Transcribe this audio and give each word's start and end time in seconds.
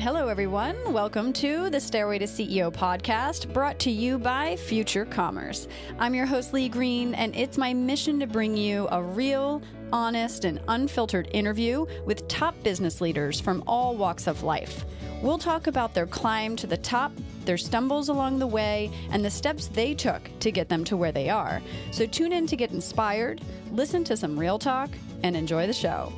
Hello, 0.00 0.28
everyone. 0.28 0.76
Welcome 0.92 1.32
to 1.34 1.70
the 1.70 1.80
Stairway 1.80 2.20
to 2.20 2.24
CEO 2.24 2.72
podcast 2.72 3.52
brought 3.52 3.80
to 3.80 3.90
you 3.90 4.16
by 4.16 4.54
Future 4.54 5.04
Commerce. 5.04 5.66
I'm 5.98 6.14
your 6.14 6.24
host, 6.24 6.54
Lee 6.54 6.68
Green, 6.68 7.14
and 7.14 7.34
it's 7.34 7.58
my 7.58 7.74
mission 7.74 8.20
to 8.20 8.28
bring 8.28 8.56
you 8.56 8.86
a 8.92 9.02
real, 9.02 9.60
honest, 9.92 10.44
and 10.44 10.60
unfiltered 10.68 11.28
interview 11.32 11.84
with 12.06 12.28
top 12.28 12.54
business 12.62 13.00
leaders 13.00 13.40
from 13.40 13.64
all 13.66 13.96
walks 13.96 14.28
of 14.28 14.44
life. 14.44 14.84
We'll 15.20 15.36
talk 15.36 15.66
about 15.66 15.94
their 15.94 16.06
climb 16.06 16.54
to 16.56 16.68
the 16.68 16.76
top, 16.76 17.10
their 17.44 17.58
stumbles 17.58 18.08
along 18.08 18.38
the 18.38 18.46
way, 18.46 18.92
and 19.10 19.24
the 19.24 19.30
steps 19.30 19.66
they 19.66 19.94
took 19.94 20.30
to 20.38 20.52
get 20.52 20.68
them 20.68 20.84
to 20.84 20.96
where 20.96 21.12
they 21.12 21.28
are. 21.28 21.60
So 21.90 22.06
tune 22.06 22.32
in 22.32 22.46
to 22.46 22.56
get 22.56 22.70
inspired, 22.70 23.40
listen 23.72 24.04
to 24.04 24.16
some 24.16 24.38
real 24.38 24.60
talk, 24.60 24.90
and 25.24 25.36
enjoy 25.36 25.66
the 25.66 25.72
show. 25.72 26.12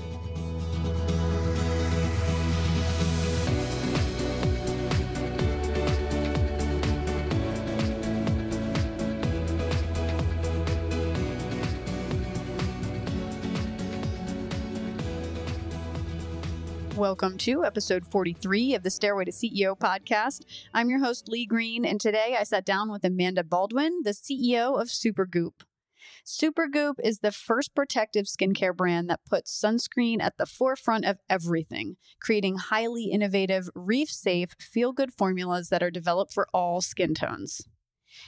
Welcome 17.00 17.38
to 17.38 17.64
episode 17.64 18.06
43 18.06 18.74
of 18.74 18.82
the 18.82 18.90
Stairway 18.90 19.24
to 19.24 19.30
CEO 19.30 19.74
podcast. 19.74 20.44
I'm 20.74 20.90
your 20.90 20.98
host, 20.98 21.30
Lee 21.30 21.46
Green, 21.46 21.86
and 21.86 21.98
today 21.98 22.36
I 22.38 22.42
sat 22.42 22.66
down 22.66 22.90
with 22.90 23.06
Amanda 23.06 23.42
Baldwin, 23.42 24.02
the 24.04 24.10
CEO 24.10 24.78
of 24.78 24.88
Supergoop. 24.88 25.62
Supergoop 26.26 26.96
is 27.02 27.20
the 27.20 27.32
first 27.32 27.74
protective 27.74 28.26
skincare 28.26 28.76
brand 28.76 29.08
that 29.08 29.24
puts 29.24 29.58
sunscreen 29.58 30.20
at 30.20 30.36
the 30.36 30.44
forefront 30.44 31.06
of 31.06 31.16
everything, 31.30 31.96
creating 32.20 32.58
highly 32.58 33.04
innovative, 33.04 33.70
reef 33.74 34.10
safe, 34.10 34.50
feel 34.60 34.92
good 34.92 35.14
formulas 35.16 35.70
that 35.70 35.82
are 35.82 35.90
developed 35.90 36.34
for 36.34 36.48
all 36.52 36.82
skin 36.82 37.14
tones. 37.14 37.62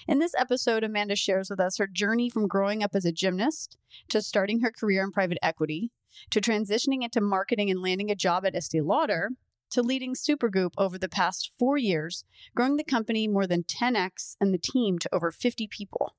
In 0.09 0.19
this 0.19 0.35
episode, 0.39 0.83
Amanda 0.83 1.15
shares 1.15 1.51
with 1.51 1.61
us 1.61 1.77
her 1.77 1.87
journey 1.87 2.31
from 2.31 2.49
growing 2.49 2.83
up 2.83 2.95
as 2.95 3.05
a 3.05 3.13
gymnast 3.13 3.77
to 4.09 4.23
starting 4.23 4.61
her 4.61 4.73
career 4.73 5.03
in 5.03 5.13
private 5.13 5.39
equity 5.43 5.91
to 6.31 6.41
transitioning 6.41 7.03
into 7.03 7.21
marketing 7.21 7.71
and 7.71 7.83
landing 7.83 8.11
a 8.11 8.15
job 8.15 8.45
at 8.47 8.55
Estee 8.55 8.81
Lauder 8.81 9.31
to 9.71 9.83
leading 9.83 10.15
Supergoop 10.15 10.73
over 10.77 10.99
the 10.99 11.09
past 11.09 11.51
four 11.59 11.79
years, 11.79 12.25
growing 12.55 12.77
the 12.77 12.85
company 12.85 13.27
more 13.27 13.47
than 13.47 13.65
10x 13.65 14.37
and 14.41 14.53
the 14.53 14.59
team 14.59 14.99
to 14.99 15.15
over 15.15 15.31
50 15.31 15.67
people. 15.67 16.15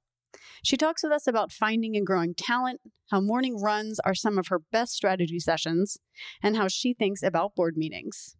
She 0.64 0.78
talks 0.78 1.04
with 1.04 1.12
us 1.12 1.28
about 1.28 1.52
finding 1.52 1.96
and 1.96 2.06
growing 2.06 2.34
talent, 2.34 2.82
how 3.12 3.22
morning 3.22 3.62
runs 3.62 4.00
are 4.00 4.16
some 4.16 4.38
of 4.38 4.48
her 4.48 4.60
best 4.72 4.94
strategy 4.94 5.40
sessions, 5.40 5.98
and 6.42 6.58
how 6.58 6.68
she 6.68 6.94
thinks 6.94 7.22
about 7.22 7.56
board 7.56 7.78
meetings. 7.78 8.36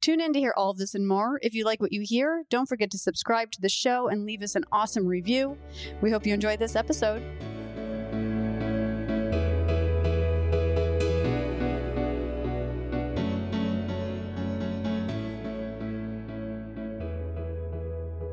Tune 0.00 0.20
in 0.20 0.32
to 0.32 0.38
hear 0.38 0.54
all 0.56 0.70
of 0.70 0.78
this 0.78 0.94
and 0.94 1.08
more. 1.08 1.38
If 1.42 1.54
you 1.54 1.64
like 1.64 1.80
what 1.80 1.92
you 1.92 2.02
hear, 2.04 2.44
don't 2.48 2.68
forget 2.68 2.90
to 2.92 2.98
subscribe 2.98 3.50
to 3.52 3.60
the 3.60 3.68
show 3.68 4.08
and 4.08 4.24
leave 4.24 4.42
us 4.42 4.54
an 4.54 4.64
awesome 4.70 5.06
review. 5.06 5.58
We 6.00 6.10
hope 6.10 6.26
you 6.26 6.34
enjoyed 6.34 6.58
this 6.58 6.76
episode. 6.76 7.22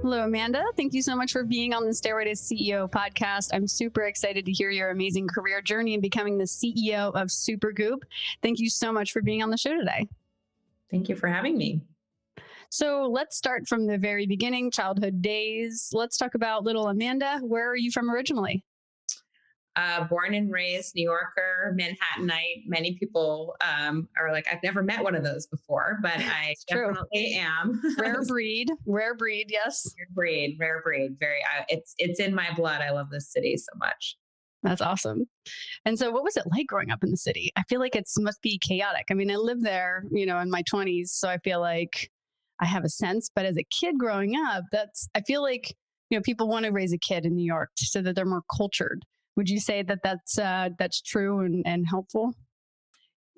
Hello, 0.04 0.26
Amanda. 0.26 0.66
Thank 0.76 0.94
you 0.94 1.02
so 1.02 1.16
much 1.16 1.32
for 1.32 1.46
being 1.46 1.74
on 1.74 1.86
the 1.86 1.94
Stairway 1.94 2.26
to 2.26 2.32
CEO 2.32 2.92
podcast. 2.92 3.52
I'm 3.54 3.66
super 3.66 4.02
excited 4.02 4.46
to 4.46 4.52
hear 4.52 4.70
your 4.70 4.90
amazing 4.90 5.30
career 5.30 5.62
journey 5.62 5.94
and 5.94 6.02
becoming 6.02 6.38
the 6.38 6.44
CEO 6.44 7.16
of 7.16 7.30
Supergoop. 7.30 8.00
Thank 8.42 8.60
you 8.60 8.70
so 8.70 8.92
much 8.92 9.14
for 9.14 9.22
being 9.22 9.42
on 9.42 9.50
the 9.50 9.56
show 9.56 9.74
today. 9.78 10.10
Thank 10.92 11.08
you 11.08 11.16
for 11.16 11.30
having 11.30 11.58
me. 11.58 11.80
So 12.70 13.08
let's 13.10 13.38
start 13.38 13.66
from 13.66 13.88
the 13.88 13.98
very 13.98 14.28
beginning, 14.28 14.72
childhood 14.72 15.22
days. 15.22 15.90
Let's 15.94 16.18
talk 16.18 16.36
about 16.36 16.66
little 16.66 16.90
Amanda. 16.90 17.40
Where 17.42 17.70
are 17.70 17.78
you 17.78 17.90
from 17.90 18.12
originally? 18.12 18.62
Uh, 19.76 20.04
born 20.06 20.34
and 20.34 20.52
raised 20.52 20.94
New 20.96 21.04
Yorker, 21.04 21.76
Manhattanite. 21.80 22.64
Many 22.66 22.96
people 22.96 23.56
um, 23.62 24.08
are 24.18 24.32
like, 24.32 24.48
I've 24.52 24.62
never 24.64 24.84
met 24.84 25.04
one 25.04 25.16
of 25.16 25.24
those 25.24 25.48
before, 25.48 26.00
but 26.02 26.16
I 26.18 26.56
definitely 26.68 27.36
am. 27.36 27.82
rare 27.98 28.24
breed, 28.26 28.70
rare 28.86 29.16
breed, 29.16 29.48
yes. 29.50 29.94
Rare 29.98 30.08
breed, 30.14 30.58
rare 30.60 30.82
breed. 30.84 31.18
Very, 31.20 31.40
uh, 31.44 31.64
it's 31.70 31.96
it's 31.98 32.20
in 32.20 32.36
my 32.36 32.54
blood. 32.56 32.82
I 32.82 32.92
love 32.92 33.10
this 33.10 33.32
city 33.32 33.58
so 33.58 33.72
much. 33.78 34.18
That's 34.64 34.82
awesome. 34.82 35.26
And 35.86 36.00
so, 36.00 36.10
what 36.12 36.24
was 36.24 36.38
it 36.38 36.46
like 36.56 36.68
growing 36.68 36.90
up 36.90 37.04
in 37.04 37.12
the 37.12 37.18
city? 37.18 37.52
I 37.58 37.64
feel 37.64 37.80
like 37.80 37.96
it 37.96 38.10
must 38.20 38.42
be 38.42 38.60
chaotic. 38.60 39.06
I 39.12 39.14
mean, 39.14 39.30
I 39.30 39.36
lived 39.36 39.64
there, 39.64 40.06
you 40.12 40.26
know, 40.26 40.40
in 40.40 40.50
my 40.50 40.64
20s, 40.64 41.10
so 41.10 41.28
I 41.28 41.38
feel 41.40 41.60
like 41.60 42.10
I 42.62 42.66
have 42.66 42.86
a 42.86 42.90
sense. 42.90 43.30
But 43.36 43.46
as 43.46 43.58
a 43.58 43.66
kid 43.66 43.98
growing 43.98 44.36
up, 44.36 44.64
that's 44.72 45.10
I 45.16 45.22
feel 45.22 45.42
like 45.42 45.76
you 46.10 46.18
know 46.18 46.22
people 46.22 46.48
want 46.48 46.66
to 46.66 46.72
raise 46.72 46.94
a 46.94 46.98
kid 46.98 47.26
in 47.26 47.36
New 47.36 47.46
York 47.46 47.72
so 47.76 48.02
that 48.02 48.16
they're 48.16 48.26
more 48.26 48.44
cultured. 48.56 49.04
Would 49.36 49.50
you 49.50 49.60
say 49.60 49.82
that 49.84 50.00
that's 50.04 50.38
uh, 50.38 50.70
that's 50.78 51.02
true 51.02 51.40
and, 51.40 51.64
and 51.66 51.86
helpful? 51.90 52.34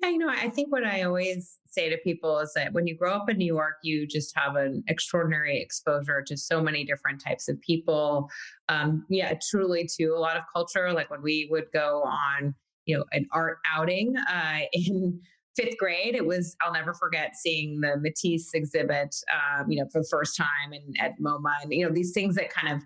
Yeah, 0.02 0.10
you 0.10 0.18
know, 0.18 0.28
I 0.28 0.50
think 0.50 0.70
what 0.70 0.84
I 0.84 1.02
always 1.02 1.58
say 1.68 1.88
to 1.88 1.96
people 1.98 2.38
is 2.40 2.52
that 2.54 2.72
when 2.72 2.86
you 2.86 2.96
grow 2.96 3.14
up 3.14 3.30
in 3.30 3.38
New 3.38 3.46
York, 3.46 3.76
you 3.82 4.06
just 4.06 4.36
have 4.36 4.56
an 4.56 4.84
extraordinary 4.88 5.60
exposure 5.60 6.22
to 6.26 6.36
so 6.36 6.60
many 6.60 6.84
different 6.84 7.22
types 7.22 7.48
of 7.48 7.60
people. 7.62 8.28
Um, 8.68 9.06
yeah, 9.08 9.34
truly 9.50 9.88
to 9.96 10.08
a 10.08 10.18
lot 10.18 10.36
of 10.36 10.42
culture. 10.52 10.92
Like 10.92 11.10
when 11.10 11.22
we 11.22 11.48
would 11.50 11.66
go 11.72 12.02
on, 12.02 12.54
you 12.84 12.98
know, 12.98 13.04
an 13.12 13.26
art 13.32 13.58
outing 13.66 14.14
uh, 14.16 14.60
in 14.72 15.18
fifth 15.56 15.78
grade, 15.78 16.14
it 16.14 16.26
was 16.26 16.54
I'll 16.60 16.72
never 16.72 16.92
forget 16.92 17.34
seeing 17.34 17.80
the 17.80 17.96
Matisse 17.96 18.50
exhibit, 18.52 19.16
um, 19.32 19.70
you 19.70 19.80
know, 19.80 19.88
for 19.90 20.02
the 20.02 20.08
first 20.10 20.36
time 20.36 20.72
and 20.72 20.94
at 21.00 21.18
MoMA, 21.20 21.54
and 21.62 21.72
you 21.72 21.86
know 21.86 21.92
these 21.92 22.12
things 22.12 22.34
that 22.34 22.50
kind 22.50 22.68
of 22.68 22.82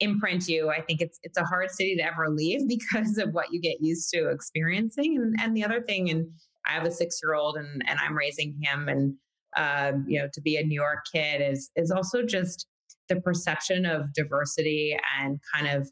imprint 0.00 0.48
you. 0.48 0.70
I 0.70 0.80
think 0.80 1.00
it's 1.00 1.18
it's 1.22 1.38
a 1.38 1.44
hard 1.44 1.70
city 1.70 1.96
to 1.96 2.02
ever 2.02 2.28
leave 2.28 2.68
because 2.68 3.18
of 3.18 3.32
what 3.32 3.52
you 3.52 3.60
get 3.60 3.78
used 3.80 4.10
to 4.14 4.28
experiencing. 4.28 5.16
And, 5.16 5.36
and 5.40 5.56
the 5.56 5.64
other 5.64 5.80
thing, 5.80 6.10
and 6.10 6.26
I 6.66 6.72
have 6.72 6.84
a 6.84 6.90
six 6.90 7.20
year 7.22 7.34
old, 7.34 7.56
and 7.56 7.82
and 7.86 7.98
I'm 7.98 8.16
raising 8.16 8.58
him, 8.60 8.88
and 8.88 9.14
um, 9.56 10.04
you 10.08 10.18
know, 10.18 10.28
to 10.32 10.40
be 10.40 10.56
a 10.56 10.64
New 10.64 10.80
York 10.80 11.04
kid 11.12 11.40
is 11.40 11.70
is 11.76 11.90
also 11.90 12.22
just 12.22 12.66
the 13.08 13.20
perception 13.20 13.86
of 13.86 14.12
diversity 14.14 14.96
and 15.18 15.40
kind 15.54 15.66
of 15.66 15.90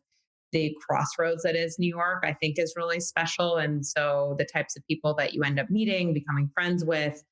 the 0.52 0.74
crossroads 0.88 1.42
that 1.42 1.56
is 1.56 1.78
New 1.78 1.88
York, 1.88 2.24
I 2.24 2.32
think 2.32 2.58
is 2.58 2.74
really 2.76 3.00
special. 3.00 3.56
And 3.56 3.84
so 3.84 4.34
the 4.38 4.46
types 4.46 4.76
of 4.76 4.86
people 4.86 5.14
that 5.16 5.34
you 5.34 5.42
end 5.42 5.60
up 5.60 5.68
meeting, 5.68 6.14
becoming 6.14 6.48
friends 6.54 6.84
with, 6.84 7.22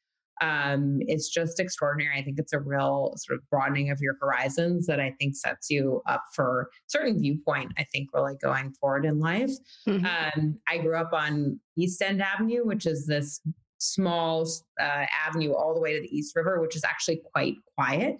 um, 0.40 0.98
it's 1.02 1.28
just 1.28 1.60
extraordinary. 1.60 2.18
I 2.18 2.22
think 2.22 2.38
it's 2.38 2.52
a 2.52 2.58
real 2.58 3.14
sort 3.16 3.38
of 3.38 3.48
broadening 3.50 3.90
of 3.90 4.00
your 4.00 4.16
horizons 4.20 4.86
that 4.86 5.00
I 5.00 5.14
think 5.18 5.34
sets 5.34 5.70
you 5.70 6.02
up 6.06 6.24
for 6.34 6.70
certain 6.86 7.18
viewpoint. 7.18 7.72
I 7.78 7.84
think 7.84 8.10
really 8.12 8.36
going 8.42 8.72
forward 8.72 9.04
in 9.04 9.18
life. 9.18 9.52
Mm-hmm. 9.88 10.04
Um, 10.04 10.58
I 10.68 10.78
grew 10.78 10.96
up 10.96 11.12
on 11.12 11.58
East 11.76 12.02
End 12.02 12.22
Avenue, 12.22 12.64
which 12.64 12.86
is 12.86 13.06
this 13.06 13.40
small 13.78 14.46
uh, 14.80 15.06
avenue 15.26 15.52
all 15.52 15.74
the 15.74 15.80
way 15.80 15.94
to 15.94 16.00
the 16.00 16.16
East 16.16 16.34
River, 16.36 16.60
which 16.60 16.76
is 16.76 16.84
actually 16.84 17.20
quite 17.32 17.54
quiet. 17.74 18.18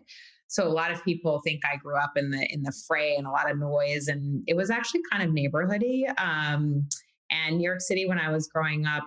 So 0.49 0.67
a 0.67 0.71
lot 0.71 0.93
of 0.93 1.05
people 1.05 1.41
think 1.45 1.63
I 1.71 1.77
grew 1.77 1.97
up 1.97 2.13
in 2.17 2.31
the 2.31 2.47
in 2.51 2.63
the 2.63 2.73
fray 2.87 3.17
and 3.17 3.27
a 3.27 3.31
lot 3.31 3.51
of 3.51 3.59
noise, 3.59 4.09
and 4.09 4.45
it 4.47 4.55
was 4.57 4.71
actually 4.71 5.01
kind 5.11 5.23
of 5.23 5.31
neighborhoody. 5.35 6.09
Um, 6.21 6.89
and 7.31 7.59
New 7.59 7.65
York 7.65 7.81
City, 7.81 8.07
when 8.07 8.19
I 8.21 8.31
was 8.31 8.47
growing 8.47 8.87
up, 8.87 9.05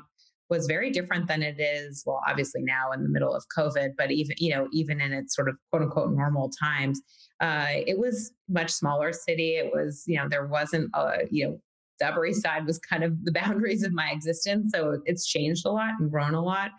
was 0.50 0.66
very 0.66 0.90
different 0.90 1.28
than 1.28 1.44
it 1.44 1.60
is 1.60 2.04
well 2.06 2.22
obviously 2.28 2.62
now 2.64 2.92
in 2.92 3.04
the 3.04 3.10
middle 3.10 3.34
of 3.34 3.44
covid 3.56 3.90
but 3.98 4.12
even 4.12 4.36
you 4.40 4.54
know 4.54 4.68
even 4.72 5.00
in 5.00 5.14
its 5.14 5.36
sort 5.36 5.48
of 5.48 5.56
quote 5.72 5.84
unquote 5.84 6.12
normal 6.12 6.50
times 6.50 7.02
uh, 7.40 7.68
it 7.70 7.98
was 7.98 8.32
much 8.50 8.72
smaller 8.72 9.14
city. 9.14 9.56
It 9.56 9.72
was 9.74 10.04
you 10.08 10.18
know 10.18 10.28
there 10.30 10.48
wasn't 10.48 10.90
a 10.94 11.20
you 11.32 11.46
know 11.46 11.62
the 12.00 12.08
upper 12.08 12.26
east 12.26 12.42
side 12.42 12.66
was 12.66 12.80
kind 12.80 13.04
of 13.04 13.14
the 13.24 13.32
boundaries 13.44 13.84
of 13.84 13.94
my 13.94 14.10
existence. 14.12 14.72
So 14.74 15.02
it's 15.06 15.26
changed 15.26 15.66
a 15.66 15.72
lot 15.72 15.94
and 16.00 16.12
grown 16.12 16.34
a 16.34 16.44
lot 16.44 16.72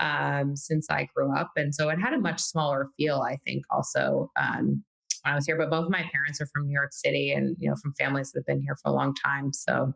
um, 0.00 0.56
since 0.56 0.88
i 0.90 1.08
grew 1.14 1.34
up. 1.36 1.50
And 1.56 1.74
so 1.74 1.88
it 1.88 1.98
had 2.00 2.12
a 2.12 2.18
much 2.18 2.40
smaller 2.40 2.88
feel 2.96 3.20
i 3.22 3.36
think 3.44 3.64
also 3.70 4.30
um, 4.36 4.82
when 5.22 5.32
i 5.32 5.34
was 5.34 5.46
here. 5.46 5.56
But 5.56 5.70
both 5.70 5.90
my 5.90 6.04
parents 6.12 6.40
are 6.40 6.46
from 6.46 6.66
new 6.66 6.74
york 6.74 6.92
city 6.92 7.32
and 7.32 7.56
you 7.58 7.68
know 7.68 7.76
from 7.82 7.94
families 7.94 8.30
that 8.32 8.40
have 8.40 8.46
been 8.46 8.62
here 8.62 8.76
for 8.82 8.90
a 8.90 8.94
long 8.94 9.14
time. 9.14 9.52
So 9.52 9.92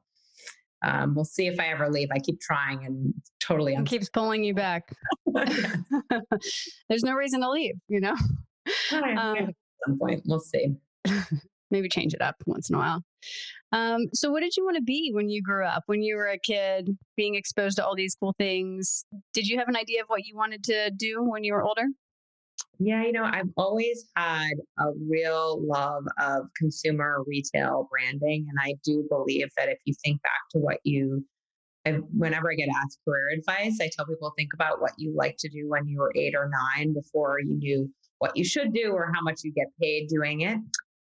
um, 0.83 1.15
we'll 1.15 1.25
see 1.25 1.47
if 1.47 1.59
I 1.59 1.69
ever 1.69 1.89
leave. 1.91 2.09
I 2.13 2.19
keep 2.19 2.41
trying 2.41 2.85
and 2.85 3.15
totally 3.41 3.75
it 3.75 3.87
keeps 3.87 4.09
pulling 4.09 4.45
you 4.45 4.55
back. 4.55 4.93
There's 6.89 7.03
no 7.03 7.15
reason 7.15 7.41
to 7.41 7.51
leave, 7.51 7.75
you 7.89 8.01
know. 8.01 8.17
Um, 8.93 9.37
at 9.37 9.55
some 9.87 9.99
point, 9.99 10.23
we'll 10.27 10.41
see. 10.41 10.77
maybe 11.71 11.89
change 11.89 12.15
it 12.15 12.23
up 12.23 12.37
once 12.47 12.71
in 12.71 12.77
a 12.77 12.79
while. 12.79 13.03
Um, 13.73 14.07
so, 14.15 14.31
what 14.31 14.41
did 14.41 14.57
you 14.57 14.65
want 14.65 14.77
to 14.77 14.83
be 14.83 15.11
when 15.13 15.29
you 15.29 15.43
grew 15.43 15.65
up? 15.65 15.83
When 15.87 16.03
you 16.03 16.17
were 16.17 16.29
a 16.29 16.39
kid, 16.39 16.97
being 17.17 17.35
exposed 17.35 17.77
to 17.77 17.85
all 17.85 17.95
these 17.95 18.15
cool 18.15 18.35
things, 18.39 19.05
did 19.35 19.47
you 19.47 19.59
have 19.59 19.69
an 19.69 19.77
idea 19.77 20.03
of 20.03 20.09
what 20.09 20.25
you 20.25 20.37
wanted 20.37 20.65
to 20.65 20.91
do 20.91 21.23
when 21.23 21.45
you 21.45 21.53
were 21.53 21.63
older? 21.63 21.85
Yeah, 22.79 23.03
you 23.05 23.13
know, 23.13 23.25
I've 23.25 23.49
always 23.57 24.07
had 24.15 24.53
a 24.79 24.93
real 25.09 25.61
love 25.67 26.05
of 26.21 26.45
consumer 26.57 27.25
retail 27.27 27.89
branding. 27.91 28.47
And 28.49 28.59
I 28.61 28.75
do 28.85 29.05
believe 29.11 29.49
that 29.57 29.69
if 29.69 29.79
you 29.85 29.95
think 30.05 30.23
back 30.23 30.41
to 30.53 30.59
what 30.59 30.79
you 30.85 31.25
whenever 32.13 32.53
I 32.53 32.55
get 32.55 32.69
asked 32.69 32.99
career 33.07 33.31
advice, 33.31 33.79
I 33.81 33.91
tell 33.97 34.07
people 34.07 34.33
think 34.37 34.51
about 34.55 34.81
what 34.81 34.93
you 34.99 35.15
like 35.17 35.37
to 35.39 35.49
do 35.49 35.69
when 35.69 35.89
you 35.89 35.99
were 35.99 36.13
eight 36.17 36.35
or 36.35 36.51
nine 36.77 36.93
before 36.93 37.41
you 37.41 37.55
knew 37.55 37.91
what 38.19 38.37
you 38.37 38.45
should 38.45 38.75
do 38.75 38.93
or 38.93 39.11
how 39.15 39.23
much 39.23 39.41
you 39.43 39.53
get 39.53 39.69
paid 39.81 40.09
doing 40.09 40.43
it. 40.43 40.59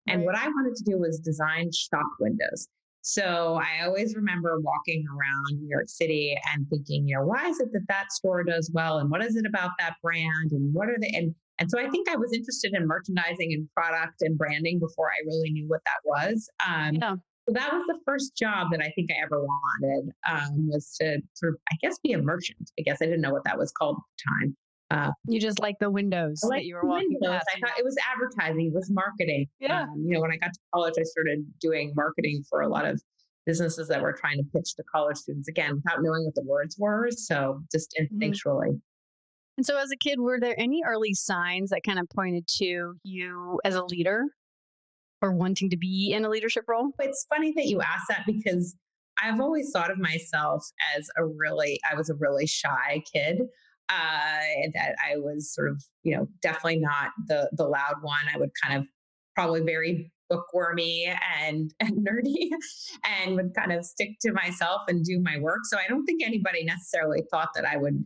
And 0.08 0.24
what 0.24 0.36
I 0.36 0.48
wanted 0.48 0.76
to 0.76 0.84
do 0.84 0.98
was 0.98 1.18
design 1.20 1.70
shop 1.72 2.06
windows. 2.18 2.68
So 3.02 3.60
I 3.62 3.84
always 3.84 4.14
remember 4.14 4.58
walking 4.60 5.04
around 5.08 5.60
New 5.60 5.68
York 5.68 5.88
City 5.88 6.36
and 6.52 6.66
thinking, 6.68 7.08
you 7.08 7.16
know, 7.16 7.24
why 7.24 7.48
is 7.48 7.60
it 7.60 7.72
that 7.72 7.86
that 7.88 8.12
store 8.12 8.44
does 8.44 8.70
well, 8.74 8.98
and 8.98 9.10
what 9.10 9.22
is 9.24 9.36
it 9.36 9.46
about 9.46 9.70
that 9.78 9.96
brand, 10.02 10.52
and 10.52 10.72
what 10.74 10.88
are 10.88 10.98
the 10.98 11.14
and 11.14 11.34
and 11.60 11.70
so 11.70 11.78
I 11.78 11.88
think 11.90 12.08
I 12.08 12.16
was 12.16 12.32
interested 12.32 12.72
in 12.74 12.86
merchandising 12.86 13.52
and 13.52 13.68
product 13.76 14.22
and 14.22 14.36
branding 14.36 14.78
before 14.78 15.10
I 15.10 15.24
really 15.26 15.50
knew 15.50 15.68
what 15.68 15.82
that 15.84 16.00
was. 16.04 16.48
Um, 16.66 16.94
yeah. 16.94 17.14
So 17.46 17.54
that 17.54 17.72
was 17.72 17.84
the 17.86 17.98
first 18.06 18.36
job 18.36 18.68
that 18.72 18.80
I 18.80 18.90
think 18.96 19.10
I 19.10 19.22
ever 19.22 19.42
wanted 19.42 20.10
um, 20.30 20.68
was 20.68 20.96
to 21.00 21.20
sort 21.34 21.54
of, 21.54 21.60
I 21.70 21.76
guess, 21.82 21.98
be 22.02 22.12
a 22.12 22.18
merchant. 22.18 22.70
I 22.78 22.82
guess 22.82 22.98
I 23.02 23.06
didn't 23.06 23.20
know 23.20 23.32
what 23.32 23.44
that 23.44 23.58
was 23.58 23.72
called 23.72 23.96
at 23.96 24.02
the 24.16 24.46
time. 24.46 24.56
Uh, 24.90 25.12
you 25.28 25.40
just 25.40 25.60
like 25.60 25.76
the 25.78 25.90
windows 25.90 26.40
that 26.50 26.64
you 26.64 26.74
were 26.74 26.84
walking 26.84 27.08
windows. 27.20 27.38
past. 27.38 27.46
I 27.56 27.60
thought 27.60 27.78
it 27.78 27.84
was 27.84 27.96
advertising, 28.12 28.66
it 28.66 28.74
was 28.74 28.90
marketing. 28.90 29.46
Yeah. 29.60 29.82
Um, 29.82 30.04
you 30.04 30.14
know, 30.14 30.20
when 30.20 30.32
I 30.32 30.36
got 30.36 30.52
to 30.52 30.60
college, 30.74 30.94
I 30.98 31.04
started 31.04 31.44
doing 31.60 31.92
marketing 31.94 32.42
for 32.48 32.62
a 32.62 32.68
lot 32.68 32.86
of 32.86 33.00
businesses 33.46 33.88
that 33.88 34.02
were 34.02 34.12
trying 34.12 34.38
to 34.38 34.44
pitch 34.54 34.74
to 34.76 34.82
college 34.92 35.16
students 35.16 35.48
again 35.48 35.76
without 35.76 36.02
knowing 36.02 36.24
what 36.24 36.34
the 36.34 36.42
words 36.42 36.76
were. 36.78 37.08
So 37.10 37.62
just 37.70 37.94
mm-hmm. 38.00 38.16
instinctually. 38.16 38.68
Mm-hmm. 38.68 38.89
And 39.56 39.66
so, 39.66 39.78
as 39.78 39.90
a 39.90 39.96
kid, 39.96 40.20
were 40.20 40.38
there 40.40 40.58
any 40.58 40.82
early 40.86 41.14
signs 41.14 41.70
that 41.70 41.82
kind 41.82 41.98
of 41.98 42.08
pointed 42.14 42.46
to 42.58 42.94
you 43.02 43.60
as 43.64 43.74
a 43.74 43.84
leader 43.84 44.24
or 45.22 45.32
wanting 45.32 45.70
to 45.70 45.76
be 45.76 46.12
in 46.12 46.24
a 46.24 46.30
leadership 46.30 46.64
role? 46.66 46.90
It's 46.98 47.26
funny 47.28 47.52
that 47.56 47.66
you 47.66 47.80
ask 47.80 48.08
that 48.08 48.24
because 48.26 48.74
I've 49.22 49.40
always 49.40 49.70
thought 49.70 49.90
of 49.90 49.98
myself 49.98 50.66
as 50.96 51.08
a 51.18 51.24
really, 51.24 51.78
I 51.90 51.94
was 51.94 52.08
a 52.08 52.14
really 52.14 52.46
shy 52.46 53.02
kid 53.12 53.42
uh, 53.88 54.40
that 54.74 54.94
I 55.04 55.16
was 55.16 55.52
sort 55.52 55.68
of, 55.68 55.82
you 56.04 56.16
know, 56.16 56.28
definitely 56.42 56.78
not 56.78 57.10
the 57.26 57.50
the 57.52 57.64
loud 57.64 57.96
one. 58.02 58.24
I 58.32 58.38
would 58.38 58.50
kind 58.62 58.80
of 58.80 58.86
probably 59.34 59.60
very 59.62 60.12
bookwormy 60.30 61.12
and, 61.38 61.74
and 61.80 62.06
nerdy 62.06 62.50
and 63.04 63.36
would 63.36 63.52
kind 63.54 63.72
of 63.72 63.84
stick 63.84 64.10
to 64.22 64.32
myself 64.32 64.82
and 64.88 65.04
do 65.04 65.20
my 65.20 65.38
work. 65.38 65.60
So 65.64 65.76
I 65.76 65.88
don't 65.88 66.06
think 66.06 66.22
anybody 66.24 66.64
necessarily 66.64 67.22
thought 67.30 67.50
that 67.54 67.66
I 67.66 67.76
would. 67.76 68.04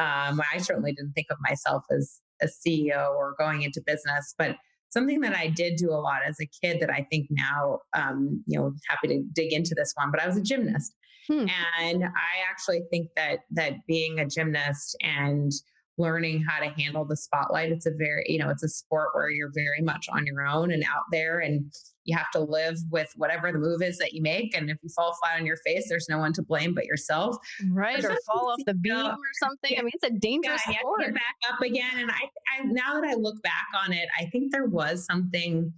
Um, 0.00 0.40
I 0.52 0.58
certainly 0.58 0.92
didn't 0.92 1.12
think 1.12 1.26
of 1.30 1.36
myself 1.40 1.84
as 1.90 2.20
a 2.42 2.46
CEO 2.46 3.10
or 3.10 3.34
going 3.38 3.62
into 3.62 3.82
business, 3.86 4.34
but 4.38 4.56
something 4.88 5.20
that 5.20 5.36
I 5.36 5.48
did 5.48 5.76
do 5.76 5.90
a 5.90 6.00
lot 6.00 6.20
as 6.26 6.38
a 6.40 6.46
kid 6.46 6.80
that 6.80 6.90
I 6.90 7.06
think 7.10 7.26
now, 7.30 7.80
um, 7.94 8.42
you 8.46 8.58
know, 8.58 8.72
happy 8.88 9.08
to 9.08 9.22
dig 9.34 9.52
into 9.52 9.74
this 9.76 9.92
one, 9.94 10.10
but 10.10 10.20
I 10.20 10.26
was 10.26 10.36
a 10.36 10.42
gymnast. 10.42 10.94
Hmm. 11.28 11.46
And 11.78 12.04
I 12.04 12.50
actually 12.50 12.82
think 12.90 13.08
that 13.16 13.40
that 13.52 13.74
being 13.86 14.18
a 14.18 14.26
gymnast 14.26 14.96
and 15.02 15.52
learning 16.00 16.42
how 16.48 16.60
to 16.60 16.70
handle 16.70 17.04
the 17.04 17.16
spotlight, 17.16 17.70
it's 17.70 17.86
a 17.86 17.92
very, 17.96 18.24
you 18.26 18.38
know, 18.38 18.50
it's 18.50 18.62
a 18.62 18.68
sport 18.68 19.10
where 19.12 19.30
you're 19.30 19.52
very 19.54 19.82
much 19.82 20.08
on 20.10 20.26
your 20.26 20.46
own 20.46 20.72
and 20.72 20.82
out 20.84 21.04
there 21.12 21.40
and 21.40 21.72
you 22.04 22.16
have 22.16 22.30
to 22.32 22.40
live 22.40 22.78
with 22.90 23.12
whatever 23.16 23.52
the 23.52 23.58
move 23.58 23.82
is 23.82 23.98
that 23.98 24.12
you 24.12 24.22
make. 24.22 24.56
And 24.56 24.70
if 24.70 24.78
you 24.82 24.88
fall 24.96 25.16
flat 25.22 25.38
on 25.38 25.46
your 25.46 25.58
face, 25.58 25.86
there's 25.88 26.08
no 26.08 26.18
one 26.18 26.32
to 26.32 26.42
blame 26.42 26.74
but 26.74 26.86
yourself. 26.86 27.36
Right. 27.70 28.02
Or 28.04 28.16
fall 28.26 28.50
off 28.50 28.60
the 28.66 28.74
beam 28.74 28.94
or 28.94 29.16
something. 29.40 29.72
Yeah. 29.72 29.80
I 29.80 29.82
mean, 29.82 29.92
it's 29.94 30.04
a 30.04 30.18
dangerous 30.18 30.62
yeah, 30.66 30.78
sport. 30.80 31.00
get 31.00 31.14
back 31.14 31.36
up 31.52 31.60
again. 31.60 31.98
And 31.98 32.10
I, 32.10 32.14
I, 32.58 32.64
now 32.64 33.00
that 33.00 33.10
I 33.10 33.14
look 33.14 33.40
back 33.42 33.66
on 33.84 33.92
it, 33.92 34.08
I 34.18 34.26
think 34.26 34.50
there 34.50 34.66
was 34.66 35.04
something 35.04 35.72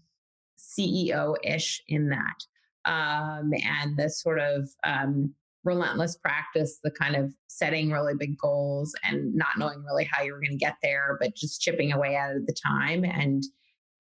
CEO 0.59 1.35
ish 1.45 1.83
in 1.89 2.09
that. 2.11 2.37
Um, 2.85 3.53
and 3.65 3.97
the 3.97 4.09
sort 4.09 4.39
of, 4.39 4.69
um, 4.85 5.35
relentless 5.65 6.17
practice, 6.17 6.79
the 6.83 6.91
kind 6.91 7.17
of 7.17 7.33
setting 7.49 7.91
really 7.91 8.15
big 8.19 8.37
goals 8.39 8.95
and 9.05 9.35
not 9.35 9.59
knowing 9.59 9.83
really 9.85 10.09
how 10.11 10.23
you 10.23 10.33
were 10.33 10.41
going 10.41 10.51
to 10.51 10.57
get 10.57 10.77
there, 10.83 11.17
but 11.21 11.35
just 11.37 11.61
chipping 11.61 11.93
away 11.93 12.17
at 12.17 12.33
it 12.33 12.37
at 12.37 12.47
the 12.47 12.57
time 12.67 13.05
and 13.05 13.45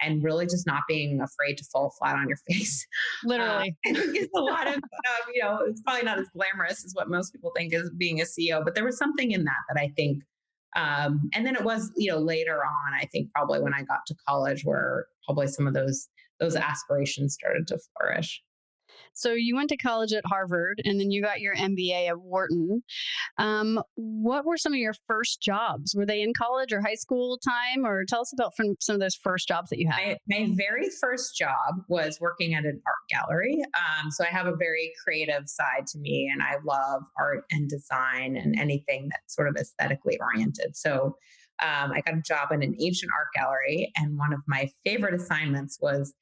and 0.03 0.23
really 0.25 0.47
just 0.47 0.67
not 0.67 0.83
being 0.89 1.21
afraid 1.21 1.57
to 1.57 1.65
fall 1.65 1.95
flat 1.99 2.17
on 2.17 2.29
your 2.29 2.39
face. 2.49 2.87
Uh, 3.25 3.29
Literally. 3.29 3.77
Uh, 3.87 4.01
it's 4.15 4.33
a 4.35 4.41
lot 4.41 4.67
of, 4.67 4.75
uh, 4.75 5.31
you 5.33 5.43
know, 5.43 5.61
it's 5.67 5.81
probably 5.83 6.03
not 6.03 6.19
as 6.19 6.29
glamorous 6.31 6.85
as 6.85 6.93
what 6.95 7.09
most 7.09 7.33
people 7.33 7.53
think 7.57 7.73
as 7.73 7.91
being 7.97 8.21
a 8.21 8.25
CEO, 8.25 8.65
but 8.65 8.75
there 8.75 8.85
was 8.85 8.99
something 8.99 9.31
in 9.31 9.45
that 9.45 9.59
that 9.69 9.81
I 9.81 9.93
think, 9.97 10.23
um, 10.75 11.29
and 11.35 11.47
then 11.47 11.55
it 11.55 11.63
was, 11.63 11.93
you 11.97 12.11
know, 12.11 12.19
later 12.19 12.65
on, 12.65 12.95
I 13.01 13.05
think 13.07 13.31
probably 13.33 13.61
when 13.61 13.75
I 13.75 13.83
got 13.83 14.01
to 14.07 14.15
college 14.27 14.65
where 14.65 15.07
probably 15.25 15.47
some 15.47 15.67
of 15.67 15.75
those, 15.75 16.09
those 16.41 16.57
aspirations 16.57 17.35
started 17.35 17.67
to 17.69 17.79
flourish. 17.97 18.43
So 19.15 19.33
you 19.33 19.57
went 19.57 19.69
to 19.71 19.77
college 19.77 20.13
at 20.13 20.25
Harvard 20.27 20.81
and 20.85 20.99
then 20.99 21.11
you 21.11 21.23
got 21.23 21.41
your 21.41 21.55
MBA 21.55 22.09
at 22.09 22.21
Wharton. 22.21 22.83
Um, 23.39 23.83
what 23.95 24.45
were 24.45 24.57
some 24.57 24.73
of 24.73 24.79
your 24.79 24.95
first 25.07 25.41
jobs? 25.41 25.95
Were 25.97 26.07
they 26.07 26.23
in 26.23 26.33
college 26.35 26.73
or 26.73 26.81
high 26.81 26.95
school 26.95 27.39
time? 27.39 27.85
Or 27.85 28.05
tell 28.05 28.21
us 28.21 28.33
about 28.33 28.55
from 28.57 28.77
some 28.81 28.95
of 28.95 29.01
those 29.01 29.15
first 29.15 29.49
jobs 29.49 29.71
that 29.71 29.79
you 29.79 29.89
had. 29.89 30.19
My, 30.29 30.39
my 30.39 30.55
very 30.57 30.89
first 31.01 31.37
job 31.37 31.85
was 31.89 32.19
working 32.21 32.55
at 32.55 32.65
an 32.65 32.81
art 32.87 32.97
gallery. 33.11 33.63
Um, 33.75 34.11
so 34.11 34.25
I 34.25 34.29
have 34.29 34.47
a 34.47 34.57
very 34.57 34.93
creative 35.05 35.49
side 35.49 35.87
to 35.89 35.99
me 35.99 36.31
and 36.33 36.43
I 36.43 36.57
love 36.65 37.03
art 37.19 37.45
and 37.51 37.69
design 37.69 38.37
and 38.37 38.59
anything 38.59 39.09
that's 39.11 39.35
sort 39.35 39.49
of 39.49 39.57
aesthetically 39.57 40.19
oriented. 40.21 40.77
So 40.77 41.17
um, 41.63 41.93
I 41.93 42.01
got 42.01 42.15
a 42.15 42.23
job 42.23 42.51
in 42.51 42.63
an 42.63 42.75
ancient 42.81 43.13
art 43.17 43.29
gallery, 43.37 43.93
and 43.97 44.19
one 44.19 44.33
of 44.33 44.41
my 44.49 44.69
favorite 44.85 45.15
assignments 45.15 45.79
was 45.81 46.13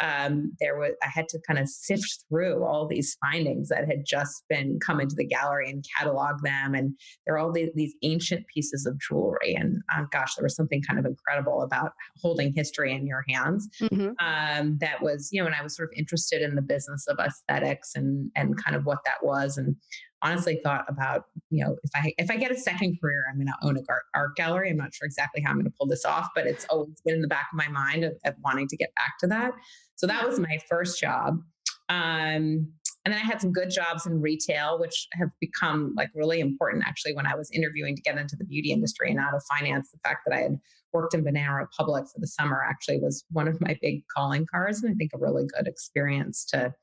um, 0.00 0.52
there 0.60 0.78
was 0.78 0.92
I 1.02 1.08
had 1.08 1.28
to 1.30 1.40
kind 1.46 1.58
of 1.58 1.68
sift 1.68 2.24
through 2.28 2.64
all 2.64 2.86
these 2.86 3.16
findings 3.20 3.68
that 3.68 3.86
had 3.86 4.04
just 4.06 4.44
been 4.48 4.78
come 4.84 5.00
into 5.00 5.14
the 5.16 5.26
gallery 5.26 5.70
and 5.70 5.84
catalog 5.96 6.42
them, 6.42 6.74
and 6.74 6.94
there 7.24 7.34
are 7.34 7.38
all 7.38 7.52
these, 7.52 7.70
these 7.74 7.94
ancient 8.02 8.46
pieces 8.52 8.86
of 8.86 8.98
jewelry. 9.00 9.54
And 9.54 9.82
oh 9.92 10.06
gosh, 10.10 10.34
there 10.34 10.44
was 10.44 10.56
something 10.56 10.82
kind 10.82 10.98
of 10.98 11.06
incredible 11.06 11.62
about 11.62 11.92
holding 12.20 12.52
history 12.54 12.92
in 12.92 13.06
your 13.06 13.24
hands. 13.28 13.68
Mm-hmm. 13.80 14.10
Um, 14.20 14.78
that 14.80 15.02
was, 15.02 15.30
you 15.32 15.40
know, 15.40 15.46
and 15.46 15.54
I 15.54 15.62
was 15.62 15.76
sort 15.76 15.90
of 15.90 15.98
interested 15.98 16.42
in 16.42 16.54
the 16.54 16.62
business 16.62 17.06
of 17.06 17.18
aesthetics 17.18 17.92
and 17.94 18.30
and 18.36 18.62
kind 18.62 18.76
of 18.76 18.84
what 18.84 18.98
that 19.04 19.22
was, 19.22 19.56
and 19.56 19.76
honestly 20.22 20.60
thought 20.62 20.84
about, 20.88 21.24
you 21.50 21.64
know, 21.64 21.76
if 21.82 21.90
I 21.94 22.12
if 22.18 22.30
I 22.30 22.36
get 22.36 22.50
a 22.50 22.56
second 22.56 22.98
career, 23.00 23.24
I'm 23.28 23.36
going 23.36 23.46
to 23.46 23.66
own 23.66 23.76
a 23.76 23.80
art, 23.88 24.02
art 24.14 24.36
gallery. 24.36 24.70
I'm 24.70 24.76
not 24.76 24.94
sure 24.94 25.06
exactly 25.06 25.42
how 25.42 25.50
I'm 25.50 25.56
going 25.56 25.66
to 25.66 25.72
pull 25.78 25.86
this 25.86 26.04
off, 26.04 26.28
but 26.34 26.46
it's 26.46 26.66
always 26.70 27.00
been 27.04 27.14
in 27.14 27.22
the 27.22 27.28
back 27.28 27.48
of 27.52 27.56
my 27.56 27.68
mind 27.68 28.04
of, 28.04 28.12
of 28.24 28.34
wanting 28.42 28.68
to 28.68 28.76
get 28.76 28.94
back 28.96 29.18
to 29.20 29.26
that. 29.28 29.52
So 29.96 30.06
that 30.06 30.26
was 30.26 30.38
my 30.38 30.58
first 30.68 31.00
job. 31.00 31.40
Um, 31.88 32.72
and 33.06 33.12
then 33.14 33.22
I 33.22 33.24
had 33.24 33.40
some 33.40 33.52
good 33.52 33.70
jobs 33.70 34.04
in 34.04 34.20
retail, 34.20 34.80
which 34.80 35.06
have 35.12 35.28
become 35.40 35.94
like 35.96 36.10
really 36.12 36.40
important 36.40 36.82
actually 36.84 37.14
when 37.14 37.24
I 37.24 37.36
was 37.36 37.48
interviewing 37.52 37.94
to 37.94 38.02
get 38.02 38.18
into 38.18 38.34
the 38.34 38.44
beauty 38.44 38.72
industry 38.72 39.10
and 39.10 39.20
out 39.20 39.32
of 39.32 39.44
finance. 39.48 39.92
The 39.92 40.00
fact 40.02 40.22
that 40.26 40.36
I 40.36 40.40
had 40.40 40.58
worked 40.92 41.14
in 41.14 41.22
Banana 41.22 41.54
Republic 41.54 42.06
for 42.12 42.18
the 42.18 42.26
summer 42.26 42.64
actually 42.68 42.98
was 42.98 43.24
one 43.30 43.46
of 43.46 43.60
my 43.60 43.78
big 43.80 44.02
calling 44.14 44.44
cards. 44.52 44.82
And 44.82 44.92
I 44.92 44.94
think 44.96 45.12
a 45.14 45.18
really 45.18 45.46
good 45.56 45.68
experience 45.68 46.44
to, 46.46 46.74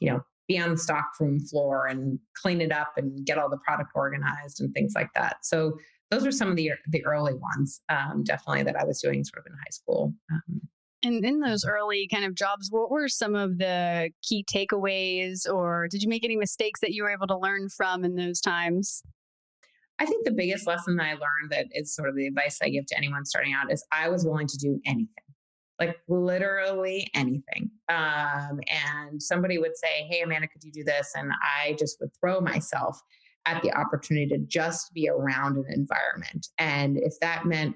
you 0.00 0.10
know, 0.10 0.22
be 0.52 0.58
on 0.58 0.70
the 0.70 0.78
stockroom 0.78 1.40
floor 1.40 1.86
and 1.86 2.18
clean 2.40 2.60
it 2.60 2.72
up 2.72 2.92
and 2.96 3.24
get 3.26 3.38
all 3.38 3.48
the 3.48 3.58
product 3.58 3.90
organized 3.94 4.60
and 4.60 4.72
things 4.74 4.92
like 4.94 5.08
that. 5.14 5.36
So 5.42 5.78
those 6.10 6.26
are 6.26 6.32
some 6.32 6.50
of 6.50 6.56
the 6.56 6.72
the 6.88 7.04
early 7.04 7.34
ones, 7.34 7.80
um, 7.88 8.22
definitely 8.24 8.64
that 8.64 8.76
I 8.76 8.84
was 8.84 9.00
doing 9.00 9.24
sort 9.24 9.44
of 9.44 9.50
in 9.50 9.56
high 9.58 9.70
school. 9.70 10.12
Um, 10.30 10.60
and 11.04 11.24
in 11.24 11.40
those 11.40 11.64
early 11.64 12.08
kind 12.12 12.24
of 12.24 12.34
jobs, 12.34 12.68
what 12.70 12.90
were 12.90 13.08
some 13.08 13.34
of 13.34 13.58
the 13.58 14.10
key 14.22 14.44
takeaways, 14.44 15.52
or 15.52 15.88
did 15.90 16.02
you 16.02 16.08
make 16.08 16.24
any 16.24 16.36
mistakes 16.36 16.80
that 16.80 16.92
you 16.92 17.02
were 17.02 17.10
able 17.10 17.26
to 17.26 17.38
learn 17.38 17.68
from 17.68 18.04
in 18.04 18.14
those 18.14 18.40
times? 18.40 19.02
I 19.98 20.06
think 20.06 20.24
the 20.24 20.32
biggest 20.32 20.66
lesson 20.66 20.96
that 20.96 21.04
I 21.06 21.12
learned 21.12 21.50
that 21.50 21.66
is 21.72 21.94
sort 21.94 22.08
of 22.08 22.16
the 22.16 22.26
advice 22.26 22.58
I 22.62 22.68
give 22.68 22.86
to 22.86 22.96
anyone 22.96 23.24
starting 23.24 23.52
out 23.52 23.72
is 23.72 23.84
I 23.92 24.08
was 24.08 24.24
willing 24.24 24.46
to 24.48 24.56
do 24.58 24.80
anything 24.86 25.08
like 25.86 25.98
literally 26.06 27.10
anything. 27.14 27.70
Um, 27.88 28.60
and 28.68 29.20
somebody 29.20 29.58
would 29.58 29.76
say, 29.76 30.06
Hey, 30.08 30.22
Amanda, 30.22 30.46
could 30.46 30.62
you 30.62 30.70
do 30.70 30.84
this? 30.84 31.12
And 31.16 31.32
I 31.42 31.74
just 31.78 31.96
would 32.00 32.10
throw 32.20 32.40
myself 32.40 33.00
at 33.46 33.60
the 33.62 33.72
opportunity 33.72 34.28
to 34.28 34.38
just 34.46 34.94
be 34.94 35.08
around 35.08 35.56
an 35.56 35.64
environment. 35.68 36.46
And 36.58 36.98
if 36.98 37.14
that 37.20 37.46
meant 37.46 37.74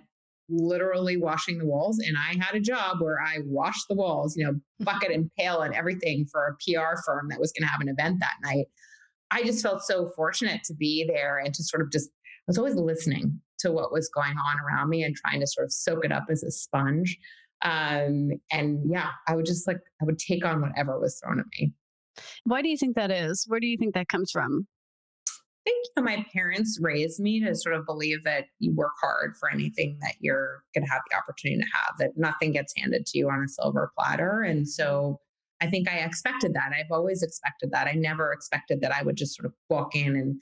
literally 0.48 1.16
washing 1.16 1.58
the 1.58 1.66
walls, 1.66 1.98
and 1.98 2.16
I 2.16 2.40
had 2.40 2.54
a 2.54 2.60
job 2.60 3.00
where 3.00 3.20
I 3.20 3.38
washed 3.44 3.88
the 3.88 3.96
walls, 3.96 4.36
you 4.36 4.44
know, 4.44 4.54
bucket 4.84 5.10
and 5.10 5.28
pail 5.36 5.62
and 5.62 5.74
everything 5.74 6.26
for 6.30 6.46
a 6.46 6.54
PR 6.54 7.00
firm 7.04 7.28
that 7.30 7.40
was 7.40 7.52
going 7.52 7.66
to 7.66 7.72
have 7.72 7.80
an 7.80 7.88
event 7.88 8.20
that 8.20 8.36
night. 8.44 8.66
I 9.32 9.42
just 9.42 9.62
felt 9.62 9.82
so 9.82 10.12
fortunate 10.14 10.62
to 10.66 10.74
be 10.74 11.04
there 11.08 11.38
and 11.38 11.52
to 11.52 11.64
sort 11.64 11.82
of 11.82 11.90
just, 11.90 12.08
I 12.08 12.46
was 12.46 12.58
always 12.58 12.76
listening 12.76 13.40
to 13.58 13.72
what 13.72 13.92
was 13.92 14.08
going 14.08 14.36
on 14.38 14.56
around 14.60 14.90
me 14.90 15.02
and 15.02 15.16
trying 15.16 15.40
to 15.40 15.46
sort 15.48 15.64
of 15.64 15.72
soak 15.72 16.04
it 16.04 16.12
up 16.12 16.26
as 16.30 16.44
a 16.44 16.52
sponge. 16.52 17.18
Um, 17.62 18.30
and 18.52 18.80
yeah, 18.90 19.10
I 19.26 19.34
would 19.34 19.46
just 19.46 19.66
like, 19.66 19.78
I 20.00 20.04
would 20.04 20.18
take 20.18 20.44
on 20.44 20.60
whatever 20.60 20.98
was 20.98 21.20
thrown 21.20 21.40
at 21.40 21.46
me. 21.58 21.72
Why 22.44 22.62
do 22.62 22.68
you 22.68 22.76
think 22.76 22.96
that 22.96 23.10
is? 23.10 23.44
Where 23.48 23.60
do 23.60 23.66
you 23.66 23.76
think 23.76 23.94
that 23.94 24.08
comes 24.08 24.30
from? 24.30 24.66
I 25.28 25.70
think 25.70 25.86
you 25.86 26.02
know, 26.02 26.04
my 26.04 26.26
parents 26.32 26.78
raised 26.80 27.18
me 27.18 27.40
to 27.44 27.54
sort 27.54 27.74
of 27.74 27.84
believe 27.86 28.22
that 28.24 28.44
you 28.60 28.72
work 28.72 28.92
hard 29.00 29.36
for 29.36 29.50
anything 29.50 29.98
that 30.00 30.14
you're 30.20 30.62
going 30.74 30.86
to 30.86 30.92
have 30.92 31.02
the 31.10 31.16
opportunity 31.16 31.60
to 31.60 31.68
have, 31.76 31.98
that 31.98 32.16
nothing 32.16 32.52
gets 32.52 32.72
handed 32.76 33.04
to 33.06 33.18
you 33.18 33.28
on 33.28 33.42
a 33.42 33.48
silver 33.48 33.90
platter. 33.98 34.42
And 34.42 34.68
so 34.68 35.18
I 35.60 35.66
think 35.66 35.88
I 35.88 35.98
expected 35.98 36.54
that. 36.54 36.70
I've 36.72 36.92
always 36.92 37.22
expected 37.22 37.72
that. 37.72 37.88
I 37.88 37.92
never 37.92 38.32
expected 38.32 38.80
that 38.82 38.92
I 38.92 39.02
would 39.02 39.16
just 39.16 39.34
sort 39.34 39.46
of 39.46 39.54
walk 39.68 39.96
in 39.96 40.14
and 40.14 40.40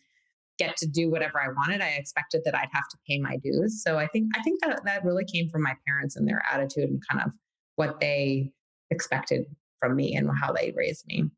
get 0.58 0.76
to 0.78 0.86
do 0.86 1.10
whatever 1.10 1.40
I 1.40 1.48
wanted. 1.48 1.80
I 1.80 1.90
expected 1.90 2.42
that 2.44 2.54
I'd 2.54 2.68
have 2.72 2.88
to 2.90 2.96
pay 3.08 3.18
my 3.18 3.36
dues. 3.38 3.82
So 3.82 3.98
I 3.98 4.06
think 4.08 4.30
I 4.36 4.42
think 4.42 4.60
that 4.62 4.84
that 4.84 5.04
really 5.04 5.24
came 5.24 5.48
from 5.48 5.62
my 5.62 5.74
parents 5.86 6.16
and 6.16 6.26
their 6.28 6.42
attitude 6.50 6.88
and 6.90 7.02
kind 7.08 7.24
of 7.24 7.32
what 7.76 8.00
they 8.00 8.52
expected 8.90 9.46
from 9.80 9.96
me 9.96 10.14
and 10.16 10.30
how 10.40 10.52
they 10.52 10.72
raised 10.76 11.06
me. 11.06 11.30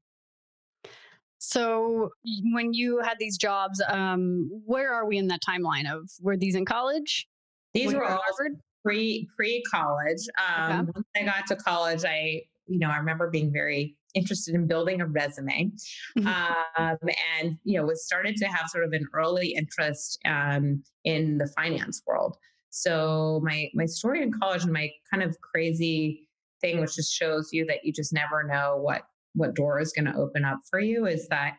So 1.39 2.11
when 2.53 2.75
you 2.75 3.01
had 3.03 3.19
these 3.19 3.37
jobs, 3.37 3.83
um, 3.89 4.51
where 4.65 4.93
are 4.93 5.07
we 5.07 5.19
in 5.19 5.29
that 5.29 5.41
timeline 5.47 5.91
of 5.91 6.11
were 6.21 6.37
these 6.37 6.55
in 6.55 6.65
college? 6.65 7.29
These 7.75 7.95
were 7.95 8.05
all 8.05 8.21
Harvard? 8.25 8.59
pre 8.87 9.29
pre 9.37 9.63
college. 9.71 10.27
Um, 10.39 10.81
okay. 10.81 10.91
Once 10.95 11.09
I 11.17 11.23
got 11.25 11.47
to 11.49 11.57
college, 11.57 12.05
I 12.05 12.43
you 12.67 12.79
know 12.79 12.91
I 12.91 12.97
remember 12.97 13.31
being 13.31 13.53
very 13.53 13.97
interested 14.15 14.55
in 14.55 14.67
building 14.67 15.01
a 15.01 15.07
resume, 15.07 15.71
mm-hmm. 16.19 16.27
um, 16.27 16.99
and 17.39 17.59
you 17.65 17.79
know 17.79 17.87
was 17.87 18.05
started 18.05 18.37
to 18.37 18.47
have 18.47 18.69
sort 18.69 18.85
of 18.85 18.93
an 18.93 19.07
early 19.15 19.55
interest 19.55 20.19
um, 20.25 20.83
in 21.05 21.39
the 21.39 21.47
finance 21.57 22.03
world. 22.07 22.37
So 22.71 23.41
my 23.45 23.69
my 23.75 23.87
story 23.87 24.23
in 24.23 24.33
college 24.33 24.65
and 24.65 24.73
my 24.73 24.91
kind 25.11 25.23
of 25.23 25.37
crazy 25.41 26.29
thing, 26.61 26.81
which 26.81 26.97
just 26.97 27.13
shows 27.13 27.51
you 27.53 27.65
that 27.67 27.85
you 27.85 27.93
just 27.93 28.13
never 28.13 28.43
know 28.43 28.79
what 28.81 29.03
what 29.35 29.55
door 29.55 29.81
is 29.81 29.93
going 29.93 30.07
to 30.07 30.19
open 30.19 30.45
up 30.45 30.59
for 30.71 30.81
you, 30.81 31.07
is 31.07 31.29
that 31.29 31.57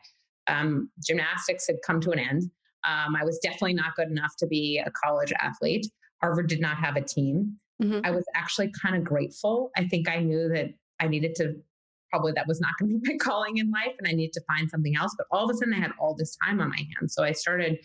um, 0.47 0.89
gymnastics 1.05 1.67
had 1.67 1.77
come 1.85 2.01
to 2.01 2.11
an 2.11 2.19
end. 2.19 2.43
Um, 2.87 3.15
I 3.15 3.23
was 3.23 3.39
definitely 3.39 3.73
not 3.73 3.95
good 3.95 4.09
enough 4.09 4.33
to 4.39 4.47
be 4.47 4.81
a 4.83 4.91
college 4.91 5.33
athlete. 5.39 5.87
Harvard 6.21 6.47
did 6.47 6.61
not 6.61 6.77
have 6.77 6.95
a 6.95 7.01
team. 7.01 7.57
Mm-hmm. 7.81 7.99
I 8.03 8.11
was 8.11 8.25
actually 8.33 8.71
kind 8.81 8.95
of 8.95 9.03
grateful. 9.03 9.71
I 9.75 9.87
think 9.87 10.09
I 10.09 10.17
knew 10.19 10.49
that 10.49 10.69
I 10.99 11.07
needed 11.07 11.35
to 11.35 11.55
probably 12.09 12.31
that 12.33 12.47
was 12.47 12.61
not 12.61 12.71
going 12.79 12.93
to 12.93 12.99
be 12.99 13.13
my 13.13 13.17
calling 13.21 13.57
in 13.57 13.69
life 13.71 13.93
and 13.99 14.07
I 14.07 14.11
needed 14.11 14.33
to 14.33 14.41
find 14.47 14.69
something 14.69 14.95
else. 14.95 15.13
But 15.17 15.27
all 15.31 15.45
of 15.45 15.51
a 15.53 15.57
sudden, 15.57 15.73
I 15.73 15.79
had 15.79 15.91
all 15.99 16.15
this 16.15 16.37
time 16.43 16.61
on 16.61 16.69
my 16.69 16.77
hands. 16.77 17.13
So 17.13 17.23
I 17.23 17.31
started 17.31 17.79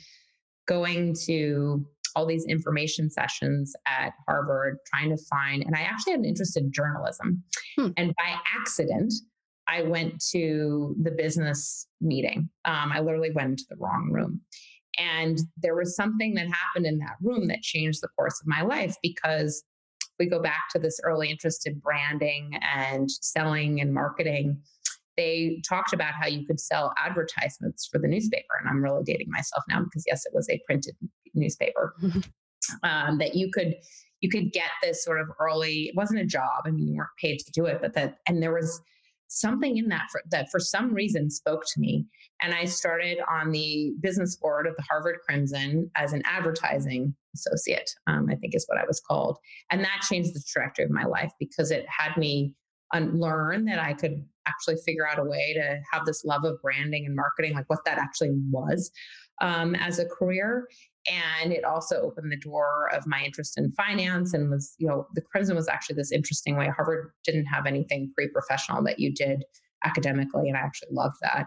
going 0.66 1.14
to 1.26 1.84
all 2.14 2.26
these 2.26 2.44
information 2.44 3.10
sessions 3.10 3.74
at 3.86 4.12
Harvard, 4.28 4.78
trying 4.86 5.10
to 5.10 5.22
find, 5.30 5.62
and 5.62 5.74
I 5.74 5.80
actually 5.80 6.12
had 6.12 6.20
an 6.20 6.26
interest 6.26 6.56
in 6.56 6.70
journalism. 6.70 7.42
Hmm. 7.78 7.88
And 7.96 8.14
by 8.16 8.34
accident, 8.60 9.12
I 9.66 9.82
went 9.82 10.22
to 10.32 10.94
the 11.00 11.10
business 11.10 11.86
meeting. 12.00 12.50
Um, 12.64 12.92
I 12.92 13.00
literally 13.00 13.30
went 13.30 13.50
into 13.50 13.64
the 13.70 13.76
wrong 13.76 14.10
room. 14.12 14.42
And 14.98 15.38
there 15.56 15.74
was 15.74 15.96
something 15.96 16.34
that 16.34 16.48
happened 16.48 16.86
in 16.86 16.98
that 16.98 17.16
room 17.22 17.48
that 17.48 17.62
changed 17.62 18.02
the 18.02 18.08
course 18.08 18.38
of 18.42 18.46
my 18.46 18.60
life 18.60 18.94
because 19.02 19.64
we 20.18 20.28
go 20.28 20.40
back 20.40 20.62
to 20.72 20.78
this 20.78 21.00
early 21.04 21.30
interest 21.30 21.66
in 21.66 21.78
branding 21.78 22.58
and 22.74 23.10
selling 23.10 23.80
and 23.80 23.92
marketing. 23.92 24.60
They 25.16 25.60
talked 25.68 25.92
about 25.92 26.14
how 26.14 26.26
you 26.26 26.46
could 26.46 26.60
sell 26.60 26.94
advertisements 26.96 27.86
for 27.90 27.98
the 27.98 28.08
newspaper. 28.08 28.54
And 28.60 28.68
I'm 28.68 28.82
really 28.82 29.02
dating 29.04 29.28
myself 29.30 29.64
now 29.68 29.82
because, 29.82 30.04
yes, 30.06 30.24
it 30.24 30.32
was 30.34 30.48
a 30.48 30.60
printed 30.66 30.94
newspaper. 31.34 31.94
um, 32.82 33.18
that 33.18 33.34
you 33.34 33.50
could 33.52 33.74
you 34.20 34.30
could 34.30 34.52
get 34.52 34.70
this 34.82 35.04
sort 35.04 35.20
of 35.20 35.28
early 35.40 35.88
it 35.88 35.96
wasn't 35.96 36.18
a 36.18 36.24
job 36.24 36.62
i 36.64 36.70
mean 36.70 36.86
you 36.86 36.96
weren't 36.96 37.10
paid 37.20 37.38
to 37.38 37.50
do 37.50 37.66
it 37.66 37.80
but 37.80 37.92
that 37.94 38.18
and 38.28 38.42
there 38.42 38.52
was 38.52 38.80
something 39.32 39.76
in 39.78 39.88
that 39.88 40.08
for, 40.10 40.22
that 40.30 40.50
for 40.50 40.60
some 40.60 40.92
reason 40.92 41.30
spoke 41.30 41.64
to 41.66 41.80
me. 41.80 42.04
And 42.40 42.54
I 42.54 42.64
started 42.64 43.18
on 43.30 43.50
the 43.50 43.92
business 44.00 44.36
board 44.36 44.66
of 44.66 44.76
the 44.76 44.82
Harvard 44.82 45.18
Crimson 45.26 45.90
as 45.96 46.12
an 46.12 46.22
advertising 46.26 47.14
associate, 47.34 47.90
um, 48.06 48.28
I 48.30 48.34
think 48.34 48.54
is 48.54 48.66
what 48.68 48.78
I 48.78 48.84
was 48.86 49.00
called. 49.00 49.38
And 49.70 49.82
that 49.82 50.02
changed 50.08 50.34
the 50.34 50.42
trajectory 50.46 50.84
of 50.84 50.90
my 50.90 51.04
life 51.04 51.32
because 51.38 51.70
it 51.70 51.86
had 51.88 52.16
me 52.16 52.52
unlearn 52.92 53.64
that 53.64 53.78
I 53.78 53.94
could 53.94 54.22
actually 54.46 54.76
figure 54.84 55.08
out 55.08 55.18
a 55.18 55.24
way 55.24 55.54
to 55.54 55.80
have 55.90 56.04
this 56.04 56.24
love 56.24 56.44
of 56.44 56.60
branding 56.60 57.06
and 57.06 57.16
marketing, 57.16 57.54
like 57.54 57.68
what 57.68 57.84
that 57.86 57.98
actually 57.98 58.32
was 58.50 58.90
um, 59.40 59.74
as 59.74 59.98
a 59.98 60.06
career 60.06 60.68
and 61.10 61.52
it 61.52 61.64
also 61.64 62.00
opened 62.00 62.30
the 62.30 62.36
door 62.36 62.88
of 62.92 63.06
my 63.06 63.22
interest 63.24 63.58
in 63.58 63.72
finance 63.72 64.34
and 64.34 64.50
was 64.50 64.74
you 64.78 64.86
know 64.86 65.06
the 65.14 65.20
crimson 65.20 65.56
was 65.56 65.68
actually 65.68 65.96
this 65.96 66.12
interesting 66.12 66.56
way. 66.56 66.68
Harvard 66.68 67.12
didn't 67.24 67.46
have 67.46 67.66
anything 67.66 68.12
pre-professional 68.14 68.82
that 68.84 68.98
you 68.98 69.12
did 69.12 69.44
academically 69.84 70.48
and 70.48 70.56
i 70.56 70.60
actually 70.60 70.92
loved 70.92 71.16
that. 71.22 71.46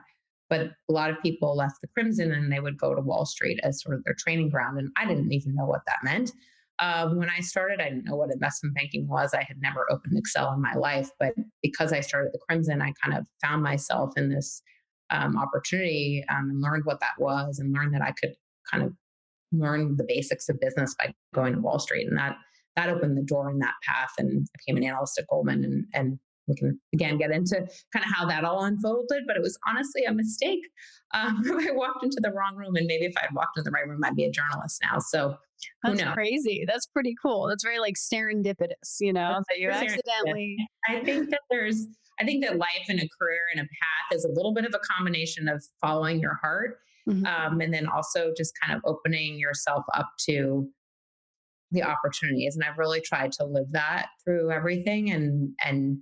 But 0.49 0.71
a 0.89 0.93
lot 0.93 1.09
of 1.09 1.21
people 1.23 1.55
left 1.55 1.81
the 1.81 1.87
crimson 1.87 2.31
and 2.31 2.51
they 2.51 2.59
would 2.59 2.77
go 2.77 2.93
to 2.93 3.01
wall 3.01 3.25
street 3.25 3.59
as 3.63 3.81
sort 3.81 3.95
of 3.95 4.03
their 4.03 4.15
training 4.17 4.49
ground 4.49 4.77
and 4.77 4.89
i 4.97 5.05
didn't 5.05 5.31
even 5.31 5.55
know 5.55 5.65
what 5.65 5.81
that 5.87 6.03
meant. 6.03 6.31
Um, 6.79 7.17
when 7.17 7.29
i 7.29 7.39
started 7.39 7.79
i 7.79 7.85
didn't 7.85 8.05
know 8.05 8.17
what 8.17 8.33
investment 8.33 8.75
banking 8.75 9.07
was. 9.07 9.33
I 9.33 9.43
had 9.43 9.61
never 9.61 9.89
opened 9.89 10.17
excel 10.17 10.51
in 10.51 10.61
my 10.61 10.73
life 10.73 11.09
but 11.19 11.33
because 11.61 11.93
i 11.93 12.01
started 12.01 12.31
the 12.33 12.39
crimson 12.49 12.81
i 12.81 12.91
kind 13.01 13.17
of 13.17 13.25
found 13.41 13.63
myself 13.63 14.17
in 14.17 14.29
this 14.29 14.61
um, 15.11 15.37
opportunity 15.37 16.25
um, 16.29 16.49
and 16.49 16.61
learned 16.61 16.83
what 16.83 16.99
that 16.99 17.13
was 17.19 17.59
and 17.59 17.71
learned 17.71 17.93
that 17.93 18.01
i 18.01 18.11
could 18.11 18.33
kind 18.69 18.83
of 18.83 18.91
learn 19.59 19.95
the 19.97 20.05
basics 20.07 20.49
of 20.49 20.59
business 20.59 20.95
by 20.97 21.13
going 21.33 21.53
to 21.53 21.59
Wall 21.59 21.79
Street. 21.79 22.07
And 22.07 22.17
that 22.17 22.37
that 22.75 22.89
opened 22.89 23.17
the 23.17 23.23
door 23.23 23.49
in 23.49 23.59
that 23.59 23.73
path 23.87 24.11
and 24.17 24.45
I 24.45 24.57
became 24.59 24.77
an 24.77 24.83
analyst 24.83 25.17
at 25.17 25.27
Goldman 25.27 25.63
and 25.63 25.85
and 25.93 26.19
we 26.47 26.55
can 26.55 26.79
again 26.93 27.17
get 27.17 27.31
into 27.31 27.55
kind 27.91 28.05
of 28.05 28.11
how 28.13 28.25
that 28.27 28.43
all 28.43 28.63
unfolded, 28.65 29.23
but 29.27 29.35
it 29.35 29.41
was 29.41 29.57
honestly 29.67 30.03
a 30.05 30.13
mistake. 30.13 30.59
Um, 31.13 31.41
I 31.67 31.71
walked 31.71 32.03
into 32.03 32.19
the 32.21 32.31
wrong 32.31 32.55
room, 32.55 32.75
and 32.75 32.85
maybe 32.85 33.05
if 33.05 33.13
I'd 33.17 33.33
walked 33.33 33.57
into 33.57 33.69
the 33.69 33.71
right 33.71 33.87
room, 33.87 34.01
I'd 34.03 34.15
be 34.15 34.25
a 34.25 34.31
journalist 34.31 34.81
now. 34.83 34.99
So 34.99 35.37
that's 35.83 36.03
crazy. 36.13 36.65
That's 36.67 36.85
pretty 36.85 37.15
cool. 37.21 37.47
That's 37.47 37.63
very 37.63 37.79
like 37.79 37.95
serendipitous, 37.95 38.97
you 38.99 39.13
know, 39.13 39.33
that's 39.35 39.45
that 39.49 39.59
you 39.59 39.69
accidentally. 39.69 40.57
I 40.87 40.99
think 40.99 41.29
that 41.29 41.41
there's, 41.49 41.87
I 42.19 42.25
think 42.25 42.43
that 42.45 42.57
life 42.57 42.85
and 42.89 42.99
a 42.99 43.09
career 43.19 43.41
and 43.53 43.61
a 43.61 43.63
path 43.63 44.17
is 44.17 44.25
a 44.25 44.29
little 44.29 44.53
bit 44.53 44.65
of 44.65 44.75
a 44.75 44.79
combination 44.79 45.47
of 45.47 45.63
following 45.81 46.19
your 46.19 46.35
heart 46.35 46.79
Mm-hmm. 47.07 47.25
Um, 47.25 47.61
and 47.61 47.73
then 47.73 47.87
also 47.87 48.33
just 48.35 48.53
kind 48.59 48.75
of 48.75 48.81
opening 48.85 49.37
yourself 49.37 49.85
up 49.93 50.09
to 50.27 50.67
the 51.71 51.83
opportunities. 51.83 52.55
And 52.55 52.63
I've 52.63 52.77
really 52.77 53.01
tried 53.01 53.31
to 53.33 53.45
live 53.45 53.67
that 53.71 54.07
through 54.23 54.51
everything 54.51 55.11
and, 55.11 55.51
and, 55.63 55.99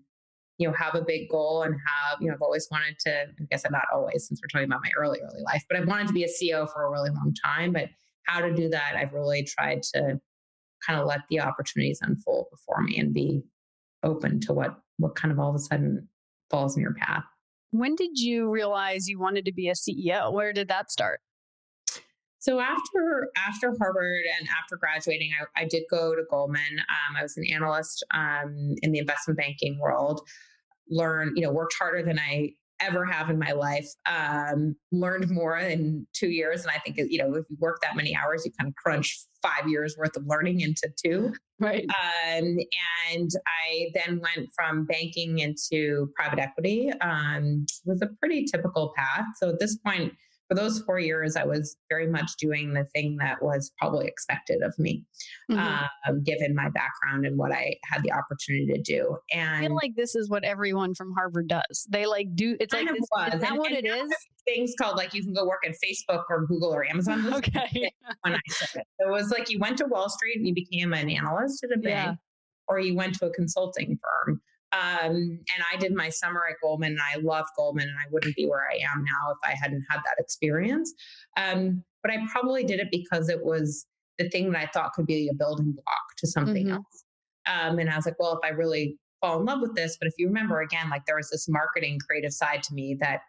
you 0.58 0.68
know, 0.68 0.74
have 0.74 0.96
a 0.96 1.02
big 1.02 1.30
goal 1.30 1.64
and 1.64 1.74
have, 1.74 2.22
you 2.22 2.28
know, 2.28 2.36
I've 2.36 2.42
always 2.42 2.68
wanted 2.72 2.96
to, 3.00 3.24
I 3.24 3.46
guess 3.50 3.66
I'm 3.66 3.72
not 3.72 3.86
always 3.94 4.28
since 4.28 4.40
we're 4.42 4.48
talking 4.48 4.70
about 4.70 4.82
my 4.84 4.92
early, 4.98 5.20
early 5.20 5.42
life, 5.44 5.64
but 5.70 5.78
I've 5.78 5.88
wanted 5.88 6.08
to 6.08 6.14
be 6.14 6.24
a 6.24 6.28
CEO 6.28 6.72
for 6.72 6.86
a 6.86 6.92
really 6.92 7.10
long 7.10 7.34
time. 7.44 7.74
But 7.74 7.90
how 8.26 8.40
to 8.40 8.54
do 8.54 8.70
that, 8.70 8.96
I've 8.96 9.14
really 9.14 9.44
tried 9.44 9.84
to 9.94 10.20
kind 10.86 11.00
of 11.00 11.08
let 11.08 11.22
the 11.30 11.42
opportunities 11.42 12.00
unfold 12.02 12.48
before 12.52 12.82
me 12.82 12.98
and 13.00 13.14
be 13.14 13.44
open 14.04 14.40
to 14.42 14.54
what, 14.54 14.80
what 14.98 15.16
kind 15.16 15.32
of 15.32 15.40
all 15.40 15.50
of 15.50 15.56
a 15.56 15.60
sudden 15.60 16.08
falls 16.50 16.76
in 16.76 16.84
your 16.84 16.94
path. 16.94 17.24
When 17.74 17.96
did 17.96 18.20
you 18.20 18.52
realize 18.52 19.08
you 19.08 19.20
wanted 19.20 19.46
to 19.46 19.52
be 19.52 19.68
a 19.68 19.74
CEO? 19.74 20.32
Where 20.32 20.54
did 20.54 20.68
that 20.68 20.92
start? 20.92 21.22
So 22.38 22.60
after 22.60 23.30
after 23.36 23.74
Harvard 23.80 24.24
and 24.38 24.48
after 24.62 24.78
graduating, 24.78 25.32
I, 25.40 25.64
I 25.64 25.66
did 25.66 25.84
go 25.90 26.14
to 26.14 26.22
Goldman. 26.30 26.80
Um, 26.80 27.16
I 27.18 27.24
was 27.24 27.36
an 27.36 27.46
analyst 27.52 28.06
um, 28.14 28.76
in 28.84 28.92
the 28.92 29.00
investment 29.00 29.40
banking 29.40 29.80
world. 29.82 30.22
Learned, 30.88 31.32
you 31.36 31.44
know, 31.44 31.52
worked 31.52 31.74
harder 31.80 32.04
than 32.04 32.20
I 32.20 32.52
ever 32.84 33.06
have 33.06 33.30
in 33.30 33.40
my 33.40 33.52
life. 33.52 33.88
Um, 34.06 34.76
learned 34.92 35.30
more 35.30 35.58
in 35.58 36.06
two 36.14 36.30
years, 36.30 36.62
and 36.62 36.72
I 36.72 36.80
think 36.80 36.98
you 36.98 37.18
know, 37.18 37.36
if 37.36 37.46
you 37.50 37.58
work 37.60 37.80
that 37.82 37.96
many 37.96 38.16
hours, 38.16 38.44
you 38.46 38.52
kind 38.60 38.68
of 38.68 38.76
crunch 38.76 39.26
five 39.42 39.68
years 39.68 39.96
worth 39.98 40.16
of 40.16 40.26
learning 40.26 40.62
into 40.62 40.90
two. 41.04 41.34
Right. 41.60 41.86
Um, 41.90 42.58
and 43.14 43.30
I 43.46 43.92
then 43.94 44.20
went 44.20 44.50
from 44.56 44.86
banking 44.86 45.40
into 45.40 46.12
private 46.16 46.40
equity. 46.40 46.92
Um, 47.02 47.66
was 47.86 48.02
a 48.02 48.08
pretty 48.20 48.46
typical 48.46 48.94
path. 48.96 49.26
So 49.38 49.50
at 49.50 49.60
this 49.60 49.78
point, 49.78 50.14
for 50.54 50.62
those 50.62 50.82
four 50.82 51.00
years, 51.00 51.36
I 51.36 51.46
was 51.46 51.78
very 51.90 52.08
much 52.08 52.32
doing 52.38 52.74
the 52.74 52.86
thing 52.94 53.18
that 53.18 53.42
was 53.42 53.72
probably 53.78 54.08
expected 54.08 54.62
of 54.62 54.78
me, 54.78 55.04
mm-hmm. 55.50 55.60
um, 56.08 56.24
given 56.24 56.54
my 56.56 56.70
background 56.70 57.26
and 57.26 57.38
what 57.38 57.52
I 57.52 57.76
had 57.86 58.04
the 58.04 58.12
opportunity 58.12 58.68
to 58.68 58.82
do. 58.82 59.18
And 59.34 59.66
I 59.66 59.68
feel 59.68 59.76
like 59.76 59.96
this 59.96 60.16
is 60.16 60.30
what 60.30 60.44
everyone 60.44 60.94
from 60.94 61.14
Harvard 61.14 61.48
does. 61.48 61.88
They 61.90 62.06
like 62.06 62.28
do. 62.36 62.56
It's 62.60 62.74
like 62.74 62.88
this, 62.88 62.98
is 62.98 63.10
that 63.42 63.50
and, 63.50 63.58
what 63.58 63.72
and 63.72 63.86
it 63.86 63.90
is? 63.90 64.14
Things 64.46 64.74
called 64.80 64.98
like 64.98 65.14
you 65.14 65.24
can 65.24 65.34
go 65.34 65.46
work 65.46 65.66
at 65.66 65.74
Facebook 65.84 66.24
or 66.30 66.46
Google 66.46 66.74
or 66.74 66.86
Amazon. 66.86 67.34
okay. 67.34 67.92
when 68.22 68.36
I 68.36 68.40
started, 68.50 68.84
it 69.00 69.10
was 69.10 69.32
like 69.32 69.50
you 69.50 69.60
went 69.60 69.78
to 69.78 69.86
Wall 69.86 70.10
Street 70.10 70.38
and 70.38 70.48
you 70.48 70.54
became 70.54 70.94
an 70.94 71.10
analyst 71.10 71.64
at 71.64 71.72
a 71.72 71.80
bank, 71.80 71.86
yeah. 71.86 72.16
or 72.68 72.80
you 72.80 72.96
went 72.96 73.16
to 73.16 73.26
a 73.26 73.32
consulting 73.32 73.98
firm 74.02 74.42
um, 74.74 75.14
and 75.14 75.64
I 75.72 75.78
did 75.78 75.94
my 75.94 76.10
summer 76.10 76.42
at 76.50 76.56
Goldman 76.62 76.94
and 76.94 77.02
I 77.02 77.20
loved 77.22 77.50
Goldman 77.56 77.88
and 77.88 77.98
I 77.98 78.10
wouldn't 78.12 78.36
be 78.36 78.46
where 78.46 78.68
I 78.70 78.78
am 78.78 79.04
now 79.04 79.32
if 79.32 79.38
I 79.44 79.56
hadn't 79.56 79.86
had 79.90 80.00
that 80.00 80.16
experience. 80.18 80.94
Um, 81.38 81.84
but 82.02 82.12
I 82.12 82.18
probably 82.32 82.64
did 82.64 82.80
it 82.80 82.88
because 82.92 83.30
it 83.30 83.46
was 83.46 83.86
the 84.18 84.30
thing 84.30 84.52
that 84.52 84.60
I 84.60 84.66
thought 84.68 84.94
could 84.94 85.06
be 85.06 85.30
a 85.30 85.36
building 85.36 85.74
block 85.74 86.18
to 86.18 86.28
something 86.28 86.66
mm-hmm. 86.66 86.74
else. 86.74 87.04
Um, 87.46 87.78
and 87.78 87.90
I 87.90 87.96
was 87.96 88.06
like, 88.06 88.20
well, 88.20 88.34
if 88.34 88.40
I 88.44 88.54
really 88.54 88.98
fall 89.22 89.40
in 89.40 89.46
love 89.46 89.62
with 89.62 89.76
this, 89.76 89.98
but 90.00 90.08
if 90.08 90.14
you 90.18 90.28
remember 90.28 90.62
again, 90.62 90.90
like 90.90 91.06
there 91.06 91.16
was 91.16 91.30
this 91.30 91.48
marketing 91.48 92.00
creative 92.06 92.34
side 92.34 92.64
to 92.64 92.74
me 92.74 92.98
that 93.00 93.22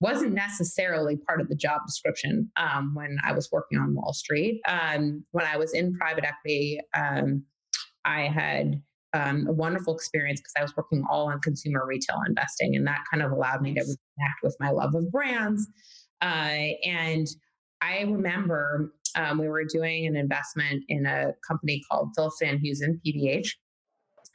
wasn't 0.00 0.34
necessarily 0.34 1.16
part 1.16 1.40
of 1.40 1.48
the 1.48 1.54
job 1.54 1.82
description 1.86 2.50
um, 2.56 2.94
when 2.94 3.18
I 3.24 3.32
was 3.32 3.48
working 3.52 3.78
on 3.78 3.94
Wall 3.94 4.12
Street. 4.12 4.60
Um, 4.66 5.24
when 5.30 5.46
I 5.46 5.56
was 5.56 5.72
in 5.72 5.94
private 5.94 6.24
equity, 6.24 6.80
um, 6.94 7.44
I 8.04 8.22
had 8.22 8.82
um, 9.14 9.46
a 9.48 9.52
wonderful 9.52 9.94
experience 9.94 10.40
because 10.40 10.52
I 10.58 10.62
was 10.62 10.76
working 10.76 11.04
all 11.08 11.30
on 11.30 11.40
consumer 11.40 11.86
retail 11.86 12.20
investing, 12.26 12.76
and 12.76 12.86
that 12.86 13.04
kind 13.10 13.22
of 13.22 13.32
allowed 13.32 13.62
me 13.62 13.72
to 13.74 13.80
connect 13.80 14.42
with 14.42 14.56
my 14.60 14.70
love 14.70 14.94
of 14.94 15.10
brands. 15.10 15.66
Uh, 16.20 16.74
and 16.84 17.26
I 17.80 18.02
remember 18.02 18.92
um, 19.16 19.38
we 19.38 19.48
were 19.48 19.64
doing 19.64 20.06
an 20.06 20.16
investment 20.16 20.84
in 20.88 21.06
a 21.06 21.32
company 21.46 21.82
called 21.90 22.10
Phillips 22.16 22.38
Van 22.40 22.58
Heusen 22.58 23.00
PVH. 23.06 23.48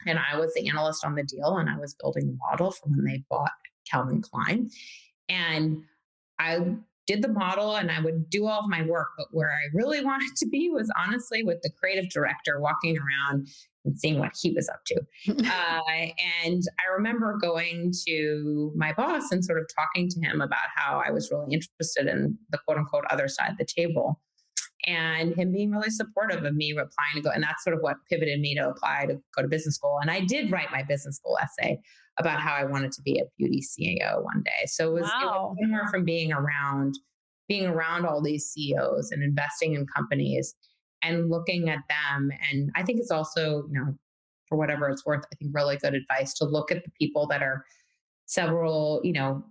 And 0.06 0.18
I 0.18 0.38
was 0.38 0.52
the 0.54 0.68
analyst 0.68 1.04
on 1.04 1.14
the 1.14 1.24
deal 1.24 1.58
and 1.58 1.68
I 1.68 1.76
was 1.76 1.94
building 2.00 2.26
the 2.26 2.38
model 2.50 2.70
for 2.70 2.88
when 2.88 3.04
they 3.04 3.22
bought 3.28 3.50
Calvin 3.90 4.22
Klein. 4.22 4.70
And 5.28 5.82
I 6.38 6.58
did 7.10 7.22
the 7.22 7.32
model 7.32 7.74
and 7.74 7.90
I 7.90 8.00
would 8.00 8.30
do 8.30 8.46
all 8.46 8.60
of 8.60 8.68
my 8.68 8.82
work. 8.82 9.08
But 9.18 9.28
where 9.32 9.50
I 9.50 9.68
really 9.74 10.04
wanted 10.10 10.36
to 10.36 10.46
be 10.46 10.70
was 10.70 10.90
honestly 10.96 11.42
with 11.42 11.60
the 11.62 11.70
creative 11.70 12.08
director 12.10 12.60
walking 12.60 12.96
around 12.96 13.48
and 13.84 13.98
seeing 13.98 14.18
what 14.18 14.32
he 14.40 14.52
was 14.52 14.68
up 14.68 14.80
to. 14.86 15.00
uh, 15.30 15.80
and 16.44 16.62
I 16.78 16.92
remember 16.94 17.36
going 17.40 17.92
to 18.06 18.72
my 18.76 18.92
boss 18.92 19.32
and 19.32 19.44
sort 19.44 19.58
of 19.58 19.66
talking 19.76 20.08
to 20.08 20.20
him 20.20 20.40
about 20.40 20.68
how 20.76 21.02
I 21.04 21.10
was 21.10 21.30
really 21.30 21.52
interested 21.52 22.06
in 22.06 22.38
the 22.50 22.58
quote 22.58 22.78
unquote 22.78 23.04
other 23.10 23.26
side 23.26 23.52
of 23.52 23.58
the 23.58 23.66
table. 23.66 24.20
And 24.86 25.34
him 25.36 25.52
being 25.52 25.72
really 25.72 25.90
supportive 25.90 26.44
of 26.44 26.54
me 26.54 26.70
applying 26.70 27.16
to 27.16 27.20
go. 27.20 27.30
And 27.30 27.42
that's 27.42 27.62
sort 27.64 27.76
of 27.76 27.82
what 27.82 27.96
pivoted 28.08 28.40
me 28.40 28.54
to 28.54 28.70
apply 28.70 29.06
to 29.08 29.20
go 29.36 29.42
to 29.42 29.48
business 29.48 29.74
school. 29.74 29.98
And 30.00 30.10
I 30.10 30.20
did 30.20 30.50
write 30.50 30.72
my 30.72 30.82
business 30.82 31.16
school 31.16 31.36
essay 31.42 31.80
about 32.20 32.40
how 32.40 32.54
I 32.54 32.64
wanted 32.64 32.92
to 32.92 33.02
be 33.02 33.18
a 33.18 33.24
beauty 33.38 33.60
CEO 33.60 34.22
one 34.22 34.42
day. 34.44 34.66
So 34.66 34.88
it 34.90 35.00
was, 35.00 35.10
wow. 35.10 35.54
it 35.58 35.62
was 35.62 35.70
more 35.70 35.88
from 35.88 36.04
being 36.04 36.32
around 36.32 36.94
being 37.50 37.66
around 37.66 38.06
all 38.06 38.22
these 38.22 38.46
CEOs 38.46 39.10
and 39.10 39.24
investing 39.24 39.74
in 39.74 39.84
companies 39.84 40.54
and 41.02 41.28
looking 41.28 41.68
at 41.68 41.80
them. 41.88 42.30
And 42.48 42.70
I 42.76 42.84
think 42.84 43.00
it's 43.00 43.10
also, 43.10 43.64
you 43.68 43.72
know, 43.72 43.96
for 44.48 44.56
whatever 44.56 44.88
it's 44.88 45.04
worth, 45.04 45.24
I 45.32 45.34
think 45.34 45.50
really 45.52 45.76
good 45.76 45.94
advice 45.94 46.32
to 46.34 46.44
look 46.44 46.70
at 46.70 46.84
the 46.84 46.92
people 46.96 47.26
that 47.26 47.42
are 47.42 47.64
several, 48.26 49.00
you 49.02 49.12
know, 49.12 49.44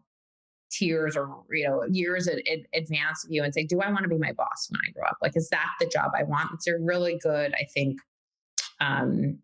tiers 0.72 1.18
or 1.18 1.44
you 1.52 1.68
know 1.68 1.84
years 1.90 2.28
in, 2.28 2.40
in 2.46 2.64
advance 2.76 3.26
of 3.26 3.32
you 3.32 3.44
and 3.44 3.52
say 3.56 3.64
do 3.64 3.82
i 3.82 3.90
want 3.90 4.04
to 4.04 4.08
be 4.08 4.20
my 4.20 4.32
boss 4.34 4.68
when 4.70 4.80
i 4.88 4.92
grow 4.92 5.04
up 5.08 5.18
like 5.20 5.36
is 5.36 5.50
that 5.50 5.66
the 5.80 5.88
job 5.88 6.12
i 6.16 6.22
want 6.22 6.52
it's 6.54 6.68
a 6.68 6.78
really 6.78 7.18
good 7.24 7.52
i 7.56 7.66
think 7.74 7.98
um 8.80 9.40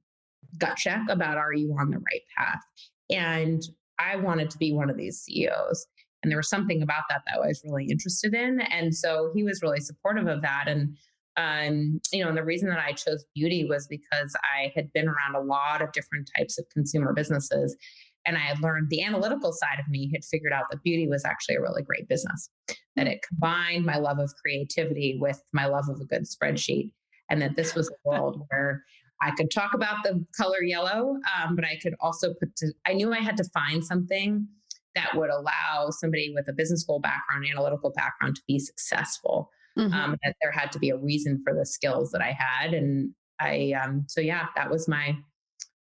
gut 0.60 0.77
check 0.77 1.01
about 1.10 1.36
are 1.36 1.51
you 1.51 1.75
on 1.79 1.89
the 1.89 1.98
right 1.98 2.22
path 2.38 2.62
and 3.09 3.62
I 4.00 4.15
wanted 4.17 4.50
to 4.51 4.57
be 4.57 4.74
one 4.74 4.89
of 4.89 4.97
these 4.97 5.19
CEOs. 5.21 5.88
And 6.24 6.31
there 6.31 6.39
was 6.39 6.50
something 6.50 6.81
about 6.81 7.03
that 7.09 7.21
that 7.27 7.35
I 7.35 7.47
was 7.47 7.62
really 7.63 7.85
interested 7.85 8.33
in. 8.33 8.59
And 8.62 8.95
so 8.95 9.31
he 9.35 9.43
was 9.43 9.62
really 9.62 9.79
supportive 9.79 10.27
of 10.27 10.41
that. 10.41 10.65
And, 10.67 10.97
um, 11.38 12.01
you 12.12 12.24
know, 12.24 12.29
and 12.29 12.38
the 12.38 12.43
reason 12.43 12.69
that 12.69 12.79
I 12.79 12.93
chose 12.93 13.25
beauty 13.35 13.65
was 13.65 13.88
because 13.88 14.35
I 14.43 14.71
had 14.75 14.91
been 14.93 15.07
around 15.07 15.35
a 15.35 15.41
lot 15.41 15.81
of 15.81 15.91
different 15.91 16.29
types 16.35 16.57
of 16.57 16.65
consumer 16.74 17.13
businesses. 17.13 17.77
And 18.25 18.38
I 18.38 18.41
had 18.41 18.59
learned 18.59 18.89
the 18.89 19.03
analytical 19.03 19.53
side 19.53 19.79
of 19.79 19.88
me 19.88 20.09
had 20.12 20.25
figured 20.25 20.51
out 20.51 20.65
that 20.71 20.81
beauty 20.81 21.07
was 21.07 21.25
actually 21.25 21.55
a 21.55 21.62
really 21.62 21.83
great 21.83 22.07
business, 22.09 22.50
that 22.95 23.07
it 23.07 23.24
combined 23.27 23.85
my 23.85 23.97
love 23.97 24.17
of 24.17 24.33
creativity 24.43 25.19
with 25.21 25.39
my 25.53 25.67
love 25.67 25.88
of 25.89 26.01
a 26.01 26.05
good 26.05 26.24
spreadsheet. 26.24 26.91
And 27.29 27.39
that 27.41 27.55
this 27.55 27.75
was 27.75 27.89
a 27.89 28.09
world 28.09 28.43
where 28.50 28.83
I 29.22 29.31
could 29.31 29.50
talk 29.51 29.74
about 29.74 30.03
the 30.03 30.25
color 30.36 30.62
yellow, 30.63 31.17
um, 31.36 31.55
but 31.55 31.65
I 31.65 31.77
could 31.81 31.95
also 32.00 32.34
put 32.34 32.55
to, 32.57 32.74
I 32.86 32.93
knew 32.93 33.13
I 33.13 33.19
had 33.19 33.38
to 33.38 33.43
find 33.53 33.84
something 33.84 34.48
that 34.93 35.15
would 35.15 35.29
allow 35.29 35.89
somebody 35.89 36.31
with 36.34 36.48
a 36.48 36.53
business 36.53 36.81
school 36.81 37.00
background, 37.00 37.45
analytical 37.50 37.91
background 37.91 38.36
to 38.38 38.41
be 38.48 38.60
successful. 38.60 39.50
Mm-hmm. 39.77 39.93
Um, 39.93 40.15
that 40.24 40.36
there 40.41 40.53
had 40.53 40.72
to 40.72 40.79
be 40.79 40.89
a 40.89 40.98
reason 40.98 41.41
for 41.43 41.53
the 41.53 41.65
skills 41.65 42.12
that 42.12 42.22
I 42.22 42.31
had. 42.31 42.74
And 42.74 43.12
I, 43.41 43.74
um, 43.74 44.05
so 44.07 44.22
yeah, 44.22 44.45
that 44.55 44.72
was 44.72 44.88
my, 44.88 45.17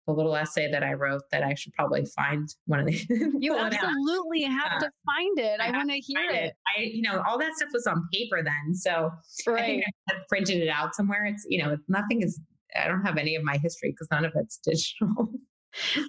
a 0.09 0.13
little 0.13 0.35
essay 0.35 0.69
that 0.71 0.83
I 0.83 0.93
wrote 0.93 1.21
that 1.31 1.43
I 1.43 1.53
should 1.53 1.73
probably 1.73 2.05
find 2.05 2.47
one 2.65 2.79
of 2.79 2.85
the. 2.85 2.93
you 3.39 3.55
absolutely 3.55 4.43
have 4.43 4.73
uh, 4.73 4.79
to 4.79 4.91
find 5.05 5.39
it. 5.39 5.59
I, 5.59 5.69
I 5.69 5.71
want 5.71 5.89
to 5.89 5.99
hear 5.99 6.21
it. 6.29 6.35
it. 6.35 6.53
I, 6.77 6.81
you 6.81 7.01
know, 7.01 7.23
all 7.27 7.37
that 7.39 7.53
stuff 7.55 7.69
was 7.73 7.87
on 7.87 8.07
paper 8.11 8.43
then, 8.43 8.75
so 8.75 9.11
right. 9.47 9.61
I 9.61 9.65
think 9.65 9.83
I 10.09 10.13
printed 10.27 10.61
it 10.61 10.69
out 10.69 10.95
somewhere. 10.95 11.25
It's 11.25 11.45
you 11.47 11.63
know, 11.63 11.77
nothing 11.87 12.21
is 12.21 12.39
I 12.75 12.87
don't 12.87 13.05
have 13.05 13.17
any 13.17 13.35
of 13.35 13.43
my 13.43 13.57
history 13.57 13.91
because 13.91 14.07
none 14.11 14.25
of 14.25 14.33
it's 14.35 14.57
digital. 14.57 15.31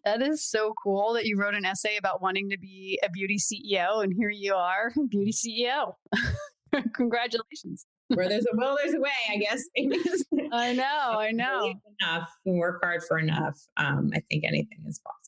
That 0.05 0.23
is 0.23 0.49
so 0.49 0.73
cool 0.83 1.13
that 1.13 1.27
you 1.27 1.39
wrote 1.39 1.55
an 1.55 1.67
essay 1.67 1.97
about 1.99 2.23
wanting 2.23 2.49
to 2.49 2.59
be 2.59 2.99
a 3.05 3.11
beauty 3.11 3.37
CEO, 3.37 4.03
and 4.03 4.11
here 4.11 4.31
you 4.31 4.55
are, 4.55 4.91
beauty 5.11 5.33
CEO. 5.33 5.93
Congratulations. 6.95 7.87
Where 8.09 8.29
there's 8.29 8.47
a 8.51 8.57
will, 8.57 8.77
there's 8.83 8.95
a 8.95 9.01
way, 9.01 9.11
I 9.31 9.37
guess. 9.37 9.63
I 10.53 10.73
know, 10.73 11.19
I 11.19 11.31
know. 11.31 11.75
Enough, 12.01 12.31
work 12.45 12.81
hard 12.83 13.03
for 13.07 13.19
enough. 13.19 13.57
Um, 13.77 14.11
I 14.15 14.21
think 14.31 14.45
anything 14.45 14.79
is 14.89 14.99
possible. 15.01 15.20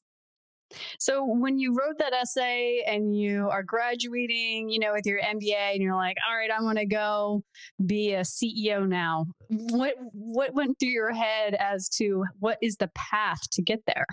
So 0.98 1.24
when 1.24 1.58
you 1.58 1.74
wrote 1.74 1.98
that 1.98 2.12
essay 2.12 2.84
and 2.86 3.16
you 3.16 3.48
are 3.48 3.62
graduating, 3.62 4.68
you 4.68 4.78
know, 4.78 4.92
with 4.92 5.06
your 5.06 5.20
MBA 5.20 5.74
and 5.74 5.82
you're 5.82 5.94
like, 5.94 6.16
all 6.28 6.36
right, 6.36 6.50
I'm 6.54 6.62
going 6.62 6.76
to 6.76 6.86
go 6.86 7.42
be 7.84 8.12
a 8.12 8.20
CEO 8.20 8.86
now. 8.86 9.26
What 9.48 9.94
what 10.12 10.54
went 10.54 10.78
through 10.78 10.90
your 10.90 11.12
head 11.12 11.54
as 11.54 11.88
to 11.96 12.24
what 12.38 12.58
is 12.62 12.76
the 12.76 12.90
path 12.94 13.40
to 13.52 13.62
get 13.62 13.80
there 13.86 14.06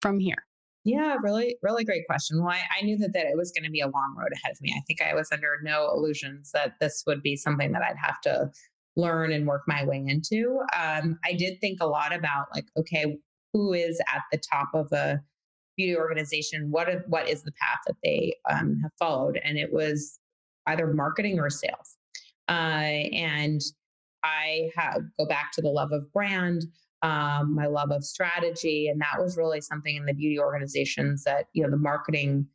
from 0.00 0.18
here? 0.18 0.46
Yeah, 0.84 1.16
really, 1.22 1.56
really 1.62 1.84
great 1.84 2.06
question. 2.06 2.42
Well, 2.42 2.52
I, 2.52 2.60
I 2.78 2.84
knew 2.84 2.98
that, 2.98 3.14
that 3.14 3.24
it 3.24 3.36
was 3.38 3.52
going 3.52 3.64
to 3.64 3.70
be 3.70 3.80
a 3.80 3.88
long 3.88 4.14
road 4.18 4.32
ahead 4.34 4.52
of 4.52 4.60
me. 4.60 4.74
I 4.76 4.82
think 4.86 5.00
I 5.00 5.14
was 5.14 5.30
under 5.32 5.58
no 5.62 5.90
illusions 5.94 6.50
that 6.52 6.74
this 6.78 7.04
would 7.06 7.22
be 7.22 7.36
something 7.36 7.72
that 7.72 7.82
I'd 7.82 7.96
have 7.96 8.20
to 8.22 8.50
learn 8.94 9.32
and 9.32 9.46
work 9.46 9.62
my 9.66 9.84
way 9.84 10.04
into. 10.06 10.60
Um, 10.78 11.18
I 11.24 11.32
did 11.32 11.58
think 11.60 11.78
a 11.80 11.86
lot 11.86 12.14
about 12.14 12.46
like, 12.54 12.66
okay, 12.76 13.16
who 13.54 13.72
is 13.72 13.98
at 14.14 14.22
the 14.30 14.38
top 14.38 14.68
of 14.74 14.92
a 14.92 15.22
beauty 15.76 15.96
organization, 15.96 16.70
what 16.70 16.88
what 17.08 17.28
is 17.28 17.42
the 17.42 17.52
path 17.52 17.78
that 17.86 17.96
they 18.02 18.34
um, 18.50 18.78
have 18.82 18.92
followed? 18.98 19.40
And 19.42 19.58
it 19.58 19.72
was 19.72 20.18
either 20.66 20.86
marketing 20.86 21.38
or 21.38 21.50
sales. 21.50 21.96
Uh, 22.48 23.08
and 23.12 23.60
I 24.22 24.70
have, 24.76 25.02
go 25.18 25.26
back 25.26 25.52
to 25.52 25.62
the 25.62 25.68
love 25.68 25.92
of 25.92 26.10
brand, 26.12 26.64
um, 27.02 27.54
my 27.54 27.66
love 27.66 27.90
of 27.90 28.04
strategy, 28.04 28.88
and 28.88 29.00
that 29.00 29.22
was 29.22 29.36
really 29.36 29.60
something 29.60 29.94
in 29.94 30.06
the 30.06 30.14
beauty 30.14 30.38
organizations 30.38 31.24
that 31.24 31.46
you 31.52 31.62
know 31.62 31.70
the 31.70 31.76
marketing 31.76 32.46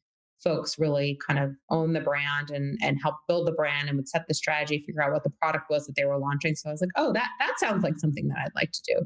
folks 0.43 0.79
really 0.79 1.19
kind 1.27 1.37
of 1.37 1.51
own 1.69 1.93
the 1.93 1.99
brand 1.99 2.49
and 2.49 2.77
and 2.81 2.97
help 3.01 3.15
build 3.27 3.45
the 3.45 3.51
brand 3.51 3.89
and 3.89 3.97
would 3.97 4.07
set 4.07 4.27
the 4.27 4.33
strategy, 4.33 4.83
figure 4.85 5.03
out 5.03 5.11
what 5.11 5.23
the 5.23 5.29
product 5.41 5.65
was 5.69 5.85
that 5.85 5.95
they 5.95 6.05
were 6.05 6.17
launching. 6.17 6.55
So 6.55 6.69
I 6.69 6.71
was 6.71 6.81
like, 6.81 6.89
oh, 6.95 7.13
that 7.13 7.29
that 7.39 7.59
sounds 7.59 7.83
like 7.83 7.97
something 7.97 8.27
that 8.29 8.37
I'd 8.39 8.55
like 8.55 8.71
to 8.71 8.81
do. 8.87 9.05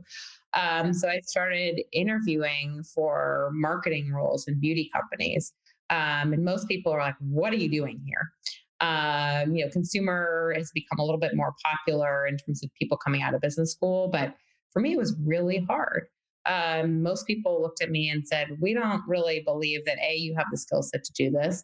Um, 0.53 0.93
so 0.93 1.09
I 1.09 1.19
started 1.21 1.81
interviewing 1.91 2.83
for 2.83 3.49
marketing 3.53 4.11
roles 4.11 4.47
in 4.47 4.59
beauty 4.59 4.89
companies. 4.93 5.53
Um, 5.89 6.33
and 6.33 6.43
most 6.43 6.67
people 6.67 6.91
are 6.91 6.99
like, 6.99 7.15
what 7.19 7.53
are 7.53 7.57
you 7.57 7.69
doing 7.69 8.01
here? 8.05 8.31
Um, 8.79 9.55
you 9.55 9.63
know, 9.65 9.71
consumer 9.71 10.53
has 10.55 10.71
become 10.73 10.99
a 10.99 11.03
little 11.03 11.19
bit 11.19 11.35
more 11.35 11.53
popular 11.63 12.27
in 12.27 12.37
terms 12.37 12.63
of 12.63 12.69
people 12.79 12.97
coming 12.97 13.21
out 13.21 13.33
of 13.33 13.41
business 13.41 13.71
school. 13.71 14.09
But 14.09 14.35
for 14.71 14.81
me, 14.81 14.93
it 14.93 14.97
was 14.97 15.15
really 15.23 15.65
hard. 15.69 16.07
Um, 16.45 17.01
most 17.01 17.25
people 17.25 17.61
looked 17.61 17.81
at 17.81 17.89
me 17.89 18.09
and 18.09 18.27
said, 18.27 18.57
we 18.59 18.73
don't 18.73 19.01
really 19.07 19.41
believe 19.45 19.85
that 19.85 19.97
A, 19.99 20.15
you 20.15 20.35
have 20.35 20.47
the 20.51 20.57
skill 20.57 20.83
set 20.83 21.03
to 21.05 21.13
do 21.13 21.31
this. 21.31 21.63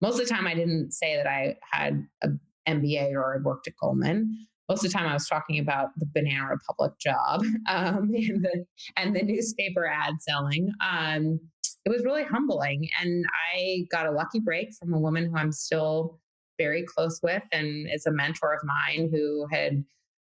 Most 0.00 0.20
of 0.20 0.28
the 0.28 0.32
time, 0.32 0.46
I 0.46 0.54
didn't 0.54 0.92
say 0.92 1.16
that 1.16 1.26
I 1.26 1.56
had 1.70 2.06
an 2.22 2.40
MBA 2.68 3.12
or 3.12 3.34
I 3.34 3.42
worked 3.42 3.66
at 3.66 3.76
Goldman 3.76 4.46
most 4.70 4.84
of 4.84 4.92
the 4.92 4.96
time 4.96 5.08
I 5.08 5.14
was 5.14 5.26
talking 5.26 5.58
about 5.58 5.88
the 5.96 6.06
Banana 6.14 6.46
Republic 6.48 6.92
job 7.00 7.42
um, 7.68 8.12
and, 8.14 8.44
the, 8.44 8.64
and 8.96 9.16
the 9.16 9.22
newspaper 9.22 9.84
ad 9.84 10.14
selling. 10.20 10.70
Um, 10.80 11.40
it 11.84 11.88
was 11.88 12.04
really 12.04 12.22
humbling. 12.22 12.88
And 13.00 13.24
I 13.52 13.86
got 13.90 14.06
a 14.06 14.12
lucky 14.12 14.38
break 14.38 14.72
from 14.72 14.94
a 14.94 14.98
woman 14.98 15.26
who 15.26 15.36
I'm 15.36 15.50
still 15.50 16.20
very 16.56 16.84
close 16.84 17.18
with 17.20 17.42
and 17.52 17.88
is 17.92 18.06
a 18.06 18.12
mentor 18.12 18.54
of 18.54 18.60
mine 18.64 19.08
who 19.10 19.46
had 19.50 19.82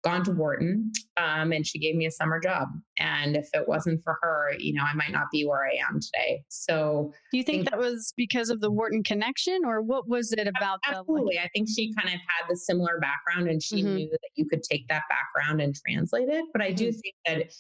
gone 0.05 0.23
to 0.25 0.33
Wharton 0.33 0.93
um, 1.17 1.53
and 1.53 1.67
she 1.67 1.79
gave 1.79 1.97
me 1.97 2.07
a 2.07 2.11
summer 2.11 2.39
job. 2.41 2.69
And 2.99 3.37
if 3.37 3.49
it 3.55 3.67
wasn't 3.67 4.03
for 4.05 4.19
her, 4.21 4.51
you 4.59 4.75
know, 4.75 4.83
I 4.83 4.95
might 4.95 5.13
not 5.13 5.27
be 5.33 5.47
where 5.47 5.65
I 5.65 5.77
am 5.89 5.99
today. 6.01 6.43
So, 6.49 7.13
do 7.33 7.39
you 7.39 7.45
think, 7.45 7.63
think 7.63 7.71
that 7.71 7.79
was 7.79 8.13
because 8.17 8.51
of 8.51 8.61
the 8.61 8.71
Wharton 8.71 9.03
connection 9.03 9.63
or 9.65 9.81
what 9.81 10.09
was 10.09 10.33
it 10.33 10.47
about? 10.47 10.81
Absolutely. 10.87 11.35
The, 11.35 11.39
like- 11.39 11.47
I 11.47 11.49
think 11.55 11.69
she 11.75 11.93
kind 11.95 12.09
of 12.09 12.21
had 12.21 12.49
the 12.49 12.57
similar 12.57 13.01
background 13.01 13.49
and 13.49 13.63
she 13.63 13.83
mm-hmm. 13.83 13.95
knew 13.95 14.11
that 14.11 14.31
you 14.37 14.47
could 14.47 14.63
take 14.63 14.87
that 14.89 15.03
background 15.09 15.61
and 15.61 15.75
translate 15.75 16.29
it. 16.29 16.45
But 16.53 16.63
I 16.63 16.73
do 16.73 16.89
mm-hmm. 16.89 16.99
think 16.99 17.15
that 17.27 17.53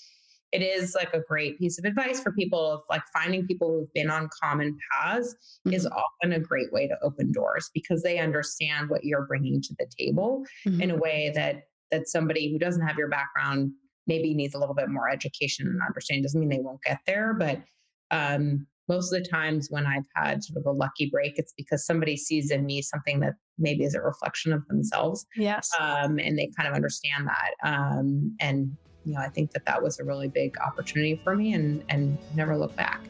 it 0.53 0.63
is 0.63 0.95
like 0.95 1.13
a 1.13 1.21
great 1.21 1.59
piece 1.59 1.81
of 1.81 1.85
advice 1.85 2.21
for 2.21 2.31
people 2.31 2.71
of 2.71 2.83
like 2.89 3.03
finding 3.13 3.45
people 3.45 3.73
who've 3.73 3.93
been 3.93 4.09
on 4.09 4.29
common 4.41 4.79
paths 4.93 5.35
mm-hmm. 5.67 5.75
is 5.75 5.85
often 5.85 6.33
a 6.33 6.39
great 6.39 6.73
way 6.73 6.87
to 6.87 6.97
open 7.03 7.33
doors 7.33 7.71
because 7.75 8.05
they 8.05 8.19
understand 8.19 8.89
what 8.89 9.03
you're 9.03 9.27
bringing 9.27 9.61
to 9.61 9.75
the 9.81 9.87
table 9.99 10.45
mm-hmm. 10.65 10.81
in 10.81 10.91
a 10.93 10.97
way 10.97 11.33
that 11.35 11.65
that 11.91 12.09
somebody 12.09 12.51
who 12.51 12.59
doesn't 12.59 12.87
have 12.87 12.97
your 12.97 13.09
background 13.09 13.73
maybe 14.07 14.35
needs 14.35 14.55
a 14.55 14.59
little 14.59 14.75
bit 14.75 14.89
more 14.89 15.09
education 15.09 15.67
and 15.67 15.81
understanding. 15.87 16.23
Doesn't 16.23 16.41
mean 16.41 16.49
they 16.49 16.59
won't 16.59 16.83
get 16.83 16.99
there, 17.07 17.35
but 17.35 17.63
um, 18.11 18.67
most 18.89 19.13
of 19.13 19.23
the 19.23 19.29
times 19.29 19.69
when 19.71 19.87
I've 19.87 20.07
had 20.15 20.45
sort 20.45 20.59
of 20.59 20.67
a 20.67 20.77
lucky 20.77 21.09
break, 21.11 21.39
it's 21.39 21.55
because 21.57 21.87
somebody 21.87 22.17
sees 22.17 22.51
in 22.51 22.67
me 22.67 22.83
something 22.83 23.21
that 23.21 23.35
maybe 23.59 23.85
is 23.85 23.95
a 23.95 24.03
reflection 24.03 24.53
of 24.53 24.67
themselves. 24.69 25.25
Yes. 25.37 25.71
Um, 25.81 26.19
and 26.19 26.39
they 26.39 26.51
kind 26.57 26.69
of 26.69 26.75
understand 26.75 27.27
that. 27.27 27.67
Um, 27.67 28.37
and, 28.41 28.77
you 29.05 29.15
know, 29.15 29.21
I 29.21 29.29
think 29.29 29.53
that 29.53 29.65
that 29.67 29.83
was 29.83 29.99
a 30.01 30.05
really 30.05 30.29
big 30.29 30.57
opportunity 30.59 31.19
for 31.25 31.35
me 31.35 31.55
and, 31.55 31.83
and 31.89 32.19
never 32.35 32.59
look 32.59 32.77
back. 32.77 33.01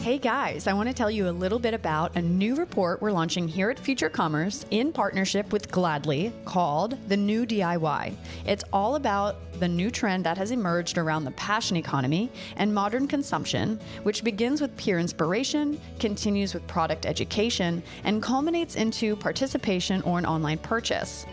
Hey 0.00 0.16
guys, 0.16 0.66
I 0.66 0.72
want 0.72 0.88
to 0.88 0.94
tell 0.94 1.10
you 1.10 1.28
a 1.28 1.30
little 1.30 1.58
bit 1.58 1.74
about 1.74 2.16
a 2.16 2.22
new 2.22 2.54
report 2.54 3.02
we're 3.02 3.12
launching 3.12 3.46
here 3.46 3.68
at 3.68 3.78
Future 3.78 4.08
Commerce 4.08 4.64
in 4.70 4.92
partnership 4.94 5.52
with 5.52 5.70
Gladly 5.70 6.32
called 6.46 6.96
The 7.08 7.18
New 7.18 7.44
DIY. 7.44 8.16
It's 8.46 8.64
all 8.72 8.94
about 8.94 9.36
the 9.60 9.68
new 9.68 9.90
trend 9.90 10.24
that 10.24 10.38
has 10.38 10.52
emerged 10.52 10.96
around 10.96 11.24
the 11.24 11.32
passion 11.32 11.76
economy 11.76 12.32
and 12.56 12.74
modern 12.74 13.08
consumption, 13.08 13.78
which 14.02 14.24
begins 14.24 14.62
with 14.62 14.74
peer 14.78 14.98
inspiration, 14.98 15.78
continues 15.98 16.54
with 16.54 16.66
product 16.66 17.04
education, 17.04 17.82
and 18.02 18.22
culminates 18.22 18.76
into 18.76 19.16
participation 19.16 20.00
or 20.00 20.18
an 20.18 20.24
online 20.24 20.58
purchase. 20.58 21.26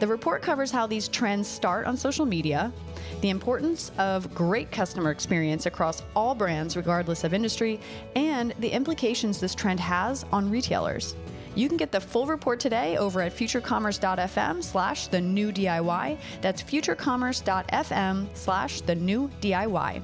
The 0.00 0.06
report 0.06 0.42
covers 0.42 0.70
how 0.70 0.86
these 0.86 1.08
trends 1.08 1.46
start 1.46 1.86
on 1.86 1.96
social 1.96 2.26
media, 2.26 2.72
the 3.20 3.30
importance 3.30 3.92
of 3.96 4.34
great 4.34 4.70
customer 4.72 5.10
experience 5.10 5.66
across 5.66 6.02
all 6.16 6.34
brands, 6.34 6.76
regardless 6.76 7.22
of 7.22 7.32
industry, 7.32 7.80
and 8.16 8.52
the 8.58 8.68
implications 8.68 9.38
this 9.40 9.54
trend 9.54 9.80
has 9.80 10.24
on 10.32 10.50
retailers. 10.50 11.14
You 11.54 11.68
can 11.68 11.76
get 11.76 11.92
the 11.92 12.00
full 12.00 12.26
report 12.26 12.58
today 12.58 12.96
over 12.96 13.22
at 13.22 13.32
futurecommerce.fm 13.32 14.64
slash 14.64 15.06
the 15.06 15.20
new 15.20 15.52
DIY. 15.52 16.18
That's 16.40 16.62
futurecommerce.fm 16.62 18.36
slash 18.36 18.80
the 18.80 18.94
new 18.96 19.30
DIY 19.40 20.02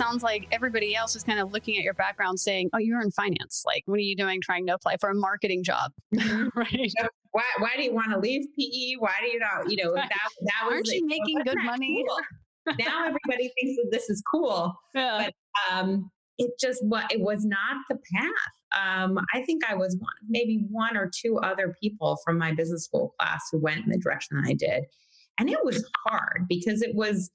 sounds 0.00 0.22
like 0.22 0.48
everybody 0.50 0.94
else 0.94 1.14
is 1.14 1.22
kind 1.22 1.38
of 1.38 1.52
looking 1.52 1.76
at 1.76 1.84
your 1.84 1.94
background 1.94 2.40
saying, 2.40 2.70
oh, 2.72 2.78
you're 2.78 3.00
in 3.02 3.10
finance. 3.10 3.64
Like, 3.66 3.82
what 3.86 3.96
are 3.96 4.02
you 4.02 4.16
doing 4.16 4.40
trying 4.40 4.66
to 4.66 4.74
apply 4.74 4.96
for 4.96 5.10
a 5.10 5.14
marketing 5.14 5.62
job? 5.62 5.92
right. 6.54 6.92
Why, 7.32 7.44
why 7.58 7.70
do 7.76 7.82
you 7.82 7.94
want 7.94 8.10
to 8.10 8.18
leave 8.18 8.46
PE? 8.58 8.94
Why 8.98 9.12
do 9.20 9.28
you 9.28 9.38
not, 9.38 9.70
you 9.70 9.84
know, 9.84 9.94
that, 9.94 10.08
that 10.08 10.64
was, 10.64 10.72
Aren't 10.72 10.86
you 10.88 11.06
making 11.06 11.42
good 11.44 11.58
money? 11.64 12.04
Cool. 12.08 12.74
now 12.78 13.06
everybody 13.06 13.52
thinks 13.58 13.76
that 13.76 13.88
this 13.90 14.08
is 14.08 14.22
cool. 14.32 14.74
Yeah. 14.94 15.26
But 15.26 15.34
um, 15.72 16.10
it 16.38 16.52
just 16.58 16.82
what 16.84 17.12
it 17.12 17.20
was 17.20 17.44
not 17.44 17.76
the 17.90 17.98
path. 18.14 19.02
Um, 19.04 19.18
I 19.34 19.42
think 19.42 19.62
I 19.68 19.74
was 19.74 19.96
one, 19.98 20.10
maybe 20.28 20.64
one 20.70 20.96
or 20.96 21.10
two 21.14 21.38
other 21.38 21.76
people 21.80 22.18
from 22.24 22.38
my 22.38 22.52
business 22.52 22.84
school 22.84 23.14
class 23.18 23.42
who 23.52 23.58
went 23.58 23.84
in 23.84 23.90
the 23.90 23.98
direction 23.98 24.40
that 24.40 24.48
I 24.48 24.54
did. 24.54 24.84
And 25.38 25.50
it 25.50 25.58
was 25.62 25.84
hard 26.06 26.46
because 26.48 26.82
it 26.82 26.94
was 26.94 27.30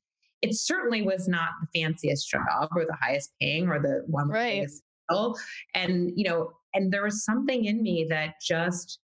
it 0.50 0.56
certainly 0.56 1.02
was 1.02 1.28
not 1.28 1.50
the 1.62 1.80
fanciest 1.80 2.30
job 2.30 2.70
or 2.76 2.86
the 2.86 2.98
highest 3.02 3.32
paying 3.42 3.68
or 3.68 3.80
the 3.80 4.04
one 4.08 4.28
with 4.28 4.36
right. 4.36 4.50
the 4.50 4.60
biggest 4.62 4.84
skill. 5.10 5.36
And 5.74 6.12
you 6.16 6.30
know, 6.30 6.52
and 6.74 6.92
there 6.92 7.04
was 7.04 7.24
something 7.24 7.66
in 7.66 7.82
me 7.82 8.06
that 8.10 8.36
just 8.42 9.00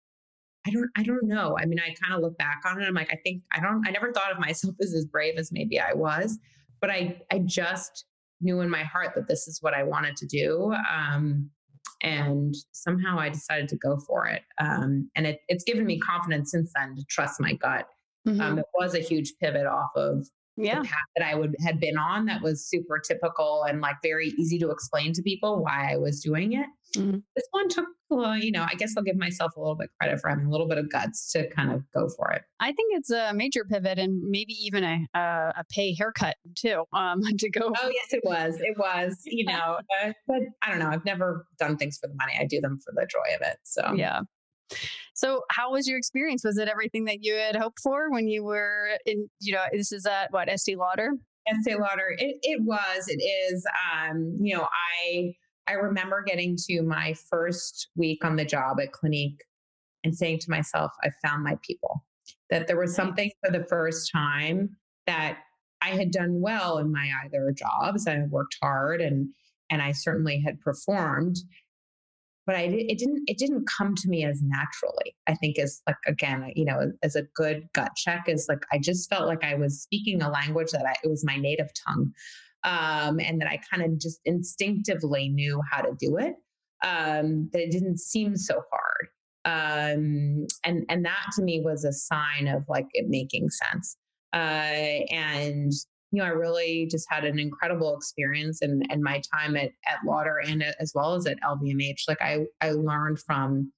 I 0.67 0.71
don't 0.71 0.91
I 0.97 1.03
don't 1.03 1.25
know. 1.25 1.57
I 1.59 1.67
mean, 1.67 1.79
I 1.81 1.95
kind 2.03 2.15
of 2.15 2.21
look 2.21 2.37
back 2.39 2.63
on 2.65 2.81
it. 2.83 2.87
I'm 2.87 2.95
like, 2.95 3.13
I 3.13 3.19
think 3.25 3.43
I 3.53 3.61
don't 3.61 3.87
I 3.87 3.91
never 3.91 4.13
thought 4.13 4.33
of 4.33 4.39
myself 4.39 4.75
as 4.83 4.95
as 4.95 5.05
brave 5.05 5.39
as 5.39 5.53
maybe 5.53 5.81
I 5.81 5.95
was, 5.95 6.39
but 6.81 6.91
I 6.91 7.21
I 7.31 7.41
just 7.41 8.05
knew 8.41 8.61
in 8.61 8.71
my 8.71 8.83
heart 8.83 9.15
that 9.15 9.29
this 9.29 9.49
is 9.49 9.59
what 9.63 9.75
I 9.75 9.83
wanted 9.83 10.17
to 10.17 10.27
do. 10.27 10.75
Um, 10.91 11.51
and 12.03 12.55
somehow 12.71 13.19
I 13.19 13.29
decided 13.29 13.69
to 13.71 13.77
go 13.77 13.99
for 13.99 14.27
it. 14.27 14.43
Um, 14.61 15.11
and 15.17 15.27
it, 15.27 15.41
it's 15.49 15.65
given 15.65 15.85
me 15.85 15.99
confidence 15.99 16.53
since 16.53 16.71
then 16.77 16.95
to 16.95 17.05
trust 17.09 17.41
my 17.41 17.55
gut. 17.55 17.87
Um, 18.27 18.35
mm-hmm. 18.35 18.41
Um, 18.41 18.59
it 18.61 18.67
was 18.79 18.95
a 18.95 19.01
huge 19.01 19.33
pivot 19.41 19.67
off 19.67 19.91
of 19.97 20.29
yeah. 20.59 20.83
path 20.83 21.09
that 21.17 21.27
I 21.27 21.35
would 21.35 21.55
had 21.65 21.81
been 21.81 21.97
on 21.97 22.27
that 22.27 22.43
was 22.43 22.67
super 22.67 22.99
typical 22.99 23.65
and 23.69 23.81
like 23.81 23.97
very 24.03 24.29
easy 24.39 24.59
to 24.59 24.71
explain 24.71 25.13
to 25.15 25.23
people 25.23 25.63
why 25.63 25.93
I 25.93 25.97
was 25.97 26.21
doing 26.21 26.53
it. 26.55 26.67
Mm-hmm. 26.97 27.19
This 27.37 27.47
one 27.51 27.69
took, 27.69 27.87
well, 28.09 28.37
you 28.37 28.51
know, 28.51 28.65
I 28.69 28.75
guess 28.75 28.95
I'll 28.97 29.03
give 29.03 29.17
myself 29.17 29.55
a 29.57 29.61
little 29.61 29.75
bit 29.75 29.91
credit 30.01 30.21
for 30.21 30.31
having 30.31 30.47
a 30.47 30.51
little 30.51 30.67
bit 30.67 30.79
of 30.79 30.91
guts 30.91 31.31
to 31.33 31.49
kind 31.51 31.71
of 31.71 31.83
go 31.93 32.09
for 32.17 32.31
it. 32.33 32.43
I 32.61 32.73
think 32.73 32.97
it's 32.97 33.11
a 33.11 33.33
major 33.35 33.65
pivot 33.65 33.99
and 33.99 34.23
maybe 34.23 34.55
even 34.55 34.85
a 34.85 35.07
a, 35.15 35.21
a 35.59 35.65
pay 35.71 35.95
haircut 35.95 36.37
too 36.55 36.85
um, 36.93 37.21
to 37.39 37.51
go. 37.51 37.73
Oh 37.77 37.91
yes, 37.91 38.13
it 38.13 38.23
was. 38.25 38.57
It 38.61 38.77
was. 38.79 39.17
You 39.39 39.45
know, 39.45 39.79
uh, 40.03 40.13
but 40.27 40.41
I 40.63 40.71
don't 40.71 40.81
know. 40.81 40.89
I've 40.89 41.05
never 41.05 41.47
done 41.59 41.77
things 41.77 41.99
for 41.99 42.09
the 42.09 42.15
money. 42.15 42.33
I 42.41 42.45
do 42.45 42.61
them 42.61 42.81
for 42.85 42.93
the 42.93 43.07
joy 43.07 43.37
of 43.37 43.43
it. 43.47 43.59
So 43.63 43.93
yeah. 43.93 44.23
So, 45.15 45.43
how 45.51 45.73
was 45.73 45.89
your 45.89 45.99
experience? 45.99 46.45
Was 46.45 46.59
it 46.59 46.69
everything 46.69 47.05
that 47.07 47.23
you 47.23 47.35
had 47.35 47.57
hoped 47.57 47.81
for 47.81 48.11
when 48.11 48.29
you 48.29 48.45
were 48.45 48.99
in, 49.07 49.29
you 49.41 49.53
know, 49.53 49.65
this 49.73 49.93
is 49.93 50.07
at 50.07 50.33
what, 50.33 50.49
Estee 50.49 50.77
Lauder? 50.77 51.13
Estee 51.49 51.77
Lauder. 51.77 52.15
It, 52.19 52.37
it 52.43 52.63
was, 52.63 53.09
it 53.09 53.21
is. 53.23 53.65
Um, 53.93 54.37
you 54.41 54.57
know, 54.57 54.69
I, 55.11 55.35
I 55.67 55.73
remember 55.73 56.23
getting 56.27 56.57
to 56.69 56.83
my 56.83 57.15
first 57.31 57.89
week 57.97 58.25
on 58.25 58.37
the 58.37 58.45
job 58.45 58.79
at 58.81 58.93
Clinique 58.93 59.41
and 60.05 60.17
saying 60.17 60.41
to 60.41 60.51
myself, 60.51 60.93
I 61.03 61.11
found 61.27 61.43
my 61.43 61.57
people. 61.67 62.05
That 62.51 62.67
there 62.67 62.79
was 62.79 62.95
something 62.95 63.31
for 63.45 63.51
the 63.51 63.65
first 63.65 64.11
time 64.13 64.71
that 65.07 65.39
I 65.83 65.91
had 65.91 66.11
done 66.11 66.41
well 66.41 66.79
in 66.79 66.93
my 66.93 67.11
either 67.25 67.53
jobs. 67.53 68.07
I 68.07 68.19
worked 68.31 68.57
hard 68.63 69.01
and 69.01 69.29
and 69.71 69.83
I 69.83 69.93
certainly 69.93 70.41
had 70.41 70.61
performed 70.61 71.37
but 72.49 72.57
I 72.57 72.63
it 72.63 72.97
didn't 72.97 73.25
it 73.27 73.37
didn't 73.37 73.69
come 73.69 73.95
to 73.95 74.09
me 74.09 74.25
as 74.25 74.41
naturally. 74.43 75.15
I 75.27 75.35
think 75.35 75.59
as 75.59 75.83
like 75.87 75.99
again, 76.07 76.51
you 76.57 76.65
know, 76.65 76.91
as 77.03 77.15
a 77.15 77.25
good 77.35 77.69
gut 77.75 77.93
check 77.95 78.25
is 78.27 78.47
like 78.49 78.63
I 78.73 78.79
just 78.79 79.11
felt 79.11 79.27
like 79.27 79.45
I 79.45 79.55
was 79.55 79.83
speaking 79.83 80.23
a 80.23 80.31
language 80.31 80.71
that 80.73 80.87
I, 80.87 80.95
it 81.05 81.11
was 81.11 81.27
my 81.27 81.37
native 81.37 81.69
tongue, 81.87 82.11
um, 82.65 83.21
and 83.21 83.39
that 83.43 83.49
I 83.49 83.61
kind 83.71 83.83
of 83.83 84.01
just 84.01 84.21
instinctively 84.25 85.29
knew 85.29 85.61
how 85.71 85.83
to 85.83 85.93
do 86.01 86.17
it. 86.17 86.37
Um, 86.83 87.51
that 87.53 87.65
it 87.65 87.71
didn't 87.71 88.01
seem 88.01 88.35
so 88.35 88.63
hard, 88.73 89.95
um, 89.95 90.47
and 90.65 90.87
and 90.89 91.05
that 91.05 91.27
to 91.35 91.43
me 91.43 91.61
was 91.63 91.85
a 91.85 91.93
sign 91.93 92.49
of 92.49 92.65
like 92.67 92.87
it 92.95 93.11
making 93.11 93.51
sense. 93.51 93.99
Uh, 94.33 95.05
and 95.13 95.73
you 96.11 96.23
know, 96.23 96.25
I 96.25 96.31
really 96.33 96.87
just 96.91 97.07
had 97.11 97.25
an 97.25 97.39
incredible 97.39 97.95
experience 97.97 98.63
and 98.63 98.85
and 98.91 99.03
my 99.03 99.21
time 99.35 99.57
at 99.57 99.73
at 99.87 99.99
Lauder 100.07 100.39
and 100.39 100.63
as 100.81 100.93
well 100.95 101.15
as 101.15 101.27
at 101.27 101.39
LVMH. 101.43 102.03
Like 102.09 102.23
I 102.23 102.47
I 102.61 102.71
learned 102.71 103.21
from 103.21 103.73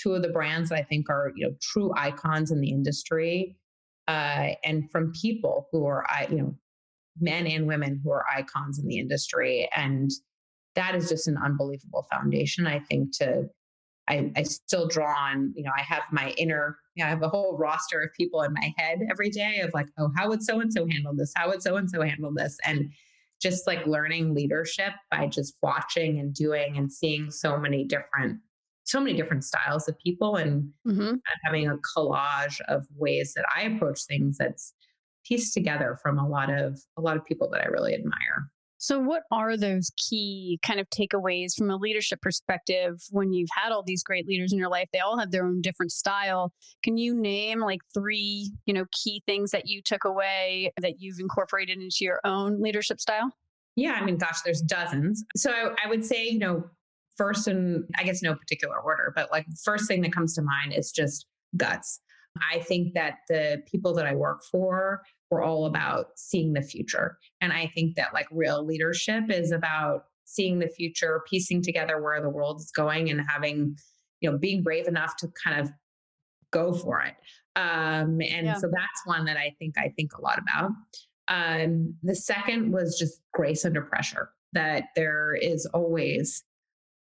two 0.00 0.14
of 0.14 0.22
the 0.22 0.28
brands 0.28 0.70
that 0.70 0.78
I 0.78 0.82
think 0.82 1.10
are 1.10 1.32
you 1.34 1.48
know 1.48 1.54
true 1.60 1.92
icons 1.96 2.50
in 2.50 2.60
the 2.60 2.70
industry, 2.70 3.56
uh, 4.06 4.50
and 4.64 4.90
from 4.90 5.12
people 5.12 5.68
who 5.72 5.84
are 5.86 6.08
I 6.08 6.28
you 6.30 6.38
know 6.38 6.54
men 7.20 7.46
and 7.46 7.66
women 7.66 8.00
who 8.04 8.10
are 8.12 8.24
icons 8.32 8.78
in 8.78 8.86
the 8.86 8.98
industry, 8.98 9.68
and 9.74 10.10
that 10.76 10.94
is 10.94 11.08
just 11.08 11.26
an 11.26 11.38
unbelievable 11.42 12.06
foundation. 12.10 12.66
I 12.68 12.78
think 12.78 13.16
to 13.18 13.48
I, 14.08 14.32
I 14.36 14.42
still 14.44 14.88
draw 14.88 15.14
on, 15.14 15.52
you 15.54 15.62
know, 15.62 15.70
I 15.76 15.82
have 15.82 16.02
my 16.10 16.30
inner, 16.38 16.78
know, 16.98 17.06
I 17.06 17.10
have 17.10 17.22
a 17.22 17.28
whole 17.28 17.56
roster 17.56 18.00
of 18.00 18.12
people 18.14 18.42
in 18.42 18.52
my 18.52 18.74
head 18.76 19.00
every 19.10 19.30
day 19.30 19.60
of 19.60 19.70
like, 19.74 19.88
oh, 19.98 20.10
how 20.16 20.28
would 20.28 20.42
so 20.42 20.60
and 20.60 20.72
so 20.72 20.86
handle 20.86 21.14
this? 21.14 21.32
How 21.34 21.48
would 21.48 21.62
so 21.62 21.76
and 21.76 21.90
so 21.90 22.02
handle 22.02 22.32
this? 22.34 22.56
And 22.64 22.90
just 23.40 23.66
like 23.66 23.86
learning 23.86 24.34
leadership 24.34 24.92
by 25.10 25.26
just 25.26 25.54
watching 25.62 26.18
and 26.18 26.34
doing 26.34 26.76
and 26.76 26.92
seeing 26.92 27.30
so 27.30 27.56
many 27.58 27.84
different 27.84 28.40
so 28.84 29.00
many 29.00 29.14
different 29.14 29.44
styles 29.44 29.86
of 29.86 29.98
people 29.98 30.36
and 30.36 30.70
mm-hmm. 30.86 31.16
having 31.44 31.68
a 31.68 31.76
collage 31.94 32.58
of 32.68 32.86
ways 32.96 33.34
that 33.34 33.44
I 33.54 33.64
approach 33.64 34.04
things 34.04 34.38
that's 34.38 34.72
pieced 35.26 35.52
together 35.52 35.98
from 36.02 36.18
a 36.18 36.26
lot 36.26 36.50
of 36.50 36.80
a 36.96 37.02
lot 37.02 37.16
of 37.16 37.24
people 37.24 37.50
that 37.50 37.60
I 37.60 37.66
really 37.66 37.94
admire. 37.94 38.50
So, 38.80 39.00
what 39.00 39.24
are 39.32 39.56
those 39.56 39.90
key 39.96 40.60
kind 40.64 40.78
of 40.78 40.88
takeaways 40.90 41.54
from 41.56 41.68
a 41.68 41.76
leadership 41.76 42.22
perspective 42.22 43.02
when 43.10 43.32
you've 43.32 43.48
had 43.52 43.72
all 43.72 43.82
these 43.82 44.04
great 44.04 44.26
leaders 44.26 44.52
in 44.52 44.58
your 44.58 44.70
life? 44.70 44.88
They 44.92 45.00
all 45.00 45.18
have 45.18 45.32
their 45.32 45.44
own 45.44 45.60
different 45.60 45.90
style. 45.90 46.52
Can 46.84 46.96
you 46.96 47.12
name 47.20 47.58
like 47.58 47.80
three, 47.92 48.52
you 48.66 48.72
know, 48.72 48.84
key 48.92 49.20
things 49.26 49.50
that 49.50 49.66
you 49.66 49.82
took 49.82 50.04
away 50.04 50.72
that 50.80 51.00
you've 51.00 51.18
incorporated 51.18 51.78
into 51.78 51.98
your 52.02 52.20
own 52.24 52.62
leadership 52.62 53.00
style? 53.00 53.32
Yeah, 53.74 53.98
I 54.00 54.04
mean, 54.04 54.16
gosh, 54.16 54.42
there's 54.42 54.62
dozens. 54.62 55.24
So, 55.36 55.74
I 55.84 55.88
would 55.88 56.04
say, 56.04 56.28
you 56.28 56.38
know, 56.38 56.64
first, 57.16 57.48
and 57.48 57.84
I 57.98 58.04
guess 58.04 58.22
no 58.22 58.36
particular 58.36 58.78
order, 58.78 59.12
but 59.14 59.32
like 59.32 59.46
first 59.64 59.88
thing 59.88 60.02
that 60.02 60.12
comes 60.12 60.34
to 60.36 60.42
mind 60.42 60.72
is 60.72 60.92
just 60.92 61.26
guts. 61.56 62.00
I 62.52 62.60
think 62.60 62.94
that 62.94 63.14
the 63.28 63.62
people 63.68 63.92
that 63.94 64.06
I 64.06 64.14
work 64.14 64.44
for 64.52 65.02
we're 65.30 65.42
all 65.42 65.66
about 65.66 66.10
seeing 66.16 66.52
the 66.52 66.62
future. 66.62 67.18
And 67.40 67.52
I 67.52 67.70
think 67.74 67.96
that 67.96 68.14
like 68.14 68.26
real 68.30 68.64
leadership 68.64 69.24
is 69.28 69.52
about 69.52 70.04
seeing 70.24 70.58
the 70.58 70.68
future, 70.68 71.22
piecing 71.28 71.62
together 71.62 72.02
where 72.02 72.20
the 72.20 72.28
world 72.28 72.60
is 72.60 72.70
going 72.70 73.10
and 73.10 73.20
having, 73.28 73.76
you 74.20 74.30
know, 74.30 74.38
being 74.38 74.62
brave 74.62 74.86
enough 74.86 75.16
to 75.16 75.28
kind 75.42 75.60
of 75.60 75.70
go 76.50 76.72
for 76.72 77.00
it. 77.02 77.14
Um, 77.56 78.20
and 78.20 78.46
yeah. 78.46 78.54
so 78.54 78.68
that's 78.72 79.06
one 79.06 79.24
that 79.24 79.36
I 79.36 79.54
think 79.58 79.76
I 79.78 79.92
think 79.96 80.12
a 80.16 80.20
lot 80.20 80.38
about. 80.38 80.70
Um, 81.28 81.94
the 82.02 82.14
second 82.14 82.72
was 82.72 82.98
just 82.98 83.20
grace 83.34 83.64
under 83.64 83.82
pressure, 83.82 84.30
that 84.52 84.84
there 84.96 85.34
is 85.34 85.66
always 85.74 86.44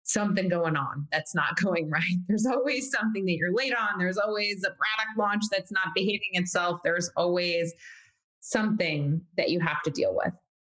something 0.03 0.47
going 0.47 0.77
on 0.77 1.08
that's 1.12 1.36
not 1.36 1.58
going 1.62 1.89
right. 1.89 2.03
There's 2.27 2.45
always 2.45 2.89
something 2.89 3.25
that 3.25 3.36
you're 3.36 3.53
late 3.53 3.73
on. 3.75 3.99
There's 3.99 4.17
always 4.17 4.63
a 4.63 4.69
product 4.69 5.17
launch 5.17 5.43
that's 5.51 5.71
not 5.71 5.93
behaving 5.93 6.32
itself. 6.34 6.80
There's 6.84 7.10
always 7.15 7.73
something 8.47 9.21
that 9.36 9.49
you 9.49 9.60
have 9.60 9.81
to 9.83 9.91
deal 9.91 10.15
with. 10.15 10.33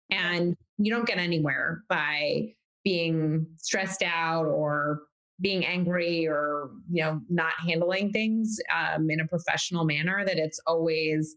And 0.09 0.55
you 0.79 0.91
don't 0.91 1.05
get 1.05 1.19
anywhere 1.19 1.83
by 1.87 2.53
being 2.83 3.45
stressed 3.57 4.01
out 4.01 4.45
or 4.45 5.01
being 5.39 5.65
angry 5.65 6.27
or 6.27 6.71
you 6.91 7.03
know 7.03 7.21
not 7.29 7.53
handling 7.65 8.11
things 8.11 8.57
um, 8.75 9.09
in 9.09 9.19
a 9.19 9.27
professional 9.27 9.85
manner 9.85 10.25
that 10.25 10.37
it's 10.37 10.59
always 10.65 11.35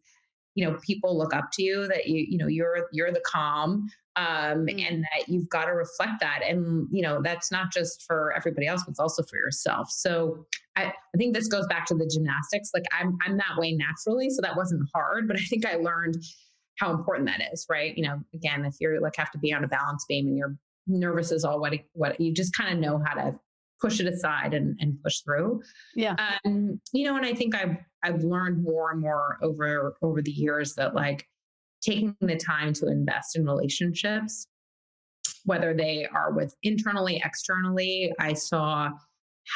you 0.55 0.65
know 0.65 0.79
people 0.83 1.17
look 1.17 1.35
up 1.35 1.51
to 1.53 1.63
you 1.63 1.87
that 1.89 2.07
you 2.07 2.27
you 2.29 2.39
know 2.39 2.47
you're 2.47 2.89
you're 2.93 3.13
the 3.13 3.23
calm 3.27 3.89
um, 4.17 4.67
mm. 4.67 4.87
and 4.87 5.03
that 5.05 5.29
you've 5.29 5.49
got 5.49 5.65
to 5.67 5.73
reflect 5.73 6.21
that 6.21 6.41
and 6.47 6.87
you 6.91 7.03
know 7.03 7.21
that's 7.23 7.51
not 7.51 7.73
just 7.73 8.05
for 8.07 8.33
everybody 8.37 8.67
else 8.67 8.83
but 8.85 8.91
it's 8.91 9.01
also 9.01 9.23
for 9.23 9.37
yourself 9.37 9.89
so 9.91 10.47
I, 10.77 10.85
I 10.85 11.19
think 11.19 11.35
this 11.35 11.49
goes 11.49 11.67
back 11.69 11.87
to 11.87 11.95
the 11.95 12.11
gymnastics 12.13 12.71
like 12.75 12.85
I'm, 12.93 13.17
I'm 13.25 13.37
that 13.39 13.57
way 13.59 13.73
naturally 13.73 14.31
so 14.31 14.43
that 14.43 14.57
wasn't 14.57 14.89
hard 14.95 15.27
but 15.27 15.37
i 15.37 15.43
think 15.45 15.67
i 15.67 15.77
learned 15.77 16.17
how 16.79 16.91
important 16.91 17.29
that 17.29 17.43
is 17.53 17.67
right 17.71 17.97
you 17.97 18.05
know 18.05 18.19
again 18.35 18.65
if 18.65 18.75
you're 18.81 19.01
like 19.01 19.17
have 19.17 19.31
to 19.33 19.39
be 19.39 19.53
on 19.53 19.65
a 19.65 19.69
balance 19.69 20.05
beam 20.09 20.27
and 20.27 20.37
you're 20.37 20.57
nervous 20.87 21.33
as 21.33 21.45
all 21.45 21.61
what 21.61 21.73
what 21.93 22.21
you 22.21 22.33
just 22.33 22.55
kind 22.55 22.73
of 22.73 22.79
know 22.79 23.01
how 23.07 23.15
to 23.15 23.35
push 23.83 24.01
it 24.01 24.07
aside 24.07 24.55
and, 24.55 24.79
and 24.81 25.03
push 25.03 25.21
through. 25.21 25.61
Yeah. 25.95 26.15
Um, 26.45 26.81
you 26.93 27.05
know, 27.05 27.17
and 27.17 27.27
I 27.27 27.35
think 27.35 27.55
I've 27.55 27.77
I've 28.05 28.23
learned 28.23 28.63
more 28.63 28.93
and 28.93 29.01
more 29.01 29.39
over 29.43 29.95
over 30.03 30.23
the 30.23 30.31
years 30.31 30.75
that 30.75 30.95
like 30.95 31.27
taking 31.83 32.17
the 32.21 32.37
time 32.37 32.73
to 32.75 32.87
invest 32.87 33.37
in 33.37 33.45
relationships, 33.45 34.47
whether 35.45 35.75
they 35.75 36.07
are 36.15 36.33
with 36.33 36.55
internally, 36.63 37.21
externally, 37.25 38.13
I 38.21 38.33
saw 38.35 38.91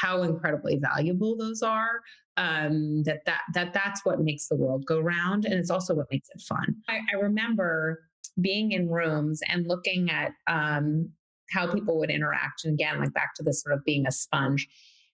how 0.01 0.23
incredibly 0.23 0.77
valuable 0.77 1.37
those 1.37 1.61
are. 1.61 2.01
Um, 2.35 3.01
that 3.03 3.21
that 3.25 3.41
that 3.55 3.73
that's 3.73 4.05
what 4.05 4.19
makes 4.19 4.47
the 4.47 4.57
world 4.57 4.85
go 4.85 4.99
round, 4.99 5.45
and 5.45 5.55
it's 5.55 5.71
also 5.71 5.95
what 5.95 6.05
makes 6.11 6.27
it 6.35 6.41
fun. 6.47 6.75
I, 6.87 6.99
I 7.11 7.19
remember 7.19 8.03
being 8.39 8.73
in 8.73 8.89
rooms 8.89 9.39
and 9.47 9.65
looking 9.65 10.11
at 10.11 10.33
um, 10.45 11.09
how 11.51 11.71
people 11.71 11.97
would 11.99 12.09
interact. 12.09 12.65
And 12.65 12.73
again, 12.73 12.99
like 12.99 13.13
back 13.13 13.33
to 13.35 13.43
this 13.43 13.61
sort 13.61 13.75
of 13.75 13.83
being 13.85 14.05
a 14.07 14.11
sponge. 14.11 14.67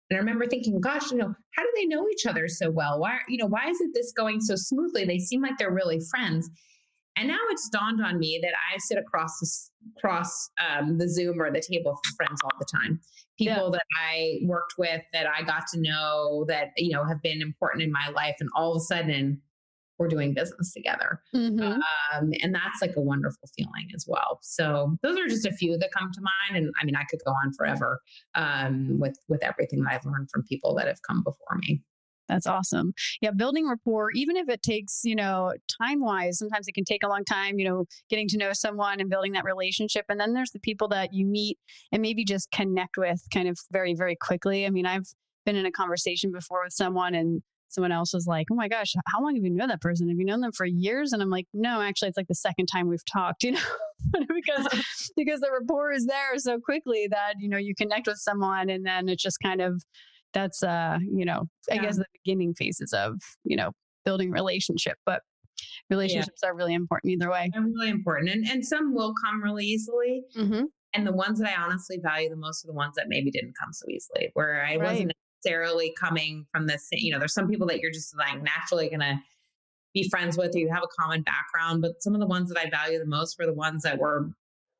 And 0.09 0.17
I 0.17 0.19
remember 0.19 0.45
thinking, 0.45 0.79
gosh, 0.79 1.11
you 1.11 1.17
know, 1.17 1.33
how 1.55 1.63
do 1.63 1.69
they 1.75 1.85
know 1.85 2.07
each 2.09 2.25
other 2.25 2.47
so 2.47 2.69
well? 2.69 2.99
Why, 2.99 3.19
you 3.27 3.37
know, 3.37 3.45
why 3.45 3.67
isn't 3.69 3.93
this 3.93 4.11
going 4.11 4.41
so 4.41 4.55
smoothly? 4.55 5.05
They 5.05 5.19
seem 5.19 5.41
like 5.41 5.57
they're 5.57 5.71
really 5.71 5.99
friends. 6.11 6.49
And 7.15 7.27
now 7.27 7.39
it's 7.51 7.69
dawned 7.69 8.03
on 8.03 8.19
me 8.19 8.39
that 8.41 8.53
I 8.53 8.77
sit 8.79 8.97
across 8.97 9.39
this, 9.39 9.71
across 9.97 10.49
um, 10.59 10.97
the 10.97 11.07
Zoom 11.07 11.39
or 11.41 11.51
the 11.51 11.61
table 11.61 11.95
for 11.95 12.15
friends 12.15 12.41
all 12.43 12.57
the 12.59 12.65
time. 12.65 12.99
People 13.37 13.71
yeah. 13.71 13.77
that 13.77 13.85
I 13.99 14.39
worked 14.45 14.75
with, 14.77 15.01
that 15.13 15.27
I 15.27 15.43
got 15.43 15.63
to 15.73 15.79
know, 15.79 16.45
that 16.47 16.69
you 16.77 16.91
know 16.91 17.03
have 17.03 17.21
been 17.21 17.41
important 17.41 17.83
in 17.83 17.91
my 17.91 18.09
life, 18.13 18.35
and 18.39 18.49
all 18.55 18.75
of 18.75 18.77
a 18.77 18.85
sudden 18.85 19.41
we're 19.99 20.07
doing 20.07 20.33
business 20.33 20.73
together. 20.73 21.21
Mm-hmm. 21.35 21.61
Um, 21.63 22.31
and 22.41 22.53
that's 22.53 22.81
like 22.81 22.95
a 22.95 23.01
wonderful 23.01 23.47
feeling 23.55 23.89
as 23.95 24.05
well. 24.07 24.39
So 24.41 24.97
those 25.01 25.17
are 25.17 25.27
just 25.27 25.45
a 25.45 25.51
few 25.51 25.77
that 25.77 25.91
come 25.97 26.11
to 26.11 26.21
mind. 26.21 26.63
And 26.63 26.73
I 26.81 26.85
mean, 26.85 26.95
I 26.95 27.03
could 27.09 27.19
go 27.25 27.31
on 27.31 27.53
forever 27.53 27.99
um, 28.35 28.99
with 28.99 29.15
with 29.27 29.43
everything 29.43 29.83
that 29.83 29.93
I've 29.93 30.05
learned 30.05 30.29
from 30.31 30.43
people 30.43 30.75
that 30.75 30.87
have 30.87 30.99
come 31.07 31.23
before 31.23 31.57
me. 31.59 31.81
That's 32.29 32.47
awesome. 32.47 32.93
Yeah, 33.21 33.31
building 33.31 33.67
rapport, 33.67 34.09
even 34.15 34.37
if 34.37 34.47
it 34.47 34.63
takes, 34.63 35.01
you 35.03 35.15
know, 35.15 35.53
time 35.81 35.99
wise, 35.99 36.39
sometimes 36.39 36.67
it 36.67 36.73
can 36.73 36.85
take 36.85 37.03
a 37.03 37.09
long 37.09 37.25
time, 37.25 37.59
you 37.59 37.67
know, 37.67 37.85
getting 38.09 38.29
to 38.29 38.37
know 38.37 38.53
someone 38.53 39.01
and 39.01 39.09
building 39.09 39.33
that 39.33 39.43
relationship. 39.43 40.05
And 40.07 40.19
then 40.19 40.33
there's 40.33 40.51
the 40.51 40.59
people 40.59 40.87
that 40.89 41.13
you 41.13 41.25
meet 41.25 41.57
and 41.91 42.01
maybe 42.01 42.23
just 42.23 42.49
connect 42.51 42.97
with 42.97 43.21
kind 43.33 43.49
of 43.49 43.57
very, 43.71 43.93
very 43.93 44.15
quickly. 44.15 44.65
I 44.65 44.69
mean, 44.69 44.85
I've 44.85 45.07
been 45.45 45.57
in 45.57 45.65
a 45.65 45.71
conversation 45.71 46.31
before 46.31 46.63
with 46.63 46.73
someone 46.73 47.13
and 47.13 47.41
someone 47.73 47.91
else 47.91 48.13
was 48.13 48.27
like, 48.27 48.47
"Oh 48.51 48.55
my 48.55 48.67
gosh, 48.67 48.93
how 49.07 49.21
long 49.21 49.35
have 49.35 49.43
you 49.43 49.49
known 49.49 49.69
that 49.69 49.81
person? 49.81 50.07
Have 50.09 50.17
you 50.17 50.25
known 50.25 50.41
them 50.41 50.51
for 50.51 50.65
years?" 50.65 51.11
And 51.13 51.21
I'm 51.21 51.29
like, 51.29 51.47
"No, 51.53 51.81
actually, 51.81 52.09
it's 52.09 52.17
like 52.17 52.27
the 52.27 52.35
second 52.35 52.67
time 52.67 52.87
we've 52.87 53.05
talked." 53.05 53.43
You 54.13 54.19
know, 54.19 54.25
because 54.35 54.67
because 55.15 55.39
the 55.39 55.49
rapport 55.49 55.93
is 55.93 56.05
there 56.05 56.37
so 56.37 56.59
quickly 56.59 57.07
that 57.09 57.35
you 57.39 57.47
know 57.47 57.57
you 57.57 57.73
connect 57.73 58.07
with 58.07 58.17
someone, 58.17 58.69
and 58.69 58.85
then 58.85 59.07
it's 59.07 59.23
just 59.23 59.37
kind 59.41 59.61
of 59.61 59.81
that's 60.33 60.61
uh 60.61 60.97
you 61.01 61.23
know 61.23 61.43
I 61.71 61.77
guess 61.77 61.97
the 61.97 62.05
beginning 62.23 62.53
phases 62.53 62.91
of 62.91 63.21
you 63.45 63.55
know 63.55 63.71
building 64.03 64.31
relationship, 64.31 64.97
but 65.05 65.21
relationships 65.89 66.41
yeah. 66.43 66.49
are 66.49 66.55
really 66.55 66.73
important 66.73 67.13
either 67.13 67.29
way. 67.29 67.49
They're 67.53 67.63
really 67.63 67.89
important, 67.89 68.29
and 68.29 68.45
and 68.45 68.65
some 68.65 68.93
will 68.93 69.13
come 69.23 69.41
really 69.41 69.65
easily. 69.65 70.23
Mm-hmm. 70.37 70.63
And 70.95 71.07
the 71.07 71.13
ones 71.13 71.39
that 71.39 71.49
I 71.49 71.61
honestly 71.61 71.99
value 72.03 72.29
the 72.29 72.35
most 72.35 72.63
are 72.65 72.67
the 72.67 72.73
ones 72.73 72.95
that 72.97 73.05
maybe 73.07 73.31
didn't 73.31 73.53
come 73.59 73.71
so 73.71 73.85
easily, 73.89 74.29
where 74.33 74.63
I 74.63 74.75
right. 74.75 74.81
wasn't 74.81 75.13
necessarily 75.43 75.93
coming 75.99 76.45
from 76.51 76.67
the 76.67 76.77
same, 76.77 76.99
you 76.99 77.11
know, 77.11 77.19
there's 77.19 77.33
some 77.33 77.47
people 77.47 77.67
that 77.67 77.79
you're 77.79 77.91
just 77.91 78.15
like 78.17 78.41
naturally 78.41 78.89
going 78.89 78.99
to 78.99 79.15
be 79.93 80.09
friends 80.09 80.37
with, 80.37 80.55
or 80.55 80.59
you 80.59 80.69
have 80.73 80.83
a 80.83 81.01
common 81.01 81.21
background. 81.21 81.81
But 81.81 82.01
some 82.01 82.13
of 82.13 82.19
the 82.19 82.27
ones 82.27 82.49
that 82.49 82.59
I 82.59 82.69
value 82.69 82.99
the 82.99 83.05
most 83.05 83.37
were 83.37 83.45
the 83.45 83.53
ones 83.53 83.83
that 83.83 83.99
were, 83.99 84.29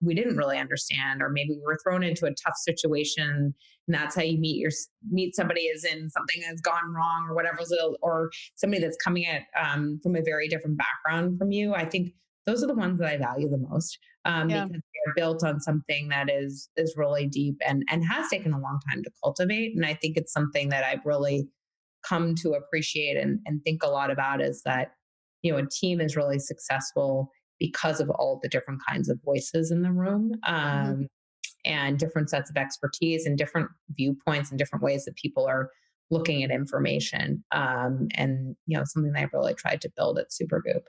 we 0.02 0.13
didn't 0.13 0.38
really 0.38 0.58
understand, 0.58 1.21
or 1.21 1.30
maybe 1.30 1.52
we 1.52 1.62
were 1.63 1.78
thrown 1.84 2.04
into 2.04 2.26
a 2.26 2.34
tough 2.34 2.56
situation. 2.58 3.54
And 3.88 3.95
that's 3.95 4.15
how 4.15 4.23
you 4.23 4.39
meet 4.39 4.58
your, 4.58 4.71
meet 5.12 5.36
somebody 5.36 5.69
as 5.73 5.84
in 5.84 6.10
something 6.10 6.41
that's 6.47 6.62
gone 6.62 6.93
wrong 6.93 7.28
or 7.30 7.36
whatever, 7.36 7.60
or 8.02 8.32
somebody 8.56 8.82
that's 8.82 8.97
coming 8.97 9.26
at 9.26 9.43
um, 9.62 9.99
from 10.02 10.15
a 10.15 10.21
very 10.21 10.47
different 10.47 10.78
background 10.78 11.38
from 11.38 11.52
you. 11.52 11.73
I 11.73 11.86
think 11.86 12.13
those 12.45 12.63
are 12.63 12.67
the 12.67 12.73
ones 12.73 12.99
that 12.99 13.10
I 13.10 13.17
value 13.17 13.49
the 13.49 13.58
most 13.58 13.97
um, 14.25 14.49
yeah. 14.49 14.65
because 14.65 14.82
they're 14.82 15.13
built 15.15 15.43
on 15.43 15.60
something 15.60 16.10
that 16.10 16.29
is 16.29 16.69
is 16.75 16.95
really 16.97 17.27
deep 17.27 17.56
and 17.65 17.84
and 17.89 18.03
has 18.06 18.29
taken 18.29 18.53
a 18.53 18.60
long 18.60 18.79
time 18.89 19.03
to 19.03 19.12
cultivate. 19.23 19.75
And 19.75 19.86
I 19.86 19.93
think 19.93 20.17
it's 20.17 20.34
something 20.34 20.69
that 20.69 20.84
I've 20.84 21.06
really 21.06 21.47
come 22.03 22.36
to 22.36 22.51
appreciate 22.51 23.17
and, 23.17 23.39
and 23.45 23.63
think 23.63 23.82
a 23.82 23.89
lot 23.89 24.12
about 24.12 24.41
is 24.41 24.62
that 24.65 24.91
you 25.41 25.51
know 25.51 25.58
a 25.58 25.69
team 25.69 26.01
is 26.01 26.15
really 26.15 26.39
successful 26.39 27.32
because 27.60 27.99
of 27.99 28.10
all 28.10 28.39
the 28.41 28.49
different 28.49 28.82
kinds 28.88 29.10
of 29.10 29.19
voices 29.23 29.71
in 29.71 29.82
the 29.82 29.91
room 29.91 30.32
mm-hmm. 30.45 30.56
um, 30.56 30.93
mm-hmm. 30.93 31.03
and 31.65 31.97
different 31.97 32.29
sets 32.29 32.49
of 32.49 32.58
expertise 32.58 33.25
and 33.25 33.38
different 33.38 33.69
viewpoints 33.91 34.49
and 34.49 34.60
different 34.60 34.84
ways 34.84 35.06
that 35.06 35.15
people 35.15 35.45
are 35.45 35.69
looking 36.12 36.43
at 36.43 36.51
information 36.51 37.43
um, 37.51 38.08
and 38.15 38.56
you 38.67 38.77
know 38.77 38.84
something 38.86 39.12
that 39.13 39.23
i've 39.23 39.34
really 39.34 39.53
tried 39.53 39.82
to 39.82 39.91
build 39.95 40.19
at 40.19 40.27
supergoop 40.29 40.84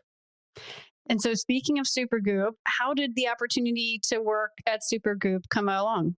and 1.08 1.20
so, 1.20 1.34
speaking 1.34 1.78
of 1.78 1.86
Supergoop, 1.86 2.52
how 2.66 2.94
did 2.94 3.14
the 3.14 3.28
opportunity 3.28 4.00
to 4.08 4.18
work 4.20 4.52
at 4.66 4.80
Supergoop 4.92 5.44
come 5.50 5.68
along? 5.68 6.16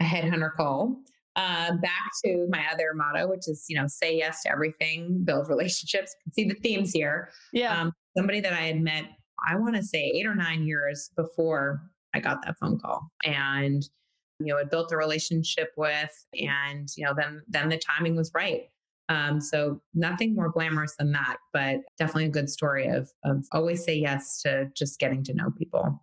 A 0.00 0.04
headhunter 0.04 0.54
call. 0.54 0.96
Uh, 1.34 1.72
back 1.82 2.10
to 2.24 2.46
my 2.48 2.64
other 2.72 2.94
motto, 2.94 3.28
which 3.28 3.46
is, 3.46 3.66
you 3.68 3.76
know, 3.76 3.86
say 3.86 4.16
yes 4.16 4.42
to 4.42 4.50
everything, 4.50 5.20
build 5.24 5.48
relationships. 5.48 6.14
See 6.32 6.48
the 6.48 6.54
themes 6.54 6.92
here. 6.92 7.30
Yeah. 7.52 7.78
Um, 7.78 7.92
somebody 8.16 8.40
that 8.40 8.54
I 8.54 8.62
had 8.62 8.80
met, 8.80 9.04
I 9.46 9.56
want 9.56 9.76
to 9.76 9.82
say 9.82 9.98
eight 10.14 10.26
or 10.26 10.34
nine 10.34 10.66
years 10.66 11.10
before 11.14 11.82
I 12.14 12.20
got 12.20 12.42
that 12.44 12.56
phone 12.58 12.78
call. 12.78 13.02
And, 13.24 13.82
you 14.40 14.46
know, 14.46 14.58
I 14.58 14.64
built 14.64 14.92
a 14.92 14.96
relationship 14.96 15.72
with, 15.76 16.10
and, 16.40 16.88
you 16.96 17.04
know, 17.04 17.12
then, 17.14 17.42
then 17.48 17.68
the 17.68 17.78
timing 17.78 18.16
was 18.16 18.30
right. 18.34 18.62
Um, 19.08 19.40
so 19.40 19.80
nothing 19.94 20.34
more 20.34 20.50
glamorous 20.50 20.94
than 20.98 21.12
that, 21.12 21.36
but 21.52 21.80
definitely 21.98 22.26
a 22.26 22.30
good 22.30 22.50
story 22.50 22.88
of 22.88 23.10
of 23.24 23.44
always 23.52 23.84
say 23.84 23.94
yes 23.94 24.40
to 24.42 24.68
just 24.74 24.98
getting 24.98 25.22
to 25.24 25.34
know 25.34 25.50
people. 25.56 26.02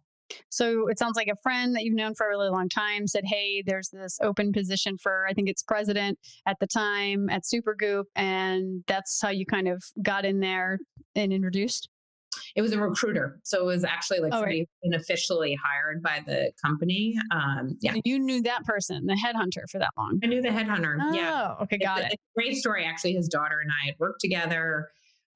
So 0.49 0.87
it 0.87 0.97
sounds 0.99 1.15
like 1.15 1.27
a 1.27 1.35
friend 1.41 1.75
that 1.75 1.83
you've 1.83 1.95
known 1.95 2.15
for 2.15 2.25
a 2.25 2.29
really 2.29 2.49
long 2.49 2.69
time 2.69 3.07
said, 3.07 3.23
Hey, 3.25 3.63
there's 3.65 3.89
this 3.89 4.17
open 4.21 4.51
position 4.51 4.97
for, 4.97 5.25
I 5.29 5.33
think 5.33 5.49
it's 5.49 5.63
president 5.63 6.17
at 6.47 6.57
the 6.59 6.67
time 6.67 7.29
at 7.29 7.43
Supergoop. 7.43 8.05
And 8.15 8.83
that's 8.87 9.19
how 9.21 9.29
you 9.29 9.45
kind 9.45 9.67
of 9.67 9.83
got 10.01 10.25
in 10.25 10.39
there 10.39 10.79
and 11.15 11.31
introduced. 11.31 11.89
It 12.55 12.61
was 12.61 12.71
a 12.71 12.79
recruiter. 12.79 13.39
So 13.43 13.61
it 13.61 13.65
was 13.65 13.83
actually 13.83 14.19
like 14.19 14.31
oh, 14.31 14.37
somebody 14.37 14.67
right. 14.85 14.99
officially 14.99 15.57
hired 15.63 16.03
by 16.03 16.21
the 16.25 16.51
company. 16.63 17.15
Um, 17.31 17.77
yeah. 17.81 17.95
you 18.05 18.19
knew 18.19 18.43
that 18.43 18.63
person, 18.63 19.07
the 19.07 19.13
headhunter 19.13 19.67
for 19.71 19.79
that 19.79 19.89
long. 19.97 20.19
I 20.23 20.27
knew 20.27 20.41
the 20.41 20.49
headhunter. 20.49 20.97
Oh, 21.01 21.13
yeah. 21.13 21.55
Okay. 21.63 21.79
Got 21.79 21.99
it's, 22.01 22.07
it. 22.07 22.13
It's 22.13 22.23
great 22.35 22.55
story. 22.55 22.85
Actually, 22.85 23.13
his 23.13 23.27
daughter 23.27 23.59
and 23.59 23.71
I 23.71 23.87
had 23.87 23.95
worked 23.97 24.21
together. 24.21 24.89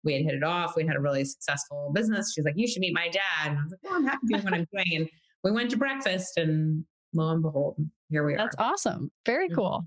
We 0.03 0.13
had 0.13 0.21
hit 0.21 0.35
it 0.35 0.43
off. 0.43 0.75
We 0.75 0.85
had 0.85 0.95
a 0.95 1.01
really 1.01 1.25
successful 1.25 1.91
business. 1.93 2.33
She's 2.33 2.45
like, 2.45 2.53
you 2.55 2.67
should 2.67 2.81
meet 2.81 2.93
my 2.93 3.09
dad. 3.09 3.47
And 3.47 3.57
I 3.57 3.63
was 3.63 3.71
like, 3.71 3.79
well, 3.83 3.95
I'm 3.95 4.05
happy 4.05 4.27
doing 4.29 4.43
what 4.43 4.53
I'm 4.53 4.67
doing. 4.73 5.01
And 5.01 5.09
we 5.43 5.51
went 5.51 5.71
to 5.71 5.77
breakfast 5.77 6.37
and 6.37 6.85
lo 7.13 7.29
and 7.29 7.41
behold, 7.41 7.77
here 8.09 8.25
we 8.25 8.35
are. 8.35 8.37
That's 8.37 8.55
awesome. 8.59 9.11
Very 9.25 9.47
mm-hmm. 9.47 9.55
cool. 9.55 9.85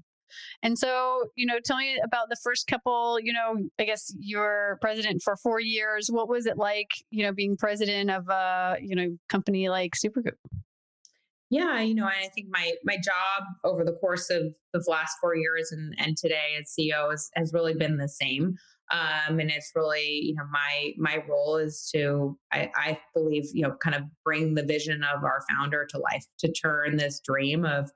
And 0.62 0.79
so, 0.79 1.25
you 1.37 1.47
know, 1.47 1.59
tell 1.64 1.77
me 1.77 1.99
about 2.05 2.29
the 2.29 2.37
first 2.43 2.66
couple, 2.66 3.19
you 3.21 3.33
know, 3.33 3.57
I 3.79 3.85
guess 3.85 4.14
you're 4.19 4.79
president 4.81 5.23
for 5.23 5.37
four 5.37 5.61
years. 5.61 6.09
What 6.11 6.29
was 6.29 6.47
it 6.47 6.57
like, 6.57 6.90
you 7.11 7.25
know, 7.25 7.33
being 7.33 7.57
president 7.57 8.11
of 8.11 8.29
a, 8.29 8.77
you 8.81 8.95
know, 8.95 9.16
company 9.29 9.69
like 9.69 9.93
Supergoop? 9.95 10.37
Yeah, 11.51 11.81
you 11.81 11.97
know, 11.97 12.07
I 12.07 12.29
think 12.33 12.47
my 12.49 12.75
my 12.85 12.97
job 12.97 13.43
over 13.64 13.85
the 13.85 13.95
course 13.95 14.31
of 14.31 14.55
the 14.73 14.85
last 14.87 15.16
four 15.21 15.35
years 15.35 15.73
and, 15.73 15.95
and 15.99 16.16
today 16.16 16.57
as 16.61 16.73
CEO 16.79 17.11
has, 17.11 17.29
has 17.35 17.53
really 17.53 17.75
been 17.75 17.97
the 17.97 18.09
same. 18.09 18.57
Um, 18.93 19.38
and 19.38 19.51
it's 19.51 19.73
really, 19.75 20.21
you 20.23 20.35
know, 20.35 20.45
my 20.51 20.93
my 20.97 21.25
role 21.29 21.57
is 21.57 21.90
to, 21.95 22.38
I, 22.53 22.71
I 22.77 22.99
believe, 23.14 23.45
you 23.53 23.62
know, 23.62 23.75
kind 23.83 23.97
of 23.97 24.03
bring 24.25 24.55
the 24.55 24.64
vision 24.64 25.03
of 25.03 25.25
our 25.25 25.43
founder 25.51 25.87
to 25.90 25.99
life, 25.99 26.25
to 26.38 26.53
turn 26.53 26.97
this 26.97 27.21
dream 27.21 27.64
of 27.64 27.90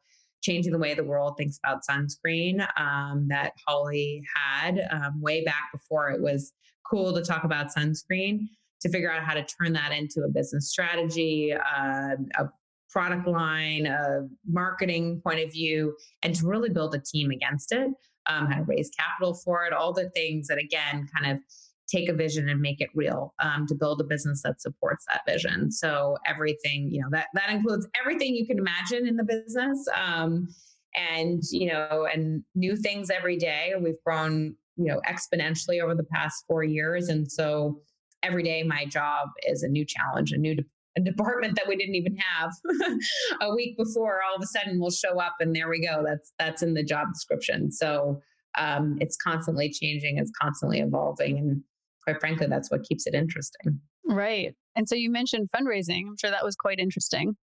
changing 0.44 0.72
the 0.72 0.78
way 0.78 0.94
the 0.94 1.02
world 1.02 1.36
thinks 1.36 1.58
about 1.64 1.80
sunscreen 1.88 2.66
um, 2.78 3.26
that 3.28 3.52
Holly 3.66 4.22
had 4.36 4.86
um, 4.92 5.20
way 5.20 5.42
back 5.42 5.70
before 5.72 6.10
it 6.10 6.20
was 6.20 6.52
cool 6.88 7.14
to 7.14 7.22
talk 7.22 7.44
about 7.44 7.74
sunscreen 7.74 8.40
to 8.82 8.90
figure 8.90 9.10
out 9.10 9.24
how 9.24 9.32
to 9.32 9.44
turn 9.44 9.72
that 9.72 9.92
into 9.92 10.20
a 10.22 10.28
business 10.28 10.68
strategy, 10.68 11.54
uh, 11.54 12.16
a 12.36 12.48
product 12.90 13.26
line, 13.26 13.86
a 13.86 14.28
marketing 14.46 15.20
point 15.24 15.40
of 15.40 15.50
view, 15.50 15.96
and 16.22 16.34
to 16.34 16.46
really 16.46 16.68
build 16.68 16.94
a 16.94 16.98
team 16.98 17.30
against 17.30 17.72
it, 17.72 17.88
um, 18.26 18.46
how 18.46 18.58
to 18.58 18.64
raise 18.64 18.90
capital 18.90 19.34
for 19.34 19.64
it, 19.64 19.72
all 19.72 19.94
the 19.94 20.10
things 20.10 20.48
that, 20.48 20.58
again, 20.58 21.08
kind 21.16 21.32
of 21.32 21.42
take 21.88 22.08
a 22.08 22.14
vision 22.14 22.48
and 22.48 22.60
make 22.60 22.80
it 22.80 22.90
real 22.94 23.34
um, 23.40 23.66
to 23.66 23.74
build 23.74 24.00
a 24.00 24.04
business 24.04 24.42
that 24.42 24.60
supports 24.60 25.04
that 25.08 25.22
vision. 25.26 25.70
So 25.70 26.16
everything 26.26 26.88
you 26.90 27.00
know 27.00 27.08
that 27.10 27.28
that 27.34 27.50
includes 27.50 27.86
everything 28.00 28.34
you 28.34 28.46
can 28.46 28.58
imagine 28.58 29.06
in 29.06 29.16
the 29.16 29.24
business 29.24 29.86
um, 29.94 30.48
and 30.94 31.42
you 31.50 31.68
know 31.68 32.06
and 32.12 32.42
new 32.54 32.76
things 32.76 33.10
every 33.10 33.36
day. 33.36 33.72
We've 33.80 34.02
grown 34.04 34.54
you 34.76 34.86
know 34.86 35.00
exponentially 35.08 35.82
over 35.82 35.94
the 35.94 36.06
past 36.12 36.44
four 36.48 36.64
years 36.64 37.08
and 37.08 37.30
so 37.30 37.80
every 38.22 38.42
day 38.42 38.62
my 38.62 38.84
job 38.86 39.28
is 39.46 39.62
a 39.62 39.68
new 39.68 39.84
challenge 39.84 40.32
a 40.32 40.36
new 40.36 40.56
de- 40.56 40.64
a 40.96 41.00
department 41.00 41.56
that 41.56 41.66
we 41.68 41.76
didn't 41.76 41.96
even 41.96 42.16
have 42.16 42.52
a 43.40 43.54
week 43.54 43.76
before. 43.76 44.20
All 44.22 44.36
of 44.36 44.42
a 44.42 44.46
sudden 44.46 44.78
will 44.78 44.90
show 44.90 45.20
up 45.20 45.34
and 45.40 45.54
there 45.54 45.68
we 45.68 45.84
go. 45.84 46.04
That's 46.06 46.32
that's 46.38 46.62
in 46.62 46.74
the 46.74 46.84
job 46.84 47.08
description. 47.12 47.72
So 47.72 48.20
um, 48.56 48.96
it's 49.00 49.16
constantly 49.16 49.70
changing 49.70 50.18
it's 50.18 50.30
constantly 50.40 50.80
evolving 50.80 51.38
and 51.38 51.62
quite 52.04 52.20
frankly 52.20 52.46
that's 52.46 52.70
what 52.70 52.82
keeps 52.82 53.06
it 53.06 53.14
interesting 53.14 53.80
right 54.06 54.54
and 54.76 54.88
so 54.88 54.94
you 54.94 55.10
mentioned 55.10 55.48
fundraising 55.54 56.06
i'm 56.06 56.16
sure 56.16 56.30
that 56.30 56.44
was 56.44 56.56
quite 56.56 56.78
interesting 56.78 57.36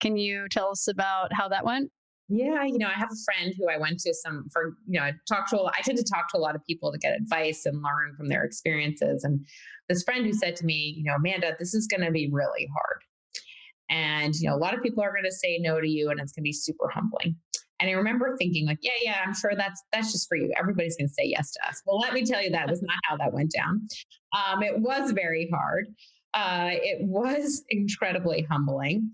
can 0.00 0.16
you 0.16 0.46
tell 0.50 0.70
us 0.70 0.88
about 0.88 1.32
how 1.32 1.48
that 1.48 1.64
went 1.64 1.90
yeah, 2.30 2.62
you 2.64 2.76
know, 2.76 2.88
I 2.88 2.98
have 2.98 3.08
a 3.10 3.24
friend 3.24 3.54
who 3.56 3.70
I 3.70 3.78
went 3.78 4.00
to 4.00 4.12
some 4.12 4.48
for, 4.52 4.76
you 4.86 5.00
know, 5.00 5.06
I 5.06 5.14
talk 5.26 5.48
to 5.48 5.62
I 5.62 5.80
tend 5.82 5.96
to 5.96 6.04
talk 6.04 6.30
to 6.30 6.36
a 6.36 6.40
lot 6.40 6.54
of 6.54 6.64
people 6.66 6.92
to 6.92 6.98
get 6.98 7.16
advice 7.16 7.64
and 7.64 7.76
learn 7.76 8.14
from 8.16 8.28
their 8.28 8.44
experiences. 8.44 9.24
And 9.24 9.46
this 9.88 10.02
friend 10.02 10.26
who 10.26 10.34
said 10.34 10.54
to 10.56 10.66
me, 10.66 10.94
you 10.98 11.04
know, 11.04 11.14
Amanda, 11.14 11.56
this 11.58 11.72
is 11.72 11.86
going 11.86 12.02
to 12.02 12.10
be 12.10 12.28
really 12.30 12.68
hard. 12.74 13.00
And, 13.90 14.34
you 14.34 14.48
know, 14.48 14.54
a 14.54 14.58
lot 14.58 14.74
of 14.74 14.82
people 14.82 15.02
are 15.02 15.10
going 15.10 15.24
to 15.24 15.32
say 15.32 15.58
no 15.58 15.80
to 15.80 15.88
you 15.88 16.10
and 16.10 16.20
it's 16.20 16.32
going 16.32 16.42
to 16.42 16.48
be 16.48 16.52
super 16.52 16.90
humbling. 16.90 17.36
And 17.80 17.88
I 17.88 17.92
remember 17.92 18.36
thinking 18.36 18.66
like, 18.66 18.78
yeah, 18.82 18.92
yeah, 19.02 19.20
I'm 19.24 19.34
sure 19.34 19.52
that's 19.56 19.82
that's 19.92 20.12
just 20.12 20.28
for 20.28 20.36
you. 20.36 20.52
Everybody's 20.58 20.96
going 20.96 21.08
to 21.08 21.14
say 21.14 21.24
yes 21.24 21.52
to 21.52 21.68
us. 21.68 21.82
Well, 21.86 21.98
let 21.98 22.12
me 22.12 22.24
tell 22.24 22.42
you 22.42 22.50
that 22.50 22.68
was 22.68 22.82
not 22.82 22.96
how 23.04 23.16
that 23.16 23.32
went 23.32 23.52
down. 23.52 23.86
Um, 24.36 24.62
it 24.62 24.80
was 24.80 25.12
very 25.12 25.48
hard. 25.52 25.86
Uh, 26.34 26.70
it 26.72 26.98
was 27.00 27.64
incredibly 27.70 28.42
humbling. 28.42 29.10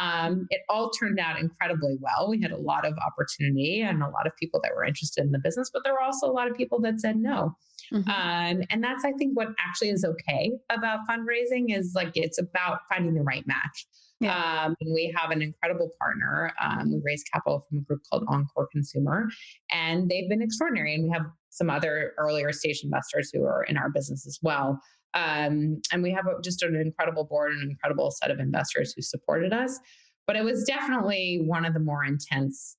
Um, 0.00 0.46
it 0.50 0.62
all 0.68 0.90
turned 0.90 1.18
out 1.18 1.38
incredibly 1.38 1.96
well. 2.00 2.30
We 2.30 2.40
had 2.40 2.52
a 2.52 2.56
lot 2.56 2.86
of 2.86 2.94
opportunity 3.04 3.82
and 3.82 4.02
a 4.02 4.08
lot 4.08 4.26
of 4.26 4.32
people 4.36 4.60
that 4.62 4.72
were 4.74 4.84
interested 4.84 5.24
in 5.24 5.32
the 5.32 5.40
business, 5.40 5.70
but 5.72 5.82
there 5.84 5.92
were 5.92 6.00
also 6.00 6.26
a 6.26 6.32
lot 6.32 6.50
of 6.50 6.56
people 6.56 6.80
that 6.82 7.00
said 7.00 7.16
no. 7.16 7.56
Mm-hmm. 7.92 8.08
Um, 8.08 8.62
and 8.70 8.82
that's, 8.82 9.04
I 9.04 9.12
think, 9.12 9.36
what 9.36 9.48
actually 9.58 9.90
is 9.90 10.04
okay 10.04 10.52
about 10.70 11.00
fundraising 11.08 11.76
is 11.76 11.92
like 11.94 12.12
it's 12.14 12.38
about 12.38 12.78
finding 12.88 13.14
the 13.14 13.22
right 13.22 13.46
match. 13.46 13.86
Yeah. 14.22 14.66
Um, 14.66 14.76
we 14.80 15.12
have 15.16 15.30
an 15.30 15.42
incredible 15.42 15.90
partner. 16.00 16.52
Um, 16.62 16.92
we 16.92 17.00
raised 17.04 17.26
capital 17.32 17.66
from 17.68 17.78
a 17.78 17.80
group 17.82 18.02
called 18.08 18.24
Encore 18.28 18.68
Consumer, 18.70 19.28
and 19.70 20.08
they've 20.08 20.28
been 20.28 20.42
extraordinary. 20.42 20.94
And 20.94 21.04
we 21.04 21.10
have 21.10 21.26
some 21.50 21.68
other 21.68 22.12
earlier 22.18 22.52
stage 22.52 22.82
investors 22.84 23.30
who 23.32 23.44
are 23.44 23.64
in 23.64 23.76
our 23.76 23.90
business 23.90 24.26
as 24.26 24.38
well. 24.42 24.80
Um, 25.14 25.82
and 25.92 26.02
we 26.02 26.12
have 26.12 26.24
just 26.42 26.62
an 26.62 26.76
incredible 26.76 27.24
board 27.24 27.52
and 27.52 27.62
an 27.62 27.70
incredible 27.70 28.10
set 28.10 28.30
of 28.30 28.38
investors 28.38 28.94
who 28.94 29.02
supported 29.02 29.52
us. 29.52 29.78
But 30.26 30.36
it 30.36 30.44
was 30.44 30.64
definitely 30.64 31.42
one 31.44 31.64
of 31.64 31.74
the 31.74 31.80
more 31.80 32.04
intense 32.04 32.76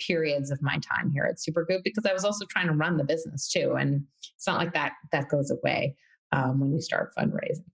periods 0.00 0.50
of 0.50 0.62
my 0.62 0.78
time 0.78 1.10
here 1.10 1.24
at 1.24 1.36
Supergoop 1.36 1.82
because 1.84 2.06
I 2.06 2.12
was 2.12 2.24
also 2.24 2.46
trying 2.46 2.68
to 2.68 2.72
run 2.72 2.96
the 2.96 3.04
business 3.04 3.48
too. 3.48 3.74
And 3.78 4.04
it's 4.36 4.46
not 4.46 4.58
like 4.58 4.72
that 4.72 4.92
that 5.12 5.28
goes 5.28 5.50
away 5.50 5.96
um, 6.32 6.60
when 6.60 6.72
you 6.72 6.80
start 6.80 7.12
fundraising. 7.18 7.64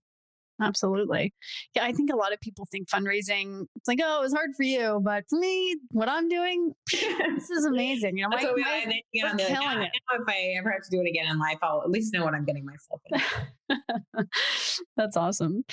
Absolutely. 0.61 1.33
Yeah, 1.75 1.85
I 1.85 1.91
think 1.91 2.11
a 2.11 2.15
lot 2.15 2.33
of 2.33 2.41
people 2.41 2.67
think 2.71 2.89
fundraising, 2.89 3.65
it's 3.75 3.87
like, 3.87 3.99
oh, 4.03 4.19
it 4.19 4.21
was 4.21 4.33
hard 4.33 4.51
for 4.55 4.63
you. 4.63 4.99
But 5.03 5.25
for 5.29 5.37
me, 5.37 5.75
what 5.91 6.09
I'm 6.09 6.27
doing, 6.27 6.73
this 6.91 7.49
is 7.49 7.65
amazing. 7.65 8.17
You 8.17 8.23
know, 8.23 8.29
my, 8.29 8.43
my, 8.43 8.63
I, 8.65 9.01
you 9.11 9.23
know, 9.23 9.35
killing 9.35 9.81
it. 9.81 9.91
if 9.93 10.27
I 10.27 10.55
ever 10.57 10.71
have 10.71 10.81
to 10.83 10.89
do 10.89 11.01
it 11.01 11.07
again 11.07 11.27
in 11.29 11.37
life, 11.37 11.59
I'll 11.61 11.81
at 11.83 11.91
least 11.91 12.13
know 12.13 12.23
what 12.23 12.33
I'm 12.33 12.45
getting 12.45 12.65
myself 12.65 13.01
into. 13.05 14.27
That's 14.97 15.15
awesome. 15.15 15.63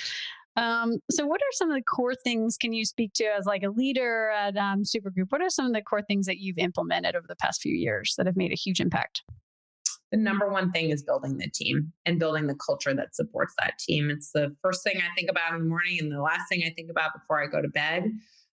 Um, 0.57 0.99
so 1.11 1.25
what 1.25 1.41
are 1.41 1.51
some 1.51 1.69
of 1.69 1.75
the 1.75 1.83
core 1.83 2.15
things 2.15 2.55
can 2.57 2.71
you 2.71 2.85
speak 2.85 3.11
to 3.15 3.25
as 3.25 3.45
like 3.45 3.63
a 3.63 3.69
leader 3.69 4.29
at 4.29 4.55
um, 4.55 4.83
Supergoop? 4.83 5.25
What 5.29 5.41
are 5.41 5.49
some 5.49 5.65
of 5.65 5.73
the 5.73 5.81
core 5.81 6.01
things 6.01 6.27
that 6.27 6.37
you've 6.37 6.57
implemented 6.57 7.15
over 7.15 7.25
the 7.27 7.35
past 7.35 7.61
few 7.61 7.75
years 7.75 8.13
that 8.17 8.25
have 8.25 8.37
made 8.37 8.51
a 8.51 8.55
huge 8.55 8.79
impact? 8.79 9.23
The 10.11 10.17
number 10.17 10.49
one 10.49 10.71
thing 10.71 10.91
is 10.91 11.03
building 11.03 11.37
the 11.37 11.49
team 11.49 11.91
and 12.05 12.19
building 12.19 12.47
the 12.47 12.55
culture 12.55 12.93
that 12.93 13.15
supports 13.15 13.53
that 13.59 13.79
team. 13.79 14.09
It's 14.09 14.31
the 14.31 14.55
first 14.61 14.83
thing 14.83 14.97
I 14.97 15.13
think 15.15 15.29
about 15.29 15.53
in 15.53 15.59
the 15.59 15.65
morning, 15.65 15.99
and 15.99 16.11
the 16.11 16.21
last 16.21 16.47
thing 16.49 16.63
I 16.65 16.69
think 16.69 16.89
about 16.89 17.13
before 17.13 17.43
I 17.43 17.47
go 17.47 17.61
to 17.61 17.67
bed 17.67 18.11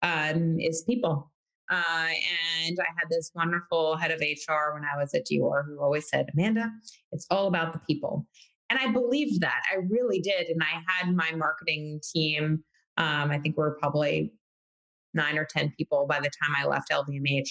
um, 0.02 0.59
is 0.61 0.82
people. 0.82 1.30
Uh, 1.70 2.09
and 2.62 2.78
I 2.78 2.87
had 2.96 3.09
this 3.11 3.32
wonderful 3.35 3.96
head 3.96 4.12
of 4.12 4.20
HR 4.20 4.74
when 4.74 4.85
I 4.85 4.96
was 4.96 5.14
at 5.14 5.26
Dior 5.26 5.64
who 5.66 5.80
always 5.80 6.09
said, 6.09 6.28
Amanda, 6.32 6.70
it's 7.11 7.26
all 7.30 7.48
about 7.48 7.72
the 7.72 7.80
people. 7.80 8.26
And 8.70 8.78
I 8.78 8.92
believed 8.92 9.40
that. 9.40 9.62
I 9.72 9.78
really 9.88 10.20
did. 10.20 10.48
And 10.48 10.62
I 10.62 10.80
had 10.87 11.14
my 11.14 11.32
marketing 11.32 12.00
team, 12.12 12.62
um, 12.98 13.30
I 13.30 13.38
think 13.38 13.56
we 13.56 13.64
are 13.64 13.76
probably 13.80 14.32
nine 15.14 15.38
or 15.38 15.44
10 15.44 15.72
people 15.76 16.06
by 16.09 16.20
the 16.20 16.30
time 16.30 16.54
I 16.56 16.66
left 16.66 16.90
LVMH, 16.90 17.48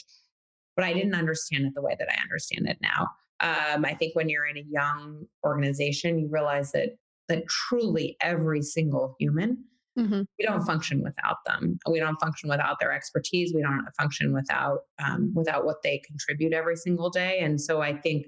but 0.75 0.85
I 0.85 0.93
didn't 0.93 1.15
understand 1.15 1.65
it 1.65 1.73
the 1.75 1.81
way 1.81 1.95
that 1.97 2.09
I 2.09 2.21
understand 2.21 2.67
it 2.67 2.77
now. 2.81 3.07
Um, 3.41 3.85
I 3.85 3.93
think 3.93 4.15
when 4.15 4.29
you're 4.29 4.45
in 4.45 4.57
a 4.57 4.65
young 4.69 5.25
organization, 5.45 6.19
you 6.19 6.27
realize 6.29 6.71
that 6.71 6.97
that 7.27 7.47
truly 7.47 8.15
every 8.21 8.61
single 8.61 9.15
human, 9.19 9.63
mm-hmm. 9.97 10.21
we 10.39 10.45
don't 10.45 10.63
function 10.63 11.01
without 11.01 11.37
them. 11.45 11.79
We 11.89 11.99
don't 11.99 12.19
function 12.19 12.49
without 12.49 12.79
their 12.79 12.91
expertise. 12.91 13.51
We 13.53 13.61
don't 13.61 13.83
function 13.99 14.33
without 14.33 14.79
um, 15.03 15.33
without 15.35 15.65
what 15.65 15.81
they 15.83 16.01
contribute 16.05 16.53
every 16.53 16.75
single 16.75 17.09
day. 17.09 17.39
And 17.39 17.59
so 17.59 17.81
I 17.81 17.97
think 17.97 18.27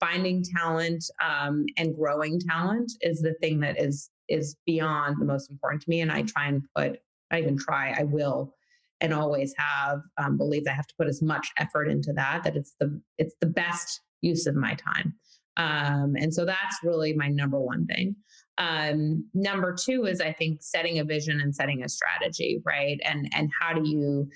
finding 0.00 0.44
talent 0.56 1.04
um, 1.24 1.64
and 1.76 1.96
growing 1.96 2.38
talent 2.40 2.92
is 3.00 3.20
the 3.20 3.34
thing 3.40 3.60
that 3.60 3.80
is 3.80 4.10
is 4.28 4.56
beyond 4.66 5.20
the 5.20 5.24
most 5.24 5.50
important 5.50 5.82
to 5.82 5.90
me. 5.90 6.00
And 6.00 6.10
I 6.10 6.22
try 6.22 6.48
and 6.48 6.62
put, 6.76 6.98
I 7.30 7.38
even 7.38 7.56
try, 7.56 7.94
I 7.96 8.02
will 8.02 8.52
and 9.00 9.12
always 9.12 9.54
have 9.56 10.00
um, 10.18 10.36
believed 10.36 10.66
I 10.68 10.72
have 10.72 10.86
to 10.86 10.94
put 10.98 11.06
as 11.06 11.22
much 11.22 11.52
effort 11.58 11.88
into 11.88 12.12
that 12.14 12.42
that 12.44 12.56
it's 12.56 12.74
the 12.80 13.00
it's 13.18 13.34
the 13.40 13.46
best 13.46 14.00
use 14.20 14.46
of 14.46 14.54
my 14.54 14.74
time. 14.74 15.14
Um, 15.56 16.14
and 16.18 16.34
so 16.34 16.44
that's 16.44 16.76
really 16.82 17.14
my 17.14 17.28
number 17.28 17.58
one 17.58 17.86
thing. 17.86 18.16
Um, 18.58 19.28
number 19.34 19.74
two 19.74 20.04
is 20.06 20.20
I 20.20 20.32
think 20.32 20.62
setting 20.62 20.98
a 20.98 21.04
vision 21.04 21.40
and 21.40 21.54
setting 21.54 21.82
a 21.82 21.88
strategy, 21.88 22.62
right? 22.64 22.98
And 23.04 23.28
and 23.34 23.50
how 23.60 23.74
do 23.74 23.88
you 23.88 24.28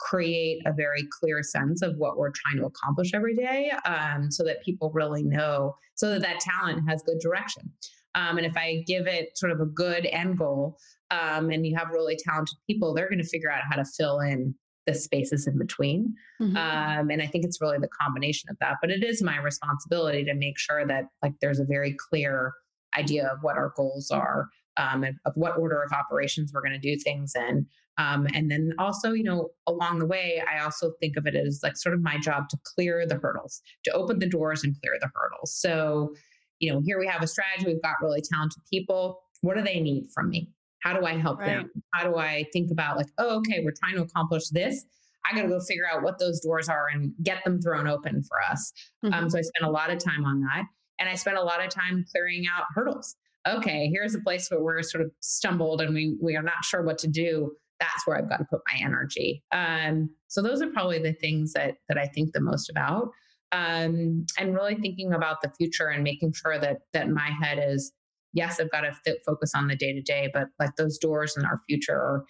create 0.00 0.62
a 0.66 0.72
very 0.72 1.06
clear 1.20 1.42
sense 1.42 1.82
of 1.82 1.96
what 1.96 2.16
we're 2.16 2.30
trying 2.30 2.56
to 2.58 2.66
accomplish 2.66 3.12
every 3.14 3.34
day, 3.34 3.72
um, 3.84 4.30
so 4.30 4.44
that 4.44 4.62
people 4.62 4.90
really 4.94 5.24
know, 5.24 5.74
so 5.96 6.10
that 6.10 6.22
that 6.22 6.40
talent 6.40 6.88
has 6.88 7.02
good 7.02 7.18
direction. 7.20 7.70
Um, 8.14 8.38
and 8.38 8.46
if 8.46 8.56
I 8.56 8.84
give 8.86 9.06
it 9.06 9.36
sort 9.36 9.52
of 9.52 9.60
a 9.60 9.66
good 9.66 10.06
end 10.06 10.38
goal, 10.38 10.78
um, 11.10 11.50
and 11.50 11.66
you 11.66 11.76
have 11.76 11.90
really 11.90 12.16
talented 12.16 12.56
people, 12.66 12.94
they're 12.94 13.08
going 13.08 13.22
to 13.22 13.28
figure 13.28 13.50
out 13.50 13.62
how 13.68 13.76
to 13.76 13.84
fill 13.84 14.20
in 14.20 14.54
the 14.88 14.94
spaces 14.94 15.46
in 15.46 15.58
between. 15.58 16.14
Mm-hmm. 16.40 16.56
Um, 16.56 17.10
and 17.10 17.20
I 17.20 17.26
think 17.26 17.44
it's 17.44 17.60
really 17.60 17.78
the 17.78 17.90
combination 18.00 18.48
of 18.50 18.56
that. 18.60 18.76
But 18.80 18.90
it 18.90 19.04
is 19.04 19.22
my 19.22 19.38
responsibility 19.38 20.24
to 20.24 20.34
make 20.34 20.58
sure 20.58 20.86
that 20.86 21.04
like 21.22 21.34
there's 21.40 21.60
a 21.60 21.64
very 21.64 21.94
clear 22.08 22.54
idea 22.96 23.28
of 23.28 23.38
what 23.42 23.58
our 23.58 23.72
goals 23.76 24.10
are, 24.10 24.48
um, 24.78 25.04
and 25.04 25.16
of 25.26 25.34
what 25.36 25.58
order 25.58 25.82
of 25.82 25.92
operations 25.92 26.52
we're 26.52 26.62
going 26.62 26.80
to 26.80 26.90
do 26.90 26.96
things 27.04 27.34
in. 27.36 27.66
Um, 27.98 28.26
and 28.32 28.50
then 28.50 28.72
also, 28.78 29.12
you 29.12 29.24
know, 29.24 29.50
along 29.66 29.98
the 29.98 30.06
way, 30.06 30.42
I 30.50 30.62
also 30.62 30.92
think 31.00 31.16
of 31.16 31.26
it 31.26 31.34
as 31.34 31.60
like 31.62 31.76
sort 31.76 31.94
of 31.94 32.00
my 32.00 32.16
job 32.18 32.48
to 32.48 32.56
clear 32.64 33.04
the 33.06 33.16
hurdles, 33.16 33.60
to 33.84 33.92
open 33.92 34.20
the 34.20 34.28
doors 34.28 34.64
and 34.64 34.74
clear 34.80 34.96
the 35.00 35.10
hurdles. 35.14 35.52
So, 35.54 36.14
you 36.60 36.72
know, 36.72 36.80
here 36.80 36.98
we 36.98 37.06
have 37.08 37.22
a 37.22 37.26
strategy. 37.26 37.66
We've 37.66 37.82
got 37.82 37.96
really 38.00 38.22
talented 38.22 38.62
people. 38.72 39.20
What 39.42 39.56
do 39.56 39.62
they 39.62 39.80
need 39.80 40.06
from 40.14 40.30
me? 40.30 40.50
How 40.80 40.98
do 40.98 41.04
I 41.04 41.16
help 41.16 41.40
right. 41.40 41.46
them? 41.46 41.70
How 41.92 42.04
do 42.04 42.16
I 42.16 42.46
think 42.52 42.70
about 42.70 42.96
like, 42.96 43.08
oh, 43.18 43.38
okay, 43.38 43.60
we're 43.64 43.74
trying 43.78 43.96
to 43.96 44.02
accomplish 44.02 44.48
this. 44.48 44.84
I 45.24 45.34
got 45.34 45.42
to 45.42 45.48
go 45.48 45.60
figure 45.60 45.86
out 45.90 46.02
what 46.02 46.18
those 46.18 46.40
doors 46.40 46.68
are 46.68 46.86
and 46.92 47.12
get 47.22 47.44
them 47.44 47.60
thrown 47.60 47.86
open 47.86 48.22
for 48.22 48.40
us. 48.42 48.72
Mm-hmm. 49.04 49.14
Um, 49.14 49.30
so 49.30 49.38
I 49.38 49.42
spent 49.42 49.68
a 49.68 49.70
lot 49.70 49.90
of 49.90 49.98
time 49.98 50.24
on 50.24 50.40
that. 50.40 50.64
And 50.98 51.08
I 51.08 51.14
spent 51.14 51.36
a 51.36 51.42
lot 51.42 51.64
of 51.64 51.70
time 51.70 52.04
clearing 52.10 52.44
out 52.46 52.64
hurdles. 52.74 53.16
Okay, 53.46 53.88
here's 53.92 54.14
a 54.14 54.20
place 54.20 54.50
where 54.50 54.60
we're 54.60 54.82
sort 54.82 55.04
of 55.04 55.12
stumbled 55.20 55.80
and 55.80 55.94
we, 55.94 56.16
we 56.20 56.36
are 56.36 56.42
not 56.42 56.64
sure 56.64 56.82
what 56.82 56.98
to 56.98 57.08
do. 57.08 57.52
That's 57.80 58.06
where 58.06 58.16
I've 58.16 58.28
got 58.28 58.38
to 58.38 58.44
put 58.44 58.60
my 58.72 58.84
energy. 58.84 59.44
Um, 59.52 60.10
so 60.26 60.42
those 60.42 60.60
are 60.60 60.70
probably 60.70 60.98
the 60.98 61.12
things 61.12 61.52
that 61.52 61.74
that 61.88 61.96
I 61.96 62.06
think 62.06 62.32
the 62.32 62.40
most 62.40 62.68
about. 62.68 63.10
Um, 63.52 64.26
and 64.36 64.54
really 64.54 64.74
thinking 64.74 65.12
about 65.14 65.40
the 65.40 65.50
future 65.56 65.86
and 65.86 66.02
making 66.02 66.32
sure 66.32 66.58
that 66.58 66.78
that 66.92 67.08
my 67.08 67.30
head 67.40 67.58
is 67.64 67.92
yes, 68.38 68.60
I've 68.60 68.70
got 68.70 68.82
to 68.82 68.92
fit, 69.04 69.18
focus 69.26 69.52
on 69.54 69.66
the 69.66 69.76
day 69.76 69.92
to 69.92 70.00
day, 70.00 70.30
but 70.32 70.48
like 70.58 70.76
those 70.76 70.96
doors 70.96 71.36
in 71.36 71.44
our 71.44 71.60
future 71.68 71.94
are, 71.94 72.24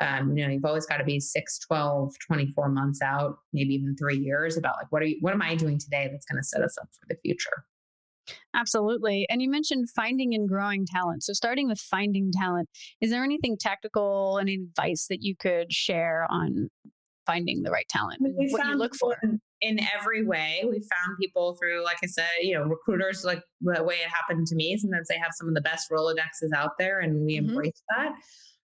um, 0.00 0.36
you 0.36 0.46
know, 0.46 0.52
you've 0.52 0.64
always 0.64 0.84
got 0.84 0.98
to 0.98 1.04
be 1.04 1.18
six, 1.18 1.58
12, 1.60 2.14
24 2.26 2.68
months 2.68 3.00
out, 3.00 3.38
maybe 3.54 3.74
even 3.74 3.96
three 3.96 4.18
years 4.18 4.58
about 4.58 4.76
like, 4.76 4.92
what 4.92 5.02
are 5.02 5.06
you, 5.06 5.16
what 5.20 5.32
am 5.32 5.40
I 5.40 5.54
doing 5.54 5.78
today 5.78 6.08
that's 6.12 6.26
going 6.26 6.40
to 6.40 6.46
set 6.46 6.60
us 6.60 6.76
up 6.78 6.88
for 6.92 7.06
the 7.08 7.16
future? 7.24 7.64
Absolutely. 8.54 9.26
And 9.30 9.40
you 9.40 9.48
mentioned 9.48 9.88
finding 9.90 10.34
and 10.34 10.48
growing 10.48 10.84
talent. 10.84 11.22
So, 11.22 11.32
starting 11.32 11.68
with 11.68 11.78
finding 11.78 12.32
talent, 12.32 12.68
is 13.00 13.10
there 13.10 13.22
anything 13.22 13.56
tactical 13.58 14.38
any 14.40 14.54
advice 14.54 15.06
that 15.08 15.22
you 15.22 15.36
could 15.36 15.72
share 15.72 16.26
on 16.28 16.68
finding 17.24 17.62
the 17.62 17.70
right 17.70 17.88
talent? 17.88 18.18
What 18.20 18.66
you 18.66 18.76
look 18.76 18.96
for? 18.96 19.16
In 19.60 19.78
every 19.98 20.24
way. 20.26 20.62
We 20.64 20.78
found 20.78 21.16
people 21.20 21.56
through, 21.60 21.84
like 21.84 21.98
I 22.02 22.06
said, 22.06 22.28
you 22.42 22.54
know, 22.54 22.64
recruiters, 22.64 23.24
like 23.24 23.42
the 23.60 23.82
way 23.82 23.96
it 23.96 24.08
happened 24.08 24.46
to 24.48 24.54
me. 24.54 24.76
Sometimes 24.76 25.08
they 25.08 25.18
have 25.18 25.32
some 25.32 25.48
of 25.48 25.54
the 25.54 25.60
best 25.60 25.90
Rolodexes 25.90 26.52
out 26.54 26.72
there, 26.78 27.00
and 27.00 27.24
we 27.24 27.36
mm-hmm. 27.36 27.50
embrace 27.50 27.82
that. 27.96 28.12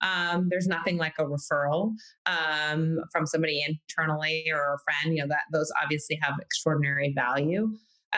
Um, 0.01 0.47
there's 0.49 0.67
nothing 0.67 0.97
like 0.97 1.15
a 1.19 1.23
referral 1.23 1.93
um, 2.25 2.99
from 3.11 3.25
somebody 3.25 3.63
internally 3.65 4.45
or 4.51 4.75
a 4.75 4.77
friend. 4.83 5.15
You 5.15 5.23
know 5.23 5.27
that 5.29 5.43
those 5.51 5.71
obviously 5.81 6.19
have 6.21 6.35
extraordinary 6.39 7.13
value. 7.15 7.69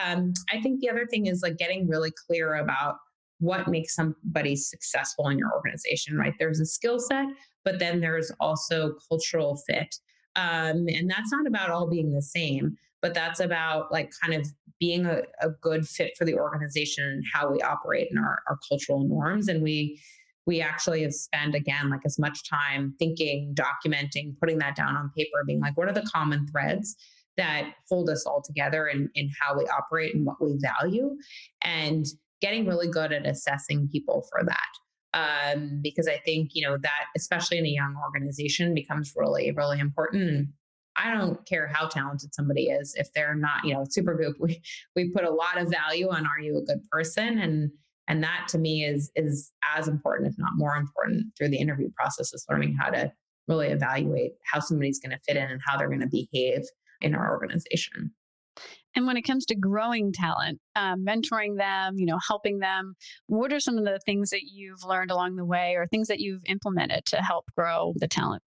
Um, 0.03 0.34
I 0.51 0.61
think 0.61 0.82
the 0.82 0.89
other 0.89 1.07
thing 1.09 1.28
is 1.28 1.41
like 1.41 1.57
getting 1.57 1.88
really 1.88 2.11
clear 2.28 2.55
about 2.55 2.95
what 3.39 3.68
makes 3.68 3.93
somebody 3.95 4.55
successful 4.55 5.30
in 5.30 5.38
your 5.38 5.53
organization. 5.53 6.18
Right? 6.18 6.34
There's 6.39 6.59
a 6.59 6.65
skill 6.65 6.99
set, 6.99 7.28
but 7.63 7.80
then 7.80 8.01
there's 8.01 8.32
also 8.39 8.95
cultural 9.09 9.61
fit. 9.68 9.95
Um, 10.38 10.88
and 10.88 11.09
that's 11.09 11.31
not 11.31 11.45
about 11.45 11.69
all 11.69 11.89
being 11.89 12.13
the 12.13 12.21
same, 12.21 12.77
but 13.01 13.13
that's 13.13 13.39
about 13.39 13.91
like 13.91 14.11
kind 14.21 14.33
of 14.39 14.47
being 14.79 15.05
a, 15.05 15.23
a 15.41 15.49
good 15.61 15.88
fit 15.88 16.13
for 16.17 16.23
the 16.23 16.35
organization 16.35 17.03
and 17.03 17.23
how 17.33 17.51
we 17.51 17.59
operate 17.61 18.07
in 18.11 18.17
our, 18.17 18.39
our 18.47 18.57
cultural 18.69 19.03
norms. 19.03 19.49
And 19.49 19.61
we 19.61 19.99
we 20.45 20.61
actually 20.61 21.01
have 21.01 21.13
spent 21.13 21.55
again 21.55 21.89
like 21.89 21.99
as 22.05 22.17
much 22.17 22.49
time 22.49 22.95
thinking, 22.97 23.53
documenting, 23.53 24.33
putting 24.39 24.57
that 24.59 24.77
down 24.77 24.95
on 24.95 25.11
paper, 25.17 25.43
being 25.45 25.59
like, 25.59 25.75
what 25.75 25.89
are 25.89 25.93
the 25.93 26.09
common 26.13 26.47
threads 26.47 26.95
that 27.35 27.73
hold 27.89 28.09
us 28.09 28.25
all 28.25 28.41
together 28.41 28.88
in, 28.88 29.09
in 29.15 29.29
how 29.39 29.57
we 29.57 29.65
operate 29.65 30.15
and 30.15 30.25
what 30.25 30.41
we 30.41 30.57
value, 30.79 31.15
and 31.63 32.05
getting 32.41 32.65
really 32.65 32.88
good 32.88 33.11
at 33.11 33.27
assessing 33.27 33.89
people 33.91 34.25
for 34.31 34.43
that. 34.45 34.69
Um, 35.14 35.80
because 35.82 36.08
I 36.08 36.18
think, 36.18 36.51
you 36.53 36.68
know, 36.68 36.78
that 36.78 37.05
especially 37.16 37.58
in 37.58 37.66
a 37.66 37.70
young 37.70 37.95
organization 38.03 38.74
becomes 38.74 39.14
really, 39.16 39.51
really 39.51 39.80
important. 39.80 40.49
I 40.97 41.14
don't 41.14 41.45
care 41.45 41.68
how 41.72 41.88
talented 41.88 42.34
somebody 42.34 42.66
is 42.66 42.93
if 42.95 43.14
they're 43.14 43.36
not, 43.36 43.64
you 43.64 43.74
know, 43.74 43.84
Supergoop. 43.84 44.34
We 44.39 44.62
we 44.95 45.12
put 45.12 45.24
a 45.24 45.32
lot 45.32 45.58
of 45.58 45.70
value 45.70 46.10
on 46.10 46.26
are 46.26 46.39
you 46.41 46.58
a 46.58 46.62
good 46.62 46.84
person 46.91 47.38
and 47.39 47.72
and 48.08 48.24
that 48.24 48.47
to 48.49 48.58
me 48.58 48.84
is 48.84 49.12
is 49.16 49.51
as 49.76 49.88
important 49.88 50.30
if 50.30 50.36
not 50.38 50.51
more 50.55 50.76
important 50.76 51.28
through 51.38 51.49
the 51.49 51.58
interview 51.58 51.89
process 51.95 52.34
is 52.34 52.45
learning 52.49 52.76
how 52.80 52.89
to 52.89 53.12
really 53.47 53.68
evaluate 53.68 54.34
how 54.43 54.60
somebody's 54.60 54.99
going 54.99 55.12
to 55.12 55.20
fit 55.26 55.38
in 55.38 55.49
and 55.49 55.62
how 55.66 55.78
they're 55.78 55.88
going 55.88 56.01
to 56.01 56.08
behave 56.08 56.62
in 57.01 57.16
our 57.16 57.32
organization 57.32 58.12
and 58.95 59.05
when 59.05 59.18
it 59.18 59.24
comes 59.24 59.45
to 59.45 59.55
growing 59.55 60.12
talent 60.12 60.60
um, 60.76 61.05
mentoring 61.05 61.58
them 61.58 61.95
you 61.97 62.05
know 62.05 62.20
helping 62.28 62.60
them 62.60 62.95
what 63.28 63.53
are 63.53 63.60
some 63.60 63.78
of 63.78 63.86
the 63.86 63.99
things 64.05 64.30
that 64.30 64.43
you've 64.43 64.84
learned 64.84 65.12
along 65.12 65.36
the 65.36 65.45
way 65.45 65.76
or 65.76 65.88
things 65.88 66.08
that 66.08 66.20
you've 66.20 66.43
implemented 66.47 67.05
to 67.05 67.18
help 67.18 67.45
grow 67.55 67.93
the 67.97 68.08
talent? 68.08 68.41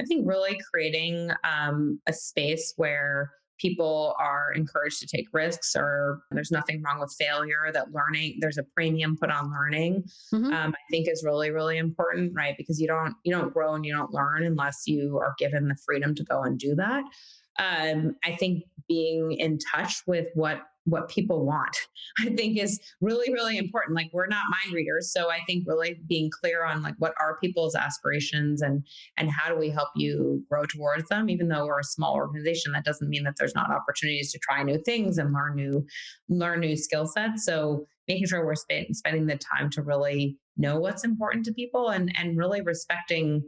I 0.00 0.04
think 0.04 0.28
really 0.28 0.58
creating 0.70 1.30
um, 1.44 2.00
a 2.06 2.12
space 2.12 2.72
where 2.76 3.32
people 3.58 4.14
are 4.20 4.52
encouraged 4.52 5.00
to 5.00 5.06
take 5.08 5.26
risks 5.32 5.74
or 5.74 6.20
there's 6.30 6.52
nothing 6.52 6.80
wrong 6.80 7.00
with 7.00 7.12
failure 7.18 7.72
that 7.72 7.90
learning 7.92 8.38
there's 8.40 8.56
a 8.56 8.62
premium 8.62 9.16
put 9.20 9.32
on 9.32 9.50
learning 9.50 10.04
mm-hmm. 10.32 10.52
um, 10.52 10.72
i 10.72 10.92
think 10.92 11.08
is 11.08 11.24
really 11.26 11.50
really 11.50 11.76
important 11.76 12.32
right? 12.36 12.54
Because 12.56 12.80
you 12.80 12.86
don't 12.86 13.14
you 13.24 13.34
don't 13.34 13.52
grow 13.52 13.74
and 13.74 13.84
you 13.84 13.92
don't 13.92 14.12
learn 14.12 14.44
unless 14.44 14.82
you 14.86 15.18
are 15.18 15.34
given 15.38 15.66
the 15.66 15.76
freedom 15.84 16.14
to 16.14 16.22
go 16.22 16.42
and 16.42 16.56
do 16.56 16.76
that. 16.76 17.02
Um, 17.58 18.14
i 18.24 18.36
think 18.36 18.62
being 18.88 19.32
in 19.32 19.58
touch 19.72 20.02
with 20.06 20.28
what 20.34 20.62
what 20.84 21.10
people 21.10 21.44
want 21.44 21.76
i 22.20 22.30
think 22.30 22.56
is 22.58 22.80
really 23.00 23.30
really 23.32 23.58
important. 23.58 23.94
Like 23.94 24.10
we're 24.12 24.26
not 24.26 24.44
mind 24.50 24.74
readers 24.74 25.12
so 25.12 25.30
i 25.30 25.40
think 25.46 25.64
really 25.66 26.00
being 26.08 26.30
clear 26.40 26.64
on 26.64 26.82
like 26.82 26.94
what 26.98 27.14
are 27.20 27.38
people's 27.38 27.74
aspirations 27.74 28.62
and 28.62 28.82
and 29.16 29.30
how 29.30 29.48
do 29.48 29.58
we 29.58 29.68
help 29.68 29.88
you 29.94 30.42
grow 30.48 30.64
towards 30.64 31.08
them 31.08 31.28
even 31.28 31.48
though 31.48 31.66
we're 31.66 31.80
a 31.80 31.84
small 31.84 32.14
organization 32.14 32.72
that 32.72 32.84
doesn't 32.84 33.08
mean 33.08 33.24
that 33.24 33.34
there's 33.38 33.54
not 33.54 33.70
opportunities 33.70 34.32
to 34.32 34.38
try 34.38 34.62
new 34.62 34.78
things 34.84 35.18
and 35.18 35.32
learn 35.32 35.54
new 35.54 35.86
learn 36.28 36.60
new 36.60 36.76
skill 36.76 37.06
sets. 37.06 37.44
So 37.44 37.86
making 38.06 38.26
sure 38.26 38.44
we're 38.44 38.54
sp- 38.56 38.92
spending 38.92 39.26
the 39.26 39.38
time 39.38 39.70
to 39.70 39.82
really 39.82 40.38
know 40.56 40.78
what's 40.78 41.04
important 41.04 41.44
to 41.46 41.52
people 41.52 41.90
and 41.90 42.12
and 42.18 42.36
really 42.36 42.60
respecting 42.60 43.42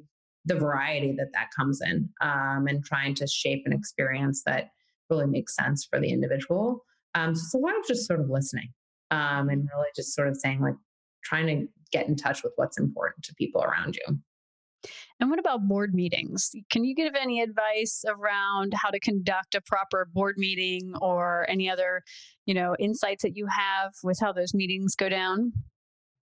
the 0.47 0.55
variety 0.55 1.13
that 1.13 1.33
that 1.35 1.49
comes 1.57 1.81
in 1.83 2.09
um, 2.21 2.67
and 2.67 2.85
trying 2.85 3.15
to 3.15 3.27
shape 3.27 3.63
an 3.67 3.73
experience 3.73 4.43
that 4.47 4.71
really 5.11 5.27
makes 5.27 5.55
sense 5.55 5.85
for 5.85 6.01
the 6.01 6.11
individual 6.11 6.85
um, 7.15 7.35
so 7.35 7.43
it's 7.45 7.55
a 7.55 7.59
lot 7.59 7.79
of 7.79 7.87
just 7.87 8.07
sort 8.07 8.21
of 8.21 8.31
listening 8.31 8.73
um, 9.11 9.49
and 9.49 9.69
really 9.75 9.89
just 9.97 10.15
sort 10.15 10.29
of 10.29 10.37
saying, 10.37 10.61
like, 10.61 10.77
trying 11.25 11.47
to 11.47 11.69
get 11.93 12.09
in 12.09 12.17
touch 12.17 12.43
with 12.43 12.53
what's 12.57 12.79
important 12.79 13.25
to 13.25 13.35
people 13.35 13.63
around 13.63 13.97
you. 13.97 14.19
And 15.19 15.29
what 15.29 15.39
about 15.39 15.69
board 15.69 15.93
meetings? 15.93 16.51
Can 16.71 16.85
you 16.85 16.95
give 16.95 17.15
any 17.15 17.43
advice 17.43 18.05
around 18.09 18.73
how 18.75 18.89
to 18.89 18.99
conduct 18.99 19.55
a 19.55 19.61
proper 19.61 20.09
board 20.11 20.37
meeting 20.39 20.95
or 21.03 21.45
any 21.51 21.69
other, 21.69 22.03
you 22.47 22.55
know, 22.55 22.75
insights 22.79 23.23
that 23.23 23.37
you 23.37 23.47
have 23.47 23.93
with 24.03 24.19
how 24.21 24.33
those 24.33 24.55
meetings 24.55 24.95
go 24.97 25.11
down? 25.11 25.53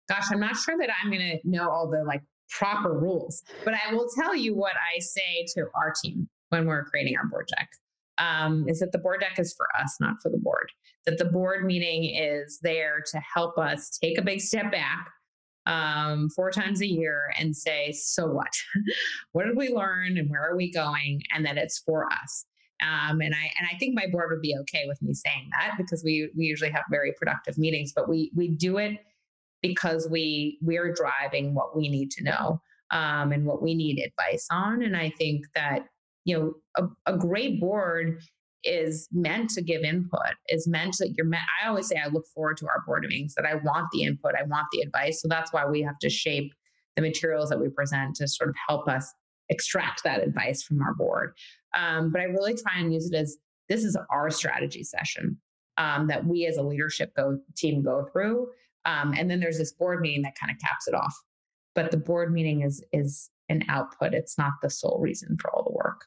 Gosh, 0.08 0.26
I'm 0.32 0.40
not 0.40 0.56
sure 0.56 0.78
that 0.78 0.90
I'm 1.02 1.10
going 1.10 1.40
to 1.40 1.40
know 1.44 1.72
all 1.72 1.90
the 1.90 2.04
like 2.04 2.22
proper 2.52 2.94
rules, 2.94 3.42
but 3.64 3.74
I 3.74 3.92
will 3.92 4.08
tell 4.22 4.36
you 4.36 4.56
what 4.56 4.74
I 4.76 5.00
say 5.00 5.48
to 5.56 5.66
our 5.74 5.92
team 6.00 6.30
when 6.50 6.68
we're 6.68 6.84
creating 6.84 7.18
our 7.18 7.26
board 7.26 7.48
deck 7.58 7.70
um, 8.18 8.66
is 8.68 8.80
that 8.80 8.92
the 8.92 8.98
board 8.98 9.22
deck 9.22 9.40
is 9.40 9.54
for 9.56 9.68
us, 9.82 9.98
not 10.00 10.16
for 10.22 10.30
the 10.30 10.38
board. 10.38 10.72
That 11.06 11.18
the 11.18 11.26
board 11.26 11.66
meeting 11.66 12.06
is 12.16 12.60
there 12.62 13.04
to 13.12 13.20
help 13.20 13.58
us 13.58 13.90
take 13.90 14.18
a 14.18 14.22
big 14.22 14.42
step 14.42 14.72
back 14.72 15.08
um, 15.66 16.30
four 16.30 16.52
times 16.52 16.82
a 16.82 16.88
year 16.88 17.32
and 17.40 17.56
say, 17.56 17.92
so 17.92 18.28
what? 18.28 18.54
what 19.32 19.46
did 19.46 19.58
we 19.58 19.70
learn 19.70 20.18
and 20.18 20.30
where 20.30 20.44
are 20.44 20.56
we 20.56 20.72
going? 20.72 21.22
And 21.34 21.46
that 21.46 21.58
it's 21.58 21.80
for 21.80 22.06
us. 22.12 22.46
Um, 22.84 23.22
and 23.22 23.34
I 23.34 23.52
and 23.58 23.68
I 23.72 23.78
think 23.78 23.96
my 23.96 24.06
board 24.12 24.30
would 24.32 24.42
be 24.42 24.56
okay 24.62 24.84
with 24.86 25.02
me 25.02 25.14
saying 25.14 25.50
that 25.58 25.76
because 25.78 26.04
we 26.04 26.30
we 26.36 26.46
usually 26.46 26.72
have 26.72 26.84
very 26.92 27.14
productive 27.18 27.58
meetings, 27.58 27.94
but 27.96 28.10
we 28.10 28.32
we 28.36 28.50
do 28.50 28.78
it 28.78 29.00
because 29.62 30.10
we 30.12 30.60
we're 30.62 30.94
driving 30.94 31.54
what 31.54 31.76
we 31.76 31.88
need 31.88 32.12
to 32.12 32.24
know 32.24 32.62
um, 32.92 33.32
and 33.32 33.46
what 33.46 33.62
we 33.62 33.76
need 33.76 34.04
advice 34.04 34.46
on. 34.52 34.84
And 34.84 34.96
I 34.96 35.10
think 35.18 35.46
that 35.56 35.88
you 36.26 36.38
know 36.38 36.54
a, 37.08 37.14
a 37.14 37.18
great 37.18 37.60
board 37.60 38.20
is 38.64 39.08
meant 39.12 39.50
to 39.52 39.62
give 39.62 39.84
input 39.84 40.34
is 40.50 40.68
meant 40.68 40.96
that 41.00 41.14
you're 41.16 41.26
meant 41.26 41.44
i 41.64 41.68
always 41.68 41.88
say 41.88 41.96
i 42.04 42.08
look 42.08 42.26
forward 42.34 42.58
to 42.58 42.68
our 42.68 42.84
board 42.86 43.04
meetings 43.04 43.34
that 43.36 43.46
i 43.46 43.56
want 43.56 43.88
the 43.94 44.04
input 44.04 44.34
i 44.38 44.44
want 44.44 44.66
the 44.72 44.82
advice 44.82 45.22
so 45.22 45.28
that's 45.28 45.54
why 45.54 45.66
we 45.66 45.82
have 45.82 45.98
to 46.00 46.10
shape 46.10 46.52
the 46.96 47.02
materials 47.02 47.50
that 47.50 47.60
we 47.60 47.70
present 47.70 48.16
to 48.16 48.28
sort 48.28 48.50
of 48.50 48.56
help 48.68 48.88
us 48.88 49.14
extract 49.50 50.04
that 50.04 50.24
advice 50.24 50.64
from 50.64 50.82
our 50.82 50.94
board. 50.96 51.34
Um, 51.78 52.12
but 52.12 52.22
i 52.22 52.26
really 52.26 52.56
try 52.56 52.80
and 52.80 52.94
use 52.94 53.10
it 53.12 53.16
as 53.16 53.38
this 53.70 53.84
is 53.84 53.98
our 54.12 54.30
strategy 54.30 54.84
session 54.84 55.38
um, 55.78 56.08
that 56.08 56.26
we 56.26 56.46
as 56.46 56.58
a 56.58 56.64
leadership 56.64 57.14
go, 57.16 57.40
team 57.56 57.84
go 57.84 58.08
through 58.12 58.48
um, 58.86 59.14
and 59.18 59.30
then 59.30 59.40
there's 59.40 59.58
this 59.58 59.74
board 59.74 60.02
meeting 60.02 60.22
that 60.22 60.38
kind 60.40 60.52
of 60.52 60.60
caps 60.60 60.88
it 60.88 60.94
off. 60.94 61.16
But 61.74 61.92
the 61.92 61.98
board 61.98 62.32
meeting 62.32 62.62
is 62.62 62.84
is 62.94 63.30
an 63.50 63.64
output 63.70 64.14
it's 64.14 64.40
not 64.40 64.54
the 64.64 64.70
sole 64.70 64.98
reason 65.00 65.38
for 65.40 65.52
all 65.52 65.64
the 65.64 65.74
work 65.74 66.06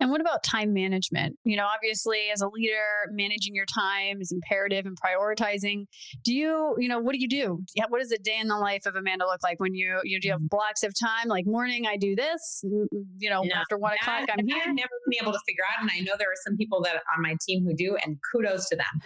and 0.00 0.10
what 0.10 0.20
about 0.20 0.42
time 0.42 0.72
management? 0.72 1.38
You 1.44 1.56
know, 1.56 1.66
obviously, 1.66 2.30
as 2.32 2.40
a 2.40 2.48
leader, 2.48 3.10
managing 3.10 3.54
your 3.54 3.64
time 3.66 4.20
is 4.20 4.30
imperative 4.32 4.86
and 4.86 4.96
prioritizing. 5.00 5.86
Do 6.24 6.34
you, 6.34 6.74
you 6.78 6.88
know, 6.88 6.98
what 6.98 7.12
do 7.12 7.18
you 7.18 7.28
do? 7.28 7.62
What 7.88 8.00
does 8.00 8.12
a 8.12 8.18
day 8.18 8.38
in 8.40 8.48
the 8.48 8.58
life 8.58 8.86
of 8.86 8.94
Amanda 8.96 9.26
look 9.26 9.42
like 9.42 9.58
when 9.58 9.74
you, 9.74 10.00
you 10.04 10.16
know, 10.16 10.20
do 10.20 10.28
you 10.28 10.32
have 10.32 10.40
mm-hmm. 10.40 10.48
blocks 10.48 10.82
of 10.82 10.92
time? 10.98 11.28
Like 11.28 11.46
morning, 11.46 11.86
I 11.86 11.96
do 11.96 12.14
this. 12.14 12.62
You 12.62 13.30
know, 13.30 13.42
no, 13.42 13.54
after 13.54 13.78
one 13.78 13.94
o'clock, 13.94 14.28
I'm 14.30 14.46
here. 14.46 14.58
I've 14.66 14.74
never 14.74 14.90
been 15.08 15.18
able 15.22 15.32
to 15.32 15.40
figure 15.46 15.64
out, 15.72 15.82
and 15.82 15.90
I 15.92 16.00
know 16.00 16.12
there 16.18 16.28
are 16.28 16.42
some 16.46 16.56
people 16.56 16.82
that 16.82 16.96
on 17.16 17.22
my 17.22 17.36
team 17.46 17.64
who 17.64 17.74
do, 17.74 17.96
and 18.04 18.18
kudos 18.32 18.68
to 18.68 18.76
them 18.76 19.00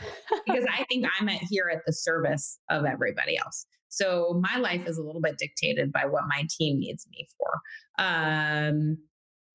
because 0.46 0.64
I 0.76 0.84
think 0.84 1.06
I'm 1.18 1.28
at, 1.28 1.40
here 1.48 1.70
at 1.72 1.82
the 1.86 1.92
service 1.92 2.58
of 2.68 2.84
everybody 2.84 3.36
else. 3.36 3.66
So 3.90 4.40
my 4.40 4.56
life 4.58 4.86
is 4.86 4.98
a 4.98 5.02
little 5.02 5.20
bit 5.20 5.36
dictated 5.38 5.92
by 5.92 6.06
what 6.06 6.22
my 6.28 6.46
team 6.58 6.78
needs 6.78 7.06
me 7.10 7.26
for. 7.36 8.04
Um, 8.04 8.98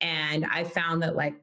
and 0.00 0.44
I 0.46 0.64
found 0.64 1.02
that, 1.02 1.16
like, 1.16 1.34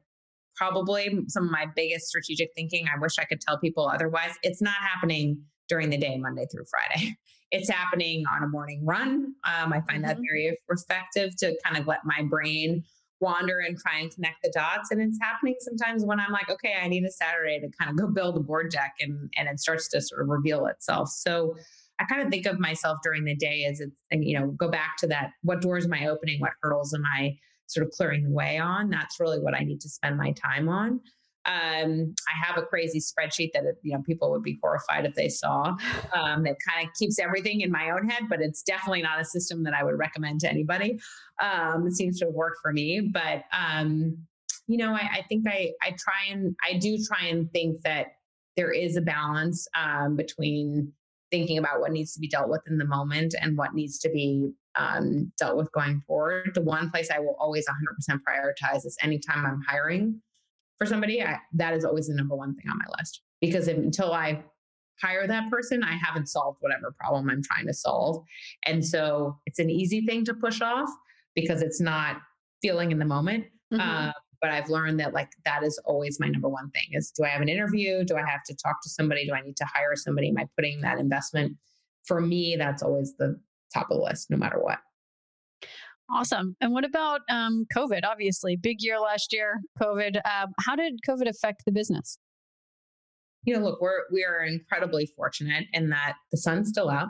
probably 0.56 1.24
some 1.28 1.44
of 1.44 1.50
my 1.50 1.66
biggest 1.74 2.06
strategic 2.06 2.50
thinking, 2.54 2.86
I 2.86 2.98
wish 2.98 3.18
I 3.18 3.24
could 3.24 3.40
tell 3.40 3.58
people 3.58 3.88
otherwise, 3.88 4.30
it's 4.42 4.62
not 4.62 4.76
happening 4.76 5.42
during 5.68 5.90
the 5.90 5.98
day, 5.98 6.16
Monday 6.16 6.46
through 6.50 6.64
Friday. 6.70 7.16
It's 7.50 7.70
happening 7.70 8.24
on 8.34 8.42
a 8.42 8.48
morning 8.48 8.84
run. 8.84 9.34
Um, 9.44 9.72
I 9.72 9.80
find 9.82 10.02
mm-hmm. 10.02 10.06
that 10.06 10.16
very 10.16 10.58
effective 10.70 11.36
to 11.36 11.56
kind 11.64 11.76
of 11.76 11.86
let 11.86 12.00
my 12.04 12.22
brain 12.28 12.82
wander 13.20 13.58
and 13.58 13.78
try 13.78 13.98
and 14.00 14.12
connect 14.12 14.38
the 14.42 14.50
dots. 14.52 14.90
And 14.90 15.00
it's 15.00 15.18
happening 15.22 15.54
sometimes 15.60 16.04
when 16.04 16.18
I'm 16.18 16.32
like, 16.32 16.50
okay, 16.50 16.74
I 16.82 16.88
need 16.88 17.04
a 17.04 17.10
Saturday 17.12 17.60
to 17.60 17.68
kind 17.78 17.90
of 17.90 17.96
go 17.96 18.12
build 18.12 18.36
a 18.36 18.40
board 18.40 18.70
deck 18.70 18.94
and, 19.00 19.30
and 19.36 19.48
it 19.48 19.60
starts 19.60 19.88
to 19.90 20.00
sort 20.00 20.22
of 20.22 20.28
reveal 20.28 20.66
itself. 20.66 21.10
So 21.10 21.54
I 22.00 22.04
kind 22.04 22.22
of 22.22 22.28
think 22.28 22.46
of 22.46 22.58
myself 22.58 22.98
during 23.04 23.24
the 23.24 23.36
day 23.36 23.66
as 23.66 23.80
it's, 23.80 23.94
you 24.10 24.38
know, 24.38 24.48
go 24.48 24.68
back 24.68 24.96
to 24.98 25.06
that. 25.08 25.30
What 25.42 25.60
doors 25.60 25.84
am 25.84 25.92
I 25.92 26.08
opening? 26.08 26.40
What 26.40 26.52
hurdles 26.60 26.92
am 26.92 27.04
I 27.16 27.38
sort 27.66 27.86
of 27.86 27.92
clearing 27.92 28.24
the 28.24 28.30
way 28.30 28.58
on. 28.58 28.90
That's 28.90 29.20
really 29.20 29.40
what 29.40 29.54
I 29.54 29.60
need 29.60 29.80
to 29.82 29.88
spend 29.88 30.16
my 30.16 30.32
time 30.32 30.68
on. 30.68 31.00
Um, 31.46 32.14
I 32.26 32.46
have 32.46 32.56
a 32.56 32.62
crazy 32.62 33.00
spreadsheet 33.00 33.50
that 33.52 33.64
you 33.82 33.92
know 33.92 34.02
people 34.02 34.30
would 34.30 34.42
be 34.42 34.58
horrified 34.62 35.04
if 35.04 35.14
they 35.14 35.28
saw. 35.28 35.76
Um, 36.14 36.42
that 36.44 36.56
kind 36.66 36.86
of 36.86 36.94
keeps 36.98 37.18
everything 37.18 37.60
in 37.60 37.70
my 37.70 37.90
own 37.90 38.08
head, 38.08 38.24
but 38.30 38.40
it's 38.40 38.62
definitely 38.62 39.02
not 39.02 39.20
a 39.20 39.24
system 39.24 39.62
that 39.64 39.74
I 39.74 39.84
would 39.84 39.98
recommend 39.98 40.40
to 40.40 40.50
anybody. 40.50 40.98
Um, 41.42 41.86
it 41.86 41.92
seems 41.92 42.18
to 42.20 42.28
worked 42.28 42.60
for 42.62 42.72
me, 42.72 43.10
but 43.12 43.44
um, 43.52 44.16
you 44.66 44.78
know, 44.78 44.94
I, 44.94 45.18
I 45.18 45.24
think 45.28 45.46
I 45.46 45.72
I 45.82 45.90
try 45.90 46.30
and 46.30 46.56
I 46.66 46.78
do 46.78 46.96
try 47.06 47.26
and 47.26 47.50
think 47.52 47.82
that 47.82 48.14
there 48.56 48.70
is 48.70 48.96
a 48.96 49.02
balance 49.02 49.68
um, 49.76 50.16
between 50.16 50.92
thinking 51.34 51.58
about 51.58 51.80
what 51.80 51.90
needs 51.90 52.14
to 52.14 52.20
be 52.20 52.28
dealt 52.28 52.48
with 52.48 52.60
in 52.68 52.78
the 52.78 52.84
moment 52.84 53.34
and 53.40 53.58
what 53.58 53.74
needs 53.74 53.98
to 53.98 54.08
be 54.08 54.52
um, 54.76 55.32
dealt 55.36 55.56
with 55.56 55.70
going 55.72 56.00
forward. 56.06 56.52
The 56.54 56.62
one 56.62 56.90
place 56.90 57.10
I 57.10 57.18
will 57.18 57.36
always 57.40 57.66
100% 57.66 58.20
prioritize 58.28 58.86
is 58.86 58.96
anytime 59.02 59.44
I'm 59.44 59.60
hiring 59.68 60.20
for 60.78 60.86
somebody, 60.86 61.20
I, 61.24 61.38
that 61.54 61.74
is 61.74 61.84
always 61.84 62.06
the 62.06 62.14
number 62.14 62.36
one 62.36 62.54
thing 62.54 62.66
on 62.70 62.78
my 62.78 62.84
list 62.98 63.22
because 63.40 63.66
if, 63.66 63.76
until 63.76 64.12
I 64.12 64.44
hire 65.02 65.26
that 65.26 65.50
person, 65.50 65.82
I 65.82 65.96
haven't 65.96 66.28
solved 66.28 66.58
whatever 66.60 66.94
problem 67.00 67.28
I'm 67.28 67.42
trying 67.42 67.66
to 67.66 67.74
solve. 67.74 68.24
And 68.64 68.84
so 68.84 69.36
it's 69.46 69.58
an 69.58 69.70
easy 69.70 70.06
thing 70.06 70.24
to 70.26 70.34
push 70.34 70.60
off 70.60 70.88
because 71.34 71.62
it's 71.62 71.80
not 71.80 72.18
feeling 72.62 72.92
in 72.92 73.00
the 73.00 73.04
moment. 73.04 73.46
Mm-hmm. 73.72 73.80
Uh, 73.80 74.12
but 74.44 74.50
I've 74.50 74.68
learned 74.68 75.00
that 75.00 75.14
like 75.14 75.30
that 75.46 75.62
is 75.62 75.80
always 75.86 76.20
my 76.20 76.28
number 76.28 76.50
one 76.50 76.68
thing 76.72 76.82
is 76.92 77.10
do 77.10 77.24
I 77.24 77.28
have 77.28 77.40
an 77.40 77.48
interview? 77.48 78.04
Do 78.04 78.16
I 78.16 78.30
have 78.30 78.42
to 78.44 78.54
talk 78.54 78.82
to 78.82 78.90
somebody? 78.90 79.26
Do 79.26 79.32
I 79.32 79.40
need 79.40 79.56
to 79.56 79.64
hire 79.64 79.96
somebody? 79.96 80.28
Am 80.28 80.36
I 80.36 80.46
putting 80.54 80.82
that 80.82 80.98
investment? 80.98 81.56
For 82.04 82.20
me, 82.20 82.54
that's 82.58 82.82
always 82.82 83.14
the 83.16 83.40
top 83.72 83.90
of 83.90 83.96
the 83.96 84.04
list, 84.04 84.28
no 84.28 84.36
matter 84.36 84.58
what. 84.60 84.80
Awesome. 86.14 86.56
And 86.60 86.74
what 86.74 86.84
about 86.84 87.22
um, 87.30 87.64
COVID? 87.74 88.04
Obviously, 88.04 88.54
big 88.54 88.82
year 88.82 89.00
last 89.00 89.32
year, 89.32 89.62
COVID. 89.80 90.18
Uh, 90.26 90.48
how 90.60 90.76
did 90.76 91.00
COVID 91.08 91.26
affect 91.26 91.62
the 91.64 91.72
business? 91.72 92.18
You 93.44 93.54
know, 93.54 93.64
look, 93.64 93.80
we're 93.80 94.00
we 94.12 94.26
are 94.26 94.44
incredibly 94.44 95.06
fortunate 95.16 95.68
in 95.72 95.88
that 95.88 96.16
the 96.32 96.36
sun's 96.36 96.68
still 96.68 96.90
out. 96.90 97.08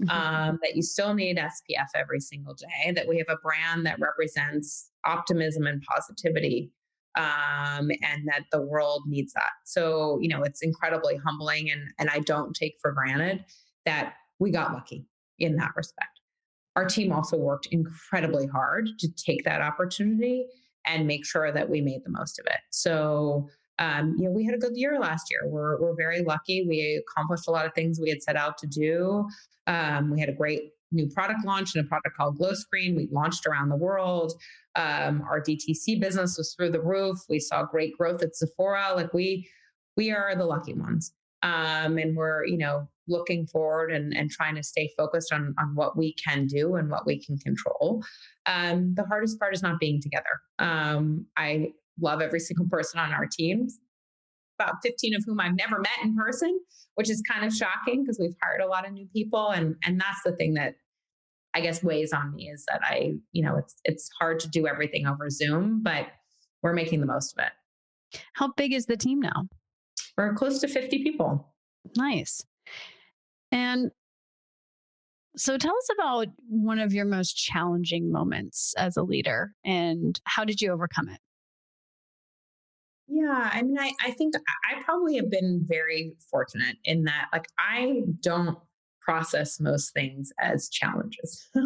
Mm-hmm. 0.00 0.10
Um, 0.10 0.58
that 0.62 0.76
you 0.76 0.82
still 0.82 1.14
need 1.14 1.38
SPF 1.38 1.86
every 1.94 2.20
single 2.20 2.52
day, 2.52 2.92
that 2.92 3.08
we 3.08 3.16
have 3.16 3.30
a 3.30 3.40
brand 3.42 3.86
that 3.86 3.98
represents 3.98 4.90
optimism 5.06 5.66
and 5.66 5.80
positivity, 5.80 6.70
um, 7.16 7.90
and 8.02 8.26
that 8.26 8.44
the 8.52 8.62
world 8.62 9.02
needs 9.06 9.32
that. 9.32 9.50
So, 9.64 10.18
you 10.20 10.28
know, 10.28 10.42
it's 10.42 10.62
incredibly 10.62 11.16
humbling, 11.16 11.70
and, 11.70 11.82
and 11.98 12.10
I 12.10 12.20
don't 12.20 12.54
take 12.54 12.76
for 12.80 12.92
granted 12.92 13.44
that 13.84 14.14
we 14.38 14.50
got 14.50 14.72
lucky 14.72 15.06
in 15.38 15.56
that 15.56 15.72
respect. 15.76 16.20
Our 16.76 16.84
team 16.84 17.10
also 17.12 17.36
worked 17.38 17.68
incredibly 17.70 18.46
hard 18.46 18.88
to 18.98 19.08
take 19.14 19.44
that 19.44 19.62
opportunity 19.62 20.46
and 20.86 21.06
make 21.06 21.24
sure 21.24 21.50
that 21.50 21.68
we 21.68 21.80
made 21.80 22.02
the 22.04 22.10
most 22.10 22.38
of 22.38 22.46
it. 22.46 22.60
So, 22.70 23.48
um, 23.78 24.14
you 24.18 24.24
know, 24.24 24.30
we 24.30 24.44
had 24.44 24.54
a 24.54 24.58
good 24.58 24.76
year 24.76 24.98
last 25.00 25.26
year. 25.30 25.40
We're, 25.46 25.80
we're 25.80 25.96
very 25.96 26.22
lucky. 26.22 26.66
We 26.68 27.02
accomplished 27.08 27.48
a 27.48 27.50
lot 27.50 27.66
of 27.66 27.72
things 27.74 27.98
we 28.00 28.10
had 28.10 28.22
set 28.22 28.36
out 28.36 28.58
to 28.58 28.66
do. 28.66 29.26
Um, 29.66 30.10
we 30.10 30.20
had 30.20 30.28
a 30.28 30.34
great 30.34 30.70
new 30.92 31.08
product 31.08 31.44
launch 31.44 31.74
and 31.74 31.84
a 31.84 31.88
product 31.88 32.16
called 32.16 32.38
Glow 32.38 32.54
Screen. 32.54 32.94
We 32.94 33.08
launched 33.10 33.46
around 33.46 33.70
the 33.70 33.76
world. 33.76 34.32
Um, 34.76 35.22
our 35.28 35.40
DTC 35.40 36.00
business 36.00 36.36
was 36.36 36.54
through 36.54 36.70
the 36.70 36.82
roof. 36.82 37.18
We 37.28 37.40
saw 37.40 37.64
great 37.64 37.96
growth 37.96 38.22
at 38.22 38.36
Sephora. 38.36 38.92
Like 38.94 39.12
we, 39.14 39.48
we 39.96 40.10
are 40.10 40.34
the 40.36 40.44
lucky 40.44 40.74
ones. 40.74 41.12
Um, 41.42 41.98
and 41.98 42.16
we're, 42.16 42.44
you 42.44 42.58
know, 42.58 42.88
looking 43.08 43.46
forward 43.46 43.92
and, 43.92 44.16
and 44.16 44.30
trying 44.30 44.56
to 44.56 44.62
stay 44.62 44.90
focused 44.96 45.32
on, 45.32 45.54
on 45.58 45.74
what 45.74 45.96
we 45.96 46.14
can 46.14 46.46
do 46.46 46.74
and 46.74 46.90
what 46.90 47.06
we 47.06 47.22
can 47.22 47.38
control. 47.38 48.02
Um, 48.46 48.94
the 48.94 49.04
hardest 49.04 49.38
part 49.38 49.54
is 49.54 49.62
not 49.62 49.78
being 49.78 50.00
together. 50.00 50.40
Um, 50.58 51.26
I 51.36 51.72
love 52.00 52.20
every 52.20 52.40
single 52.40 52.66
person 52.68 52.98
on 53.00 53.12
our 53.12 53.26
teams, 53.26 53.78
about 54.58 54.76
15 54.82 55.14
of 55.14 55.22
whom 55.24 55.40
I've 55.40 55.56
never 55.56 55.78
met 55.78 55.98
in 56.02 56.16
person, 56.16 56.58
which 56.94 57.10
is 57.10 57.22
kind 57.30 57.44
of 57.44 57.54
shocking 57.54 58.02
because 58.02 58.18
we've 58.20 58.36
hired 58.42 58.60
a 58.60 58.66
lot 58.66 58.86
of 58.86 58.92
new 58.92 59.06
people. 59.12 59.50
And, 59.50 59.76
and 59.84 60.00
that's 60.00 60.22
the 60.24 60.32
thing 60.32 60.54
that 60.54 60.74
I 61.56 61.60
guess 61.60 61.82
weighs 61.82 62.12
on 62.12 62.34
me 62.34 62.50
is 62.52 62.66
that 62.68 62.82
I, 62.84 63.14
you 63.32 63.42
know, 63.42 63.56
it's, 63.56 63.76
it's 63.84 64.10
hard 64.20 64.38
to 64.40 64.48
do 64.48 64.66
everything 64.66 65.06
over 65.06 65.30
Zoom, 65.30 65.82
but 65.82 66.08
we're 66.62 66.74
making 66.74 67.00
the 67.00 67.06
most 67.06 67.34
of 67.36 67.46
it. 67.46 68.20
How 68.34 68.52
big 68.58 68.74
is 68.74 68.84
the 68.84 68.96
team 68.96 69.20
now? 69.20 69.48
We're 70.18 70.34
close 70.34 70.60
to 70.60 70.68
50 70.68 71.02
people. 71.02 71.54
Nice. 71.96 72.42
And 73.50 73.90
so 75.38 75.56
tell 75.56 75.74
us 75.74 75.88
about 75.98 76.26
one 76.46 76.78
of 76.78 76.92
your 76.92 77.06
most 77.06 77.32
challenging 77.38 78.12
moments 78.12 78.74
as 78.76 78.98
a 78.98 79.02
leader 79.02 79.52
and 79.64 80.20
how 80.24 80.44
did 80.44 80.60
you 80.60 80.72
overcome 80.72 81.08
it? 81.08 81.20
Yeah, 83.08 83.50
I 83.50 83.62
mean, 83.62 83.78
I, 83.78 83.92
I 84.04 84.10
think 84.10 84.34
I 84.36 84.82
probably 84.82 85.16
have 85.16 85.30
been 85.30 85.64
very 85.66 86.16
fortunate 86.30 86.76
in 86.84 87.04
that, 87.04 87.28
like, 87.32 87.46
I 87.58 88.02
don't 88.20 88.58
process 89.06 89.60
most 89.60 89.92
things 89.92 90.32
as 90.40 90.68
challenges. 90.68 91.48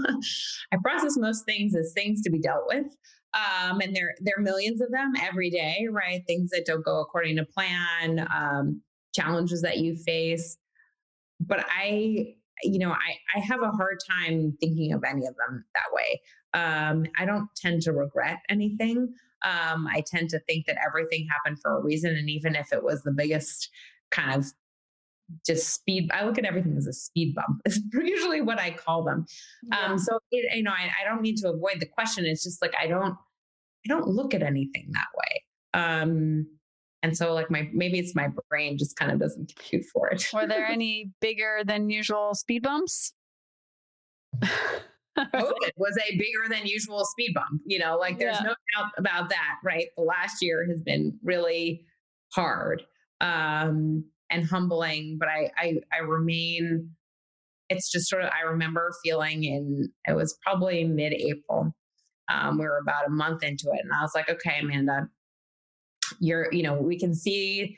I 0.72 0.76
process 0.82 1.16
most 1.16 1.46
things 1.46 1.74
as 1.74 1.92
things 1.94 2.20
to 2.22 2.30
be 2.30 2.38
dealt 2.38 2.64
with. 2.66 2.86
Um, 3.32 3.80
and 3.80 3.96
there, 3.96 4.14
there 4.20 4.34
are 4.36 4.42
millions 4.42 4.80
of 4.80 4.90
them 4.90 5.12
every 5.20 5.50
day, 5.50 5.86
right? 5.90 6.22
Things 6.26 6.50
that 6.50 6.66
don't 6.66 6.84
go 6.84 7.00
according 7.00 7.36
to 7.36 7.46
plan, 7.46 8.26
um, 8.34 8.82
challenges 9.14 9.62
that 9.62 9.78
you 9.78 9.96
face. 9.96 10.58
But 11.40 11.64
I, 11.70 12.34
you 12.62 12.78
know, 12.78 12.90
I, 12.90 13.16
I 13.34 13.40
have 13.40 13.62
a 13.62 13.70
hard 13.70 13.98
time 14.08 14.56
thinking 14.60 14.92
of 14.92 15.02
any 15.08 15.26
of 15.26 15.34
them 15.36 15.64
that 15.74 15.94
way. 15.94 16.20
Um, 16.52 17.06
I 17.18 17.24
don't 17.24 17.48
tend 17.56 17.82
to 17.82 17.92
regret 17.92 18.38
anything. 18.50 19.14
Um, 19.42 19.86
I 19.86 20.02
tend 20.06 20.28
to 20.30 20.40
think 20.40 20.66
that 20.66 20.76
everything 20.86 21.26
happened 21.30 21.60
for 21.62 21.78
a 21.78 21.82
reason. 21.82 22.14
And 22.16 22.28
even 22.28 22.54
if 22.54 22.72
it 22.72 22.82
was 22.82 23.02
the 23.02 23.12
biggest 23.12 23.70
kind 24.10 24.34
of 24.34 24.52
just 25.46 25.74
speed, 25.74 26.10
I 26.12 26.24
look 26.24 26.38
at 26.38 26.44
everything 26.44 26.76
as 26.76 26.86
a 26.86 26.92
speed 26.92 27.34
bump, 27.34 27.60
is 27.66 27.80
usually 27.92 28.40
what 28.40 28.58
I 28.58 28.70
call 28.70 29.04
them. 29.04 29.26
Yeah. 29.64 29.78
Um, 29.78 29.98
so, 29.98 30.18
it, 30.30 30.56
you 30.56 30.62
know, 30.62 30.72
I, 30.72 30.90
I 31.00 31.08
don't 31.08 31.22
mean 31.22 31.36
to 31.36 31.50
avoid 31.50 31.80
the 31.80 31.86
question. 31.86 32.24
It's 32.26 32.42
just 32.42 32.62
like, 32.62 32.74
I 32.80 32.86
don't, 32.86 33.12
I 33.12 33.88
don't 33.88 34.08
look 34.08 34.34
at 34.34 34.42
anything 34.42 34.90
that 34.92 35.06
way. 35.16 35.44
Um, 35.72 36.46
and 37.02 37.16
so 37.16 37.32
like 37.32 37.50
my 37.50 37.68
maybe 37.72 37.98
it's 37.98 38.14
my 38.14 38.28
brain 38.50 38.76
just 38.76 38.96
kind 38.96 39.10
of 39.10 39.18
doesn't 39.18 39.54
compute 39.54 39.86
for 39.92 40.08
it. 40.08 40.26
Were 40.34 40.46
there 40.46 40.66
any 40.70 41.10
bigger 41.20 41.62
than 41.64 41.88
usual 41.88 42.34
speed 42.34 42.62
bumps? 42.62 43.14
COVID 45.18 45.70
was 45.76 45.98
a 45.98 46.16
bigger 46.16 46.48
than 46.48 46.66
usual 46.66 47.04
speed 47.04 47.32
bump. 47.34 47.62
You 47.66 47.78
know, 47.78 47.96
like 47.96 48.18
there's 48.18 48.36
yeah. 48.36 48.48
no 48.48 48.54
doubt 48.76 48.92
about 48.98 49.28
that, 49.30 49.56
right? 49.64 49.86
The 49.96 50.02
last 50.02 50.42
year 50.42 50.66
has 50.68 50.82
been 50.82 51.18
really 51.22 51.86
hard 52.32 52.82
um, 53.20 54.04
and 54.30 54.46
humbling, 54.46 55.16
but 55.18 55.28
I, 55.28 55.50
I, 55.58 55.74
I 55.92 55.98
remain. 55.98 56.90
It's 57.68 57.90
just 57.90 58.08
sort 58.08 58.22
of 58.22 58.30
I 58.30 58.48
remember 58.48 58.92
feeling 59.04 59.44
in 59.44 59.92
it 60.08 60.14
was 60.14 60.36
probably 60.42 60.84
mid 60.84 61.12
April. 61.12 61.74
Um, 62.28 62.58
we 62.58 62.64
were 62.64 62.78
about 62.78 63.06
a 63.06 63.10
month 63.10 63.42
into 63.42 63.70
it, 63.72 63.80
and 63.82 63.92
I 63.92 64.02
was 64.02 64.12
like, 64.14 64.28
okay, 64.28 64.60
Amanda, 64.60 65.08
you're 66.20 66.52
you 66.52 66.62
know 66.62 66.74
we 66.74 66.98
can 66.98 67.14
see 67.14 67.76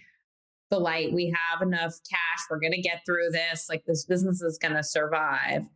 the 0.70 0.78
light. 0.78 1.12
We 1.12 1.34
have 1.50 1.62
enough 1.62 1.94
cash. 2.11 2.40
We're 2.50 2.59
going 2.59 2.72
to 2.72 2.80
get 2.80 3.03
through 3.05 3.30
this. 3.30 3.66
Like 3.68 3.84
this 3.86 4.05
business 4.07 4.40
is 4.40 4.59
going 4.59 4.74
to 4.74 4.82
survive. 4.82 5.66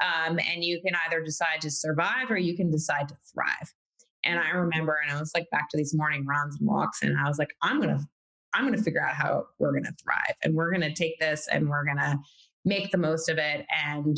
Um, 0.00 0.38
and 0.38 0.62
you 0.62 0.80
can 0.82 0.94
either 1.06 1.22
decide 1.22 1.60
to 1.62 1.70
survive 1.70 2.30
or 2.30 2.36
you 2.36 2.56
can 2.56 2.70
decide 2.70 3.08
to 3.08 3.16
thrive. 3.32 3.74
And 4.24 4.38
I 4.38 4.50
remember, 4.50 4.98
and 5.02 5.16
I 5.16 5.18
was 5.18 5.32
like 5.34 5.48
back 5.50 5.68
to 5.70 5.76
these 5.76 5.94
morning 5.94 6.26
runs 6.26 6.56
and 6.58 6.68
walks, 6.68 7.02
and 7.02 7.16
I 7.18 7.28
was 7.28 7.38
like, 7.38 7.54
I'm 7.62 7.80
gonna, 7.80 8.00
I'm 8.56 8.64
gonna 8.64 8.82
figure 8.82 9.02
out 9.02 9.14
how 9.14 9.46
we're 9.58 9.72
gonna 9.72 9.94
thrive, 10.02 10.36
and 10.42 10.54
we're 10.54 10.72
gonna 10.72 10.94
take 10.94 11.18
this, 11.20 11.46
and 11.52 11.68
we're 11.68 11.84
gonna 11.84 12.18
make 12.64 12.90
the 12.90 12.98
most 12.98 13.28
of 13.28 13.38
it, 13.38 13.66
and 13.84 14.16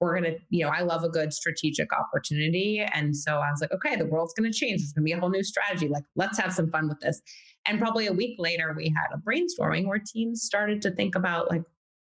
we're 0.00 0.14
gonna, 0.14 0.36
you 0.48 0.64
know, 0.64 0.70
I 0.70 0.82
love 0.82 1.02
a 1.02 1.08
good 1.08 1.32
strategic 1.32 1.92
opportunity, 1.92 2.86
and 2.94 3.16
so 3.16 3.38
I 3.38 3.50
was 3.50 3.60
like, 3.60 3.72
okay, 3.72 3.96
the 3.96 4.06
world's 4.06 4.32
gonna 4.34 4.52
change. 4.52 4.80
It's 4.80 4.92
gonna 4.92 5.04
be 5.04 5.12
a 5.12 5.18
whole 5.18 5.30
new 5.30 5.42
strategy. 5.42 5.88
Like, 5.88 6.04
let's 6.14 6.38
have 6.38 6.52
some 6.52 6.70
fun 6.70 6.88
with 6.88 7.00
this. 7.00 7.20
And 7.66 7.78
probably 7.78 8.06
a 8.06 8.12
week 8.12 8.36
later, 8.38 8.72
we 8.76 8.84
had 8.96 9.14
a 9.14 9.18
brainstorming 9.18 9.86
where 9.86 10.00
teams 10.04 10.42
started 10.42 10.80
to 10.82 10.90
think 10.92 11.14
about 11.16 11.50
like, 11.50 11.62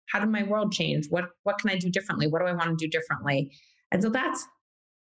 how 0.09 0.21
did 0.21 0.31
my 0.31 0.45
world 0.45 0.73
change? 0.73 1.07
What 1.11 1.27
what 1.43 1.59
can 1.59 1.71
I 1.71 1.77
do 1.77 1.91
differently? 1.91 2.27
What 2.27 2.41
do 2.41 2.47
I 2.47 2.53
want 2.53 2.77
to 2.79 2.85
do 2.85 2.89
differently? 2.89 3.53
And 3.93 4.03
so 4.03 4.09
that's 4.09 4.45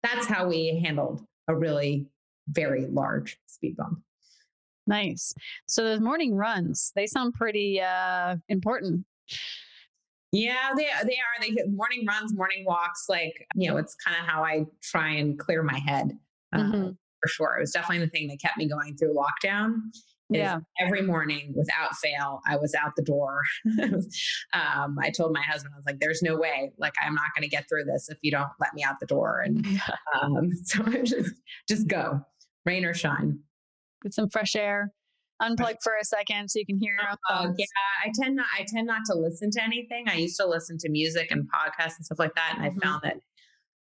that's 0.04 0.28
how 0.28 0.48
we 0.48 0.82
handled 0.84 1.22
a 1.48 1.56
really 1.56 2.08
very 2.48 2.86
large 2.88 3.38
speed 3.48 3.76
bump. 3.76 4.00
Nice. 4.90 5.34
So 5.68 5.84
those 5.84 6.02
morning 6.02 6.36
runs, 6.36 6.92
they 6.96 7.08
sound 7.08 7.34
pretty 7.34 7.80
uh, 7.80 8.36
important. 8.50 9.06
Yeah, 10.32 10.72
they 10.76 10.88
they 11.04 11.16
are. 11.16 11.42
They 11.42 11.56
morning 11.68 12.06
runs, 12.08 12.34
morning 12.36 12.66
walks. 12.66 13.06
Like 13.08 13.48
you 13.56 13.70
know, 13.70 13.78
it's 13.78 13.96
kind 13.96 14.18
of 14.20 14.28
how 14.28 14.44
I 14.44 14.66
try 14.84 15.12
and 15.12 15.40
clear 15.40 15.64
my 15.64 15.80
head. 15.80 16.12
Uh, 16.54 16.60
mm-hmm. 16.60 16.90
For 17.22 17.28
sure, 17.28 17.58
it 17.58 17.62
was 17.62 17.72
definitely 17.72 18.06
the 18.06 18.12
thing 18.12 18.28
that 18.28 18.42
kept 18.42 18.58
me 18.58 18.68
going 18.68 18.98
through 18.98 19.16
lockdown 19.16 19.76
yeah. 20.30 20.60
every 20.80 21.02
morning 21.02 21.54
without 21.56 21.96
fail, 21.96 22.42
I 22.48 22.58
was 22.58 22.76
out 22.76 22.96
the 22.96 23.04
door. 23.04 23.42
um, 24.54 24.98
I 25.02 25.10
told 25.10 25.34
my 25.34 25.42
husband, 25.42 25.74
I 25.74 25.78
was 25.78 25.86
like, 25.86 26.00
there's 26.00 26.22
no 26.22 26.38
way, 26.38 26.72
like, 26.78 26.94
I'm 27.04 27.16
not 27.16 27.26
going 27.36 27.44
to 27.44 27.50
get 27.50 27.68
through 27.68 27.86
this 27.86 28.10
if 28.10 28.18
you 28.22 28.32
don't 28.32 28.50
let 28.60 28.74
me 28.74 28.84
out 28.84 29.00
the 29.00 29.08
door. 29.08 29.42
And 29.42 29.66
um, 30.22 30.52
so 30.64 30.84
I 30.86 31.02
just, 31.02 31.34
just 31.68 31.88
go, 31.88 32.22
rain 32.66 32.86
or 32.86 32.94
shine. 32.94 33.40
Get 34.02 34.14
some 34.14 34.30
fresh 34.30 34.56
air. 34.56 34.92
Unplug 35.42 35.76
for 35.82 35.94
a 36.00 36.04
second 36.04 36.50
so 36.50 36.60
you 36.60 36.66
can 36.66 36.78
hear 36.78 36.98
your 37.00 37.10
own 37.10 37.48
uh, 37.48 37.54
yeah, 37.58 37.66
I 38.04 38.12
tend 38.22 38.36
not. 38.36 38.48
I 38.58 38.66
tend 38.68 38.88
not 38.88 39.02
to 39.06 39.16
listen 39.16 39.50
to 39.52 39.64
anything. 39.64 40.06
I 40.10 40.16
used 40.16 40.38
to 40.38 40.46
listen 40.46 40.78
to 40.80 40.90
music 40.90 41.32
and 41.32 41.50
podcasts 41.50 41.96
and 41.96 42.06
stuff 42.06 42.20
like 42.20 42.36
that, 42.36 42.56
and 42.58 42.70
mm-hmm. 42.70 42.80
I 42.80 42.86
found 42.86 43.02
that 43.04 43.16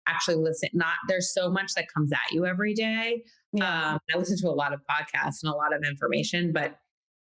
actually 0.06 0.36
listen. 0.36 0.70
Not 0.74 0.96
there's 1.08 1.34
so 1.34 1.50
much 1.50 1.74
that 1.76 1.86
comes 1.94 2.12
at 2.12 2.32
you 2.32 2.46
every 2.46 2.74
day 2.74 3.24
Yeah. 3.54 3.94
Um, 3.94 4.00
I 4.14 4.18
listen 4.18 4.38
to 4.40 4.50
a 4.50 4.52
lot 4.52 4.74
of 4.74 4.82
podcasts 4.82 5.44
and 5.44 5.52
a 5.52 5.56
lot 5.56 5.74
of 5.74 5.82
information, 5.84 6.52
but 6.52 6.78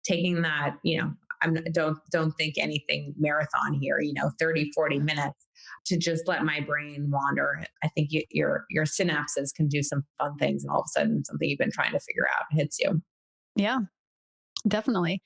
taking 0.04 0.42
that, 0.42 0.76
you 0.82 0.98
know, 0.98 1.12
I'm 1.42 1.54
don't 1.72 1.98
don't 2.10 2.32
think 2.32 2.54
anything 2.58 3.14
marathon 3.18 3.74
here, 3.74 4.00
you 4.00 4.12
know, 4.14 4.30
30, 4.38 4.70
40 4.74 4.98
minutes 4.98 5.46
to 5.86 5.96
just 5.96 6.28
let 6.28 6.44
my 6.44 6.60
brain 6.60 7.10
wander. 7.10 7.64
I 7.82 7.88
think 7.88 8.08
you, 8.10 8.22
your 8.30 8.66
your 8.70 8.84
synapses 8.84 9.54
can 9.54 9.68
do 9.68 9.82
some 9.82 10.02
fun 10.18 10.36
things 10.38 10.64
and 10.64 10.70
all 10.70 10.80
of 10.80 10.86
a 10.86 10.98
sudden 10.98 11.24
something 11.24 11.48
you've 11.48 11.58
been 11.58 11.72
trying 11.72 11.92
to 11.92 12.00
figure 12.00 12.26
out 12.36 12.44
hits 12.50 12.78
you. 12.78 13.00
Yeah. 13.56 13.80
Definitely. 14.68 15.22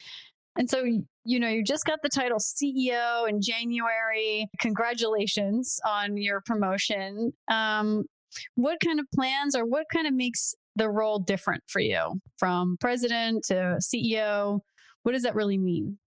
And 0.57 0.71
so, 0.71 0.85
you 1.25 1.41
know, 1.41 1.49
you 1.49 1.65
just 1.65 1.85
got 1.85 2.01
the 2.03 2.09
title 2.09 2.39
CEO 2.39 3.29
in 3.29 3.41
January. 3.43 4.47
Congratulations 4.61 5.81
on 5.87 6.17
your 6.17 6.41
promotion. 6.41 7.33
Um, 7.51 8.05
what 8.55 8.79
kind 8.85 9.01
of 9.01 9.07
plans 9.13 9.57
or 9.57 9.65
what 9.65 9.87
kind 9.93 10.07
of 10.07 10.15
makes 10.15 10.55
the 10.77 10.89
role 10.89 11.19
different 11.19 11.63
for 11.67 11.81
you 11.81 12.21
from 12.39 12.77
president 12.81 13.45
to 13.47 13.79
CEO? 13.81 14.61
What 15.03 15.13
does 15.13 15.23
that 15.23 15.35
really 15.35 15.59
mean? 15.59 15.99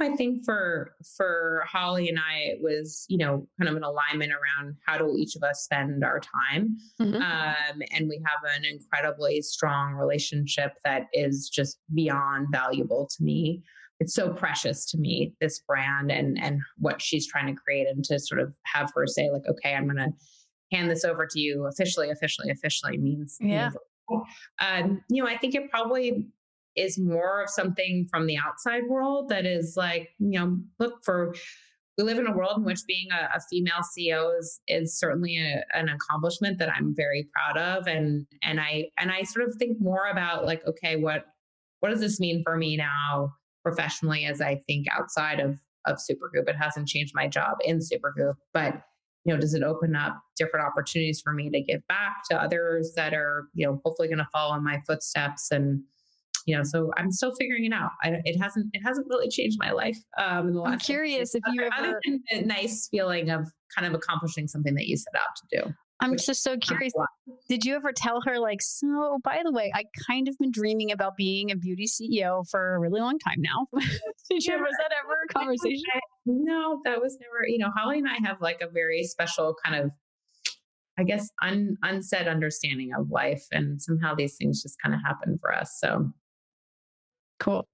I 0.00 0.16
think 0.16 0.44
for 0.44 0.94
for 1.16 1.64
Holly 1.66 2.08
and 2.08 2.18
I, 2.18 2.38
it 2.52 2.58
was 2.62 3.04
you 3.08 3.18
know 3.18 3.46
kind 3.58 3.68
of 3.68 3.76
an 3.76 3.84
alignment 3.84 4.32
around 4.32 4.76
how 4.86 4.98
do 4.98 5.16
each 5.18 5.36
of 5.36 5.42
us 5.42 5.62
spend 5.62 6.04
our 6.04 6.20
time, 6.20 6.76
mm-hmm. 7.00 7.16
um, 7.16 7.82
and 7.92 8.08
we 8.08 8.20
have 8.24 8.40
an 8.56 8.64
incredibly 8.64 9.42
strong 9.42 9.94
relationship 9.94 10.72
that 10.84 11.06
is 11.12 11.48
just 11.48 11.78
beyond 11.94 12.48
valuable 12.50 13.08
to 13.16 13.24
me. 13.24 13.62
It's 14.00 14.14
so 14.14 14.32
precious 14.32 14.86
to 14.92 14.98
me 14.98 15.34
this 15.40 15.60
brand 15.60 16.10
and 16.10 16.42
and 16.42 16.60
what 16.78 17.02
she's 17.02 17.26
trying 17.26 17.54
to 17.54 17.60
create, 17.60 17.86
and 17.86 18.02
to 18.04 18.18
sort 18.18 18.40
of 18.40 18.54
have 18.64 18.90
her 18.94 19.06
say 19.06 19.30
like, 19.30 19.46
okay, 19.48 19.74
I'm 19.74 19.84
going 19.84 19.96
to 19.96 20.12
hand 20.72 20.90
this 20.90 21.04
over 21.04 21.26
to 21.26 21.40
you 21.40 21.66
officially, 21.66 22.10
officially, 22.10 22.50
officially 22.50 22.96
means 22.96 23.36
yeah. 23.40 23.70
Means, 24.08 24.24
um, 24.60 25.02
you 25.08 25.22
know, 25.22 25.28
I 25.28 25.36
think 25.36 25.54
it 25.54 25.70
probably 25.70 26.26
is 26.76 26.98
more 26.98 27.42
of 27.42 27.50
something 27.50 28.06
from 28.10 28.26
the 28.26 28.36
outside 28.36 28.82
world 28.88 29.28
that 29.28 29.46
is 29.46 29.74
like, 29.76 30.10
you 30.18 30.38
know, 30.38 30.58
look 30.78 31.04
for 31.04 31.34
we 31.98 32.04
live 32.04 32.18
in 32.18 32.26
a 32.26 32.36
world 32.36 32.56
in 32.56 32.64
which 32.64 32.80
being 32.86 33.08
a, 33.12 33.36
a 33.36 33.40
female 33.50 33.82
CEO 33.82 34.38
is 34.38 34.60
is 34.66 34.98
certainly 34.98 35.36
a, 35.36 35.64
an 35.76 35.88
accomplishment 35.88 36.58
that 36.58 36.70
I'm 36.70 36.94
very 36.94 37.28
proud 37.34 37.58
of, 37.58 37.86
and 37.86 38.26
and 38.42 38.60
I 38.60 38.86
and 38.98 39.10
I 39.10 39.22
sort 39.22 39.48
of 39.48 39.54
think 39.56 39.78
more 39.80 40.06
about 40.06 40.46
like, 40.46 40.66
okay, 40.66 40.96
what 40.96 41.26
what 41.80 41.90
does 41.90 42.00
this 42.00 42.20
mean 42.20 42.42
for 42.42 42.56
me 42.56 42.76
now 42.76 43.32
professionally 43.62 44.24
as 44.24 44.40
I 44.40 44.62
think 44.66 44.86
outside 44.90 45.40
of 45.40 45.58
of 45.86 45.98
Supergoop? 45.98 46.48
It 46.48 46.56
hasn't 46.56 46.88
changed 46.88 47.12
my 47.14 47.26
job 47.26 47.58
in 47.64 47.80
Supergoop, 47.80 48.34
but 48.54 48.82
you 49.24 49.34
know, 49.34 49.40
does 49.40 49.52
it 49.52 49.62
open 49.62 49.94
up 49.94 50.18
different 50.36 50.66
opportunities 50.66 51.20
for 51.20 51.34
me 51.34 51.50
to 51.50 51.60
give 51.60 51.86
back 51.86 52.22
to 52.30 52.42
others 52.42 52.92
that 52.96 53.12
are 53.12 53.48
you 53.54 53.66
know 53.66 53.80
hopefully 53.84 54.08
going 54.08 54.18
to 54.18 54.28
follow 54.32 54.54
in 54.54 54.64
my 54.64 54.80
footsteps 54.86 55.50
and 55.50 55.82
you 56.46 56.56
know, 56.56 56.62
so 56.64 56.90
I'm 56.96 57.10
still 57.10 57.34
figuring 57.38 57.64
it 57.64 57.72
out. 57.72 57.90
I, 58.02 58.14
it 58.24 58.40
hasn't 58.40 58.66
it 58.72 58.82
hasn't 58.84 59.06
really 59.08 59.28
changed 59.28 59.58
my 59.58 59.72
life. 59.72 59.98
Um, 60.18 60.48
in 60.48 60.54
the 60.54 60.60
last 60.60 60.72
I'm 60.72 60.78
curious 60.78 61.34
if 61.34 61.42
you 61.52 61.62
ever 61.62 62.00
a 62.30 62.42
nice 62.42 62.88
feeling 62.90 63.30
of 63.30 63.48
kind 63.76 63.86
of 63.86 63.94
accomplishing 63.94 64.48
something 64.48 64.74
that 64.74 64.86
you 64.86 64.96
set 64.96 65.14
out 65.16 65.36
to 65.36 65.62
do. 65.62 65.74
I'm 66.02 66.16
just 66.16 66.42
so 66.42 66.56
curious. 66.56 66.94
Did 67.48 67.64
you 67.64 67.76
ever 67.76 67.92
tell 67.92 68.22
her 68.22 68.38
like, 68.38 68.62
so 68.62 69.18
by 69.22 69.42
the 69.44 69.52
way, 69.52 69.70
I 69.74 69.84
kind 70.08 70.28
of 70.28 70.36
been 70.38 70.50
dreaming 70.50 70.90
about 70.90 71.14
being 71.14 71.50
a 71.50 71.56
beauty 71.56 71.86
CEO 71.86 72.48
for 72.50 72.74
a 72.74 72.78
really 72.78 73.00
long 73.00 73.18
time 73.18 73.36
now. 73.38 73.66
Did 74.30 74.44
you 74.46 74.54
ever, 74.54 74.62
was 74.62 74.74
that 74.78 74.92
ever 74.98 75.12
a 75.28 75.32
conversation? 75.38 75.84
no, 76.24 76.80
that 76.84 77.02
was 77.02 77.18
never, 77.20 77.46
you 77.46 77.58
know, 77.58 77.70
Holly 77.76 77.98
and 77.98 78.08
I 78.08 78.26
have 78.26 78.40
like 78.40 78.62
a 78.62 78.68
very 78.70 79.04
special 79.04 79.54
kind 79.62 79.84
of 79.84 79.90
I 80.98 81.02
guess 81.02 81.30
un, 81.42 81.76
unsaid 81.82 82.28
understanding 82.28 82.90
of 82.96 83.10
life 83.10 83.46
and 83.52 83.80
somehow 83.80 84.14
these 84.14 84.36
things 84.36 84.62
just 84.62 84.76
kind 84.82 84.94
of 84.94 85.00
happen 85.02 85.38
for 85.40 85.54
us. 85.54 85.78
So 85.80 86.12
Cool. 87.40 87.66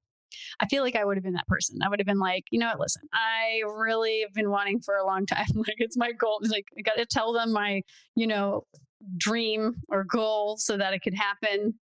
I 0.60 0.66
feel 0.66 0.82
like 0.82 0.96
I 0.96 1.04
would 1.04 1.16
have 1.16 1.24
been 1.24 1.34
that 1.34 1.46
person. 1.46 1.78
I 1.84 1.88
would 1.88 2.00
have 2.00 2.06
been 2.06 2.18
like, 2.18 2.44
you 2.50 2.58
know 2.58 2.68
what, 2.68 2.80
listen, 2.80 3.02
I 3.12 3.62
really 3.66 4.22
have 4.22 4.32
been 4.32 4.50
wanting 4.50 4.80
for 4.80 4.96
a 4.96 5.06
long 5.06 5.26
time. 5.26 5.46
Like 5.56 5.76
it's 5.78 5.96
my 5.96 6.12
goal. 6.12 6.38
It's 6.42 6.52
like 6.52 6.66
I 6.78 6.82
got 6.82 6.96
to 6.96 7.06
tell 7.06 7.32
them 7.32 7.52
my, 7.52 7.82
you 8.14 8.26
know, 8.26 8.64
dream 9.16 9.76
or 9.88 10.04
goal 10.04 10.56
so 10.58 10.76
that 10.76 10.92
it 10.92 11.00
could 11.00 11.14
happen. 11.14 11.74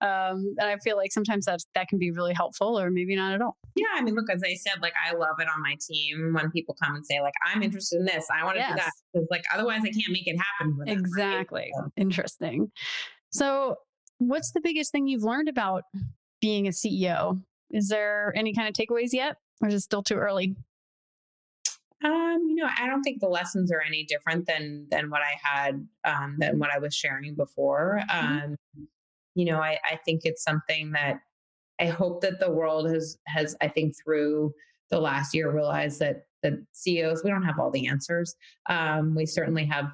Um, 0.00 0.54
and 0.58 0.68
I 0.68 0.76
feel 0.76 0.96
like 0.96 1.12
sometimes 1.12 1.46
that's 1.46 1.66
that 1.74 1.88
can 1.88 1.98
be 1.98 2.10
really 2.10 2.34
helpful 2.34 2.78
or 2.78 2.90
maybe 2.90 3.16
not 3.16 3.32
at 3.32 3.40
all. 3.40 3.56
Yeah, 3.74 3.86
I 3.94 4.02
mean, 4.02 4.14
look, 4.14 4.30
as 4.30 4.42
I 4.44 4.54
said, 4.54 4.82
like 4.82 4.92
I 5.02 5.14
love 5.14 5.36
it 5.40 5.48
on 5.48 5.62
my 5.62 5.76
team 5.80 6.34
when 6.34 6.50
people 6.50 6.76
come 6.80 6.94
and 6.94 7.04
say, 7.04 7.20
like, 7.20 7.34
I'm 7.46 7.62
interested 7.62 8.00
in 8.00 8.04
this, 8.04 8.26
I 8.30 8.44
want 8.44 8.56
to 8.56 8.60
yes. 8.60 8.70
do 8.70 8.76
that. 8.76 8.90
Because 9.12 9.28
like 9.30 9.44
otherwise 9.52 9.80
I 9.82 9.90
can't 9.90 10.10
make 10.10 10.26
it 10.26 10.36
happen. 10.36 10.78
exactly. 10.86 11.70
Right? 11.78 11.90
Interesting. 11.96 12.70
So 13.30 13.76
what's 14.18 14.52
the 14.52 14.60
biggest 14.60 14.92
thing 14.92 15.06
you've 15.06 15.24
learned 15.24 15.48
about 15.48 15.84
being 16.46 16.68
a 16.68 16.70
CEO. 16.70 17.42
Is 17.72 17.88
there 17.88 18.32
any 18.36 18.54
kind 18.54 18.68
of 18.68 18.74
takeaways 18.74 19.12
yet, 19.12 19.38
or 19.60 19.66
is 19.66 19.74
it 19.74 19.80
still 19.80 20.02
too 20.02 20.14
early? 20.14 20.54
Um, 22.04 22.46
you 22.48 22.54
know, 22.54 22.68
I 22.78 22.86
don't 22.86 23.02
think 23.02 23.20
the 23.20 23.28
lessons 23.28 23.72
are 23.72 23.80
any 23.80 24.04
different 24.04 24.46
than 24.46 24.86
than 24.88 25.10
what 25.10 25.22
I 25.22 25.34
had 25.42 25.88
um, 26.04 26.36
than 26.38 26.60
what 26.60 26.70
I 26.72 26.78
was 26.78 26.94
sharing 26.94 27.34
before. 27.34 28.00
Mm-hmm. 28.08 28.44
Um, 28.44 28.56
you 29.34 29.44
know, 29.44 29.58
I, 29.58 29.78
I 29.84 29.98
think 30.04 30.20
it's 30.22 30.44
something 30.44 30.92
that 30.92 31.18
I 31.80 31.86
hope 31.86 32.20
that 32.20 32.38
the 32.38 32.50
world 32.52 32.88
has 32.90 33.18
has 33.26 33.56
I 33.60 33.66
think 33.66 33.94
through 34.00 34.54
the 34.90 35.00
last 35.00 35.34
year 35.34 35.50
realized 35.50 35.98
that 35.98 36.26
that 36.44 36.52
CEOs 36.70 37.24
we 37.24 37.30
don't 37.30 37.42
have 37.42 37.58
all 37.58 37.72
the 37.72 37.88
answers. 37.88 38.36
Um, 38.70 39.16
we 39.16 39.26
certainly 39.26 39.64
have 39.64 39.86
a 39.86 39.90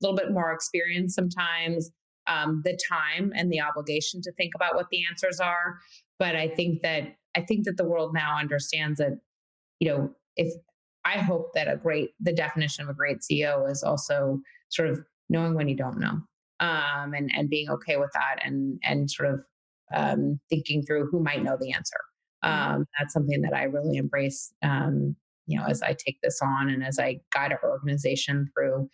little 0.00 0.16
bit 0.16 0.30
more 0.30 0.52
experience 0.52 1.16
sometimes 1.16 1.90
um, 2.26 2.62
the 2.64 2.78
time 2.88 3.32
and 3.34 3.52
the 3.52 3.60
obligation 3.60 4.20
to 4.22 4.32
think 4.32 4.54
about 4.54 4.74
what 4.74 4.86
the 4.90 5.04
answers 5.08 5.40
are. 5.40 5.78
But 6.18 6.36
I 6.36 6.48
think 6.48 6.82
that 6.82 7.16
I 7.36 7.40
think 7.42 7.64
that 7.64 7.76
the 7.76 7.88
world 7.88 8.12
now 8.14 8.38
understands 8.38 8.98
that, 8.98 9.18
you 9.80 9.88
know, 9.88 10.10
if 10.36 10.52
I 11.04 11.18
hope 11.18 11.52
that 11.54 11.68
a 11.68 11.76
great 11.76 12.10
the 12.20 12.32
definition 12.32 12.84
of 12.84 12.90
a 12.90 12.94
great 12.94 13.18
CEO 13.20 13.70
is 13.70 13.82
also 13.82 14.40
sort 14.68 14.88
of 14.88 15.00
knowing 15.28 15.54
when 15.54 15.68
you 15.68 15.76
don't 15.76 15.98
know, 15.98 16.20
um, 16.60 17.14
and 17.14 17.30
and 17.34 17.50
being 17.50 17.68
okay 17.70 17.96
with 17.96 18.10
that, 18.14 18.36
and 18.44 18.78
and 18.84 19.10
sort 19.10 19.34
of 19.34 19.40
um, 19.94 20.40
thinking 20.48 20.82
through 20.82 21.08
who 21.10 21.20
might 21.20 21.42
know 21.42 21.56
the 21.60 21.72
answer. 21.72 21.98
Mm-hmm. 22.44 22.74
Um, 22.74 22.86
that's 22.98 23.12
something 23.12 23.42
that 23.42 23.54
I 23.54 23.64
really 23.64 23.96
embrace. 23.96 24.52
Um, 24.62 25.16
you 25.46 25.58
know, 25.58 25.66
as 25.66 25.82
I 25.82 25.94
take 25.94 26.18
this 26.22 26.40
on 26.40 26.70
and 26.70 26.84
as 26.84 26.98
I 26.98 27.20
guide 27.32 27.52
our 27.52 27.70
organization 27.70 28.48
through 28.54 28.88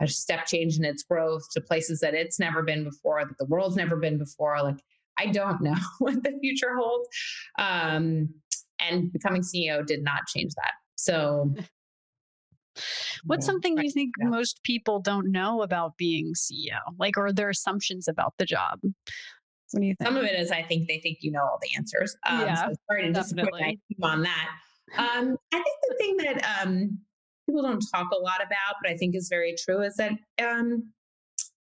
a 0.00 0.08
step 0.08 0.46
change 0.46 0.78
in 0.78 0.84
its 0.84 1.02
growth 1.02 1.48
to 1.52 1.60
places 1.60 2.00
that 2.00 2.14
it's 2.14 2.38
never 2.38 2.62
been 2.62 2.84
before, 2.84 3.24
that 3.24 3.38
the 3.38 3.46
world's 3.46 3.76
never 3.76 3.96
been 3.96 4.18
before. 4.18 4.62
Like, 4.62 4.82
I 5.18 5.26
don't 5.26 5.60
know 5.62 5.76
what 5.98 6.22
the 6.22 6.38
future 6.40 6.76
holds. 6.76 7.08
Um, 7.58 8.28
and 8.80 9.12
becoming 9.12 9.42
CEO 9.42 9.84
did 9.86 10.02
not 10.02 10.26
change 10.26 10.52
that. 10.54 10.72
So, 10.96 11.54
what's 13.24 13.46
something 13.46 13.78
you 13.78 13.90
think 13.90 14.14
yeah. 14.20 14.28
most 14.28 14.62
people 14.64 15.00
don't 15.00 15.32
know 15.32 15.62
about 15.62 15.96
being 15.96 16.34
CEO? 16.34 16.78
Like, 16.98 17.16
or 17.16 17.32
their 17.32 17.48
assumptions 17.48 18.06
about 18.06 18.34
the 18.38 18.44
job? 18.44 18.80
What 19.72 19.80
do 19.80 19.86
you 19.86 19.94
think? 19.98 20.08
Some 20.08 20.16
of 20.16 20.24
it 20.24 20.38
is 20.38 20.50
I 20.50 20.62
think 20.62 20.88
they 20.88 21.00
think 21.00 21.18
you 21.22 21.32
know 21.32 21.40
all 21.40 21.58
the 21.60 21.76
answers. 21.76 22.16
Um, 22.26 22.40
yeah, 22.42 22.68
so 22.68 22.74
sorry 22.88 23.06
to 23.06 23.12
definitely. 23.12 23.80
on 24.02 24.22
that. 24.22 24.48
Um, 24.96 25.36
I 25.52 25.56
think 25.56 25.76
the 25.88 25.94
thing 25.98 26.16
that 26.18 26.62
um, 26.62 26.98
people 27.46 27.62
don't 27.62 27.84
talk 27.94 28.08
a 28.12 28.20
lot 28.20 28.42
about, 28.44 28.76
but 28.82 28.90
I 28.90 28.96
think 28.96 29.14
is 29.14 29.28
very 29.28 29.54
true, 29.58 29.82
is 29.82 29.96
that 29.96 30.12
um, 30.42 30.92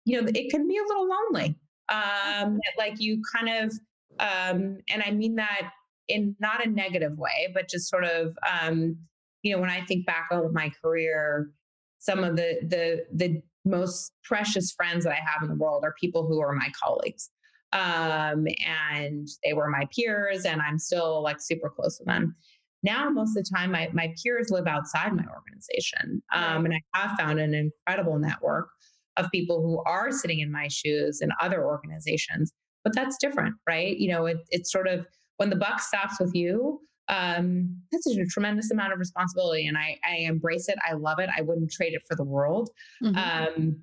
you 0.06 0.22
know 0.22 0.28
it 0.34 0.50
can 0.50 0.68
be 0.68 0.78
a 0.78 0.88
little 0.88 1.08
lonely. 1.08 1.56
Um, 1.90 2.60
like 2.78 2.96
you 3.00 3.22
kind 3.36 3.50
of, 3.50 3.74
um, 4.20 4.78
and 4.90 5.04
I 5.06 5.12
mean 5.12 5.36
that 5.36 5.72
in 6.08 6.36
not 6.40 6.66
a 6.66 6.70
negative 6.70 7.18
way, 7.18 7.52
but 7.54 7.70
just 7.70 7.90
sort 7.90 8.06
of, 8.06 8.36
um, 8.62 8.98
you 9.42 9.54
know, 9.54 9.62
when 9.62 9.70
I 9.70 9.82
think 9.86 10.06
back 10.06 10.28
on 10.32 10.54
my 10.54 10.72
career, 10.82 11.52
some 12.00 12.24
of 12.24 12.36
the 12.36 12.60
the 12.68 13.06
the 13.14 13.42
most 13.66 14.12
precious 14.24 14.72
friends 14.72 15.06
that 15.06 15.14
I 15.14 15.20
have 15.26 15.42
in 15.42 15.50
the 15.50 15.56
world 15.56 15.84
are 15.86 15.96
people 16.00 16.28
who 16.28 16.42
are 16.42 16.54
my 16.54 16.70
colleagues. 16.84 17.30
Um, 17.72 18.46
and 18.68 19.28
they 19.44 19.54
were 19.54 19.68
my 19.68 19.88
peers, 19.96 20.46
and 20.46 20.62
I'm 20.62 20.78
still 20.78 21.24
like 21.24 21.42
super 21.42 21.70
close 21.70 21.98
to 21.98 22.04
them. 22.04 22.36
Now, 22.84 23.10
most 23.10 23.38
of 23.38 23.44
the 23.44 23.50
time, 23.56 23.72
my, 23.72 23.90
my 23.94 24.14
peers 24.22 24.50
live 24.50 24.68
outside 24.68 25.14
my 25.14 25.24
organization. 25.34 26.22
Um, 26.34 26.66
and 26.66 26.74
I 26.74 26.82
have 27.00 27.18
found 27.18 27.40
an 27.40 27.54
incredible 27.54 28.20
network 28.20 28.70
of 29.18 29.32
people 29.32 29.62
who 29.62 29.82
are 29.90 30.12
sitting 30.12 30.40
in 30.40 30.52
my 30.52 30.68
shoes 30.68 31.22
in 31.22 31.30
other 31.42 31.66
organizations. 31.66 32.52
But 32.84 32.94
that's 32.94 33.18
different, 33.18 33.56
right? 33.68 33.98
You 33.98 34.12
know, 34.12 34.26
it, 34.26 34.38
it's 34.50 34.72
sort 34.72 34.88
of 34.88 35.06
when 35.38 35.50
the 35.50 35.56
buck 35.56 35.80
stops 35.80 36.20
with 36.20 36.36
you, 36.36 36.82
um, 37.08 37.78
that's 37.92 38.08
a 38.08 38.26
tremendous 38.26 38.72
amount 38.72 38.94
of 38.94 39.00
responsibility. 39.00 39.68
And 39.68 39.78
I, 39.78 39.98
I 40.08 40.18
embrace 40.18 40.68
it. 40.70 40.78
I 40.88 40.94
love 40.94 41.20
it. 41.20 41.30
I 41.36 41.42
wouldn't 41.42 41.72
trade 41.72 41.94
it 41.94 42.02
for 42.08 42.16
the 42.16 42.24
world. 42.24 42.70
Mm-hmm. 43.04 43.18
Um, 43.18 43.82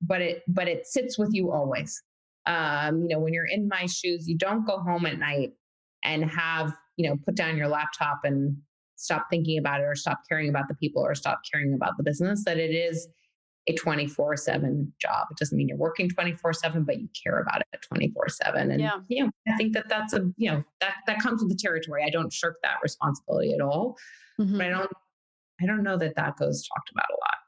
but 0.00 0.20
it 0.20 0.42
but 0.48 0.68
it 0.68 0.86
sits 0.86 1.18
with 1.18 1.30
you 1.32 1.50
always. 1.50 2.02
Um, 2.46 3.02
you 3.02 3.08
know, 3.08 3.20
when 3.20 3.32
you're 3.32 3.46
in 3.46 3.68
my 3.68 3.86
shoes, 3.86 4.28
you 4.28 4.36
don't 4.36 4.66
go 4.66 4.78
home 4.78 5.06
at 5.06 5.18
night 5.18 5.52
and 6.02 6.24
have 6.30 6.74
you 6.96 7.08
know, 7.08 7.16
put 7.24 7.34
down 7.34 7.56
your 7.56 7.68
laptop 7.68 8.20
and 8.24 8.56
stop 8.96 9.26
thinking 9.30 9.58
about 9.58 9.80
it 9.80 9.84
or 9.84 9.94
stop 9.94 10.20
caring 10.28 10.48
about 10.48 10.68
the 10.68 10.74
people 10.74 11.02
or 11.02 11.14
stop 11.14 11.40
caring 11.50 11.74
about 11.74 11.96
the 11.96 12.02
business, 12.02 12.44
that 12.44 12.58
it 12.58 12.70
is 12.70 13.08
a 13.66 13.74
24 13.74 14.36
7 14.36 14.92
job. 15.00 15.26
It 15.30 15.38
doesn't 15.38 15.56
mean 15.56 15.68
you're 15.68 15.78
working 15.78 16.08
24 16.08 16.52
7, 16.52 16.84
but 16.84 17.00
you 17.00 17.08
care 17.22 17.40
about 17.40 17.60
it 17.60 17.80
24 17.82 18.28
7. 18.28 18.70
And, 18.70 18.80
yeah. 18.80 18.98
you 19.08 19.24
know, 19.24 19.30
I 19.48 19.56
think 19.56 19.72
that 19.72 19.88
that's 19.88 20.12
a, 20.12 20.30
you 20.36 20.50
know, 20.50 20.62
that, 20.80 20.96
that 21.06 21.18
comes 21.18 21.42
with 21.42 21.50
the 21.50 21.58
territory. 21.58 22.04
I 22.06 22.10
don't 22.10 22.32
shirk 22.32 22.56
that 22.62 22.76
responsibility 22.82 23.54
at 23.54 23.60
all. 23.60 23.96
Mm-hmm. 24.40 24.58
But 24.58 24.66
I 24.66 24.70
don't, 24.70 24.92
I 25.62 25.66
don't 25.66 25.82
know 25.82 25.96
that 25.96 26.16
that 26.16 26.36
goes 26.36 26.66
talked 26.66 26.90
about 26.90 27.06
a 27.10 27.18
lot. 27.20 27.38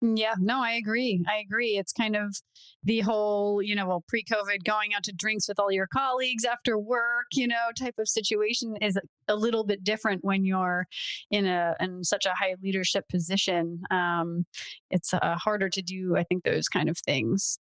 Yeah, 0.00 0.34
no, 0.38 0.62
I 0.62 0.72
agree. 0.72 1.24
I 1.28 1.38
agree. 1.38 1.76
It's 1.76 1.92
kind 1.92 2.14
of 2.14 2.36
the 2.84 3.00
whole, 3.00 3.60
you 3.60 3.74
know, 3.74 3.88
well, 3.88 4.04
pre 4.06 4.22
COVID, 4.22 4.62
going 4.64 4.94
out 4.94 5.02
to 5.04 5.12
drinks 5.12 5.48
with 5.48 5.58
all 5.58 5.72
your 5.72 5.88
colleagues 5.88 6.44
after 6.44 6.78
work, 6.78 7.26
you 7.32 7.48
know, 7.48 7.70
type 7.76 7.96
of 7.98 8.08
situation 8.08 8.76
is 8.80 8.96
a 9.26 9.34
little 9.34 9.64
bit 9.64 9.82
different 9.82 10.24
when 10.24 10.44
you're 10.44 10.86
in 11.32 11.46
a 11.46 11.74
in 11.80 12.04
such 12.04 12.26
a 12.26 12.30
high 12.30 12.54
leadership 12.62 13.08
position. 13.08 13.82
Um, 13.90 14.46
it's 14.90 15.12
uh, 15.12 15.34
harder 15.34 15.68
to 15.68 15.82
do, 15.82 16.16
I 16.16 16.22
think, 16.22 16.44
those 16.44 16.68
kind 16.68 16.88
of 16.88 16.98
things. 16.98 17.58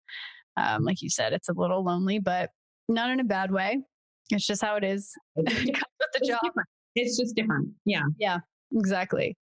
Um, 0.57 0.83
like 0.83 1.03
you 1.03 1.11
said, 1.11 1.33
it's 1.33 1.49
a 1.49 1.55
little 1.55 1.85
lonely, 1.85 2.19
but 2.19 2.51
not 2.89 3.11
in 3.11 3.21
a 3.21 3.25
bad 3.25 3.53
way. 3.53 3.79
It's 4.31 4.47
just 4.47 4.63
how 4.63 4.75
it 4.77 4.85
is. 4.85 5.13
it 5.37 5.75
comes 5.75 5.95
with 6.01 6.21
the 6.21 6.27
job. 6.27 6.41
It's 6.97 7.17
just 7.17 7.37
different. 7.37 7.69
Yeah. 7.85 8.03
Yeah. 8.19 8.39
Exactly. 8.73 9.37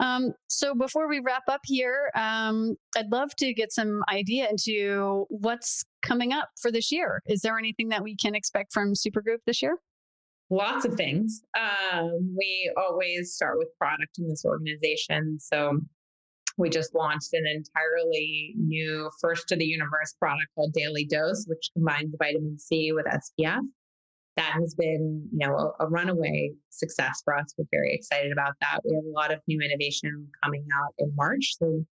Um, 0.00 0.32
so 0.48 0.74
before 0.74 1.08
we 1.08 1.20
wrap 1.20 1.42
up 1.48 1.60
here, 1.64 2.10
um, 2.14 2.76
I'd 2.96 3.10
love 3.10 3.34
to 3.36 3.52
get 3.52 3.72
some 3.72 4.02
idea 4.08 4.48
into 4.48 5.26
what's 5.28 5.84
coming 6.02 6.32
up 6.32 6.50
for 6.60 6.70
this 6.70 6.92
year. 6.92 7.22
Is 7.26 7.40
there 7.40 7.58
anything 7.58 7.88
that 7.88 8.02
we 8.02 8.16
can 8.16 8.34
expect 8.34 8.72
from 8.72 8.94
Supergoop 8.94 9.38
this 9.46 9.60
year? 9.60 9.78
Lots 10.50 10.84
of 10.84 10.94
things. 10.94 11.42
Um, 11.58 12.34
we 12.38 12.72
always 12.76 13.34
start 13.34 13.58
with 13.58 13.68
product 13.78 14.18
in 14.18 14.28
this 14.28 14.44
organization. 14.44 15.38
So 15.40 15.80
we 16.56 16.70
just 16.70 16.94
launched 16.94 17.34
an 17.34 17.44
entirely 17.46 18.54
new 18.56 19.10
first 19.20 19.48
to 19.48 19.56
the 19.56 19.64
universe 19.64 20.14
product 20.18 20.48
called 20.54 20.72
Daily 20.72 21.04
Dose, 21.04 21.44
which 21.46 21.70
combines 21.74 22.14
vitamin 22.18 22.58
C 22.58 22.92
with 22.92 23.06
SPF 23.06 23.60
that 24.38 24.52
has 24.52 24.74
been, 24.76 25.28
you 25.32 25.46
know, 25.46 25.74
a, 25.80 25.84
a, 25.84 25.88
runaway 25.88 26.52
success 26.70 27.22
for 27.24 27.36
us. 27.36 27.52
We're 27.58 27.64
very 27.72 27.92
excited 27.92 28.30
about 28.30 28.52
that. 28.60 28.78
We 28.84 28.94
have 28.94 29.04
a 29.04 29.10
lot 29.10 29.32
of 29.32 29.40
new 29.48 29.60
innovation 29.60 30.28
coming 30.44 30.64
out 30.72 30.94
in 30.98 31.12
March. 31.16 31.56
So 31.58 31.84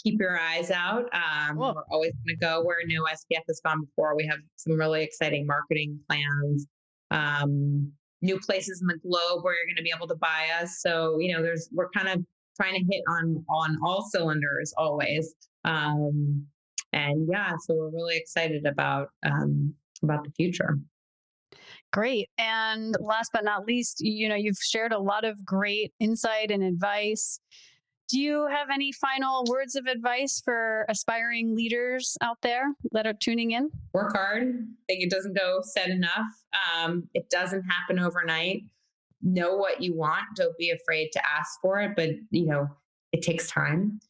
keep 0.00 0.20
your 0.20 0.38
eyes 0.38 0.70
out. 0.70 1.06
Um, 1.12 1.56
cool. 1.56 1.74
We're 1.74 1.82
always 1.90 2.12
going 2.12 2.36
to 2.38 2.40
go 2.40 2.62
where 2.62 2.76
no 2.86 3.02
SPF 3.02 3.42
has 3.48 3.60
gone 3.64 3.84
before. 3.84 4.16
We 4.16 4.24
have 4.26 4.38
some 4.54 4.78
really 4.78 5.02
exciting 5.02 5.48
marketing 5.48 5.98
plans. 6.08 6.68
Um, 7.10 7.90
new 8.22 8.38
places 8.38 8.80
in 8.80 8.86
the 8.86 8.98
globe 8.98 9.42
where 9.42 9.54
you're 9.54 9.66
going 9.66 9.76
to 9.76 9.82
be 9.82 9.92
able 9.94 10.06
to 10.06 10.14
buy 10.14 10.46
us. 10.62 10.80
So, 10.80 11.18
you 11.18 11.34
know, 11.34 11.42
there's 11.42 11.68
we're 11.72 11.90
kind 11.90 12.08
of 12.08 12.24
trying 12.56 12.74
to 12.74 12.84
hit 12.88 13.02
on 13.08 13.44
on 13.50 13.78
all 13.84 14.02
cylinders 14.02 14.72
always. 14.78 15.34
Um, 15.64 16.46
and 16.92 17.28
yeah, 17.28 17.54
so 17.58 17.74
we're 17.74 17.90
really 17.90 18.16
excited 18.16 18.64
about 18.64 19.08
um, 19.24 19.74
about 20.04 20.22
the 20.22 20.30
future. 20.30 20.78
Great. 21.92 22.28
And 22.38 22.94
last 23.00 23.30
but 23.32 23.44
not 23.44 23.66
least, 23.66 23.98
you 24.00 24.28
know, 24.28 24.36
you've 24.36 24.58
shared 24.62 24.92
a 24.92 24.98
lot 24.98 25.24
of 25.24 25.44
great 25.44 25.92
insight 25.98 26.50
and 26.50 26.62
advice. 26.62 27.40
Do 28.08 28.20
you 28.20 28.48
have 28.48 28.68
any 28.72 28.90
final 28.92 29.44
words 29.48 29.76
of 29.76 29.86
advice 29.86 30.40
for 30.44 30.84
aspiring 30.88 31.54
leaders 31.54 32.16
out 32.20 32.38
there 32.42 32.64
that 32.92 33.06
are 33.06 33.14
tuning 33.14 33.52
in? 33.52 33.70
Work 33.92 34.16
hard. 34.16 34.42
I 34.42 34.82
think 34.88 35.04
it 35.04 35.10
doesn't 35.10 35.36
go 35.36 35.60
said 35.62 35.90
enough. 35.90 36.26
Um, 36.74 37.08
it 37.14 37.30
doesn't 37.30 37.62
happen 37.62 37.98
overnight. 37.98 38.62
Know 39.22 39.56
what 39.56 39.80
you 39.80 39.96
want. 39.96 40.24
Don't 40.34 40.56
be 40.58 40.70
afraid 40.70 41.10
to 41.12 41.20
ask 41.24 41.60
for 41.60 41.80
it, 41.80 41.92
but 41.94 42.10
you 42.30 42.46
know, 42.46 42.68
it 43.12 43.22
takes 43.22 43.48
time. 43.48 44.00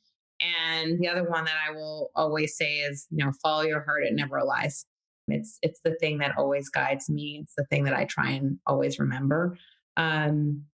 And 0.40 0.98
the 0.98 1.08
other 1.08 1.28
one 1.28 1.44
that 1.44 1.56
I 1.68 1.72
will 1.72 2.10
always 2.14 2.56
say 2.56 2.78
is, 2.78 3.06
you 3.10 3.22
know, 3.22 3.32
follow 3.42 3.62
your 3.62 3.84
heart. 3.84 4.04
It 4.04 4.14
never 4.14 4.42
lies. 4.42 4.86
It's 5.32 5.58
it's 5.62 5.80
the 5.84 5.94
thing 5.96 6.18
that 6.18 6.36
always 6.36 6.68
guides 6.68 7.08
me. 7.08 7.40
It's 7.42 7.54
the 7.56 7.64
thing 7.66 7.84
that 7.84 7.94
I 7.94 8.04
try 8.04 8.30
and 8.30 8.58
always 8.66 8.98
remember. 8.98 9.56
Um, 9.96 10.64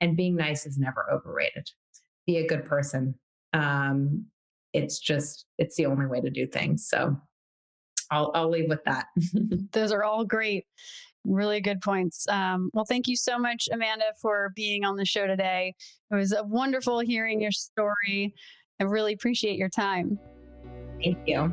and 0.00 0.16
being 0.16 0.36
nice 0.36 0.66
is 0.66 0.78
never 0.78 1.06
overrated. 1.12 1.68
Be 2.26 2.38
a 2.38 2.46
good 2.46 2.64
person. 2.64 3.14
Um, 3.52 4.26
it's 4.72 4.98
just 4.98 5.46
it's 5.58 5.76
the 5.76 5.86
only 5.86 6.06
way 6.06 6.20
to 6.20 6.30
do 6.30 6.46
things. 6.46 6.86
So 6.88 7.16
I'll 8.10 8.30
I'll 8.34 8.50
leave 8.50 8.68
with 8.68 8.84
that. 8.84 9.06
Those 9.72 9.92
are 9.92 10.04
all 10.04 10.24
great. 10.24 10.64
Really 11.24 11.60
good 11.60 11.82
points. 11.82 12.26
Um, 12.28 12.70
well, 12.72 12.86
thank 12.86 13.06
you 13.06 13.16
so 13.16 13.38
much, 13.38 13.68
Amanda, 13.70 14.06
for 14.22 14.52
being 14.56 14.84
on 14.84 14.96
the 14.96 15.04
show 15.04 15.26
today. 15.26 15.74
It 16.10 16.14
was 16.14 16.32
a 16.32 16.42
wonderful 16.42 17.00
hearing 17.00 17.42
your 17.42 17.52
story. 17.52 18.34
I 18.80 18.84
really 18.84 19.12
appreciate 19.12 19.58
your 19.58 19.68
time. 19.68 20.18
Thank 21.02 21.18
you. 21.26 21.52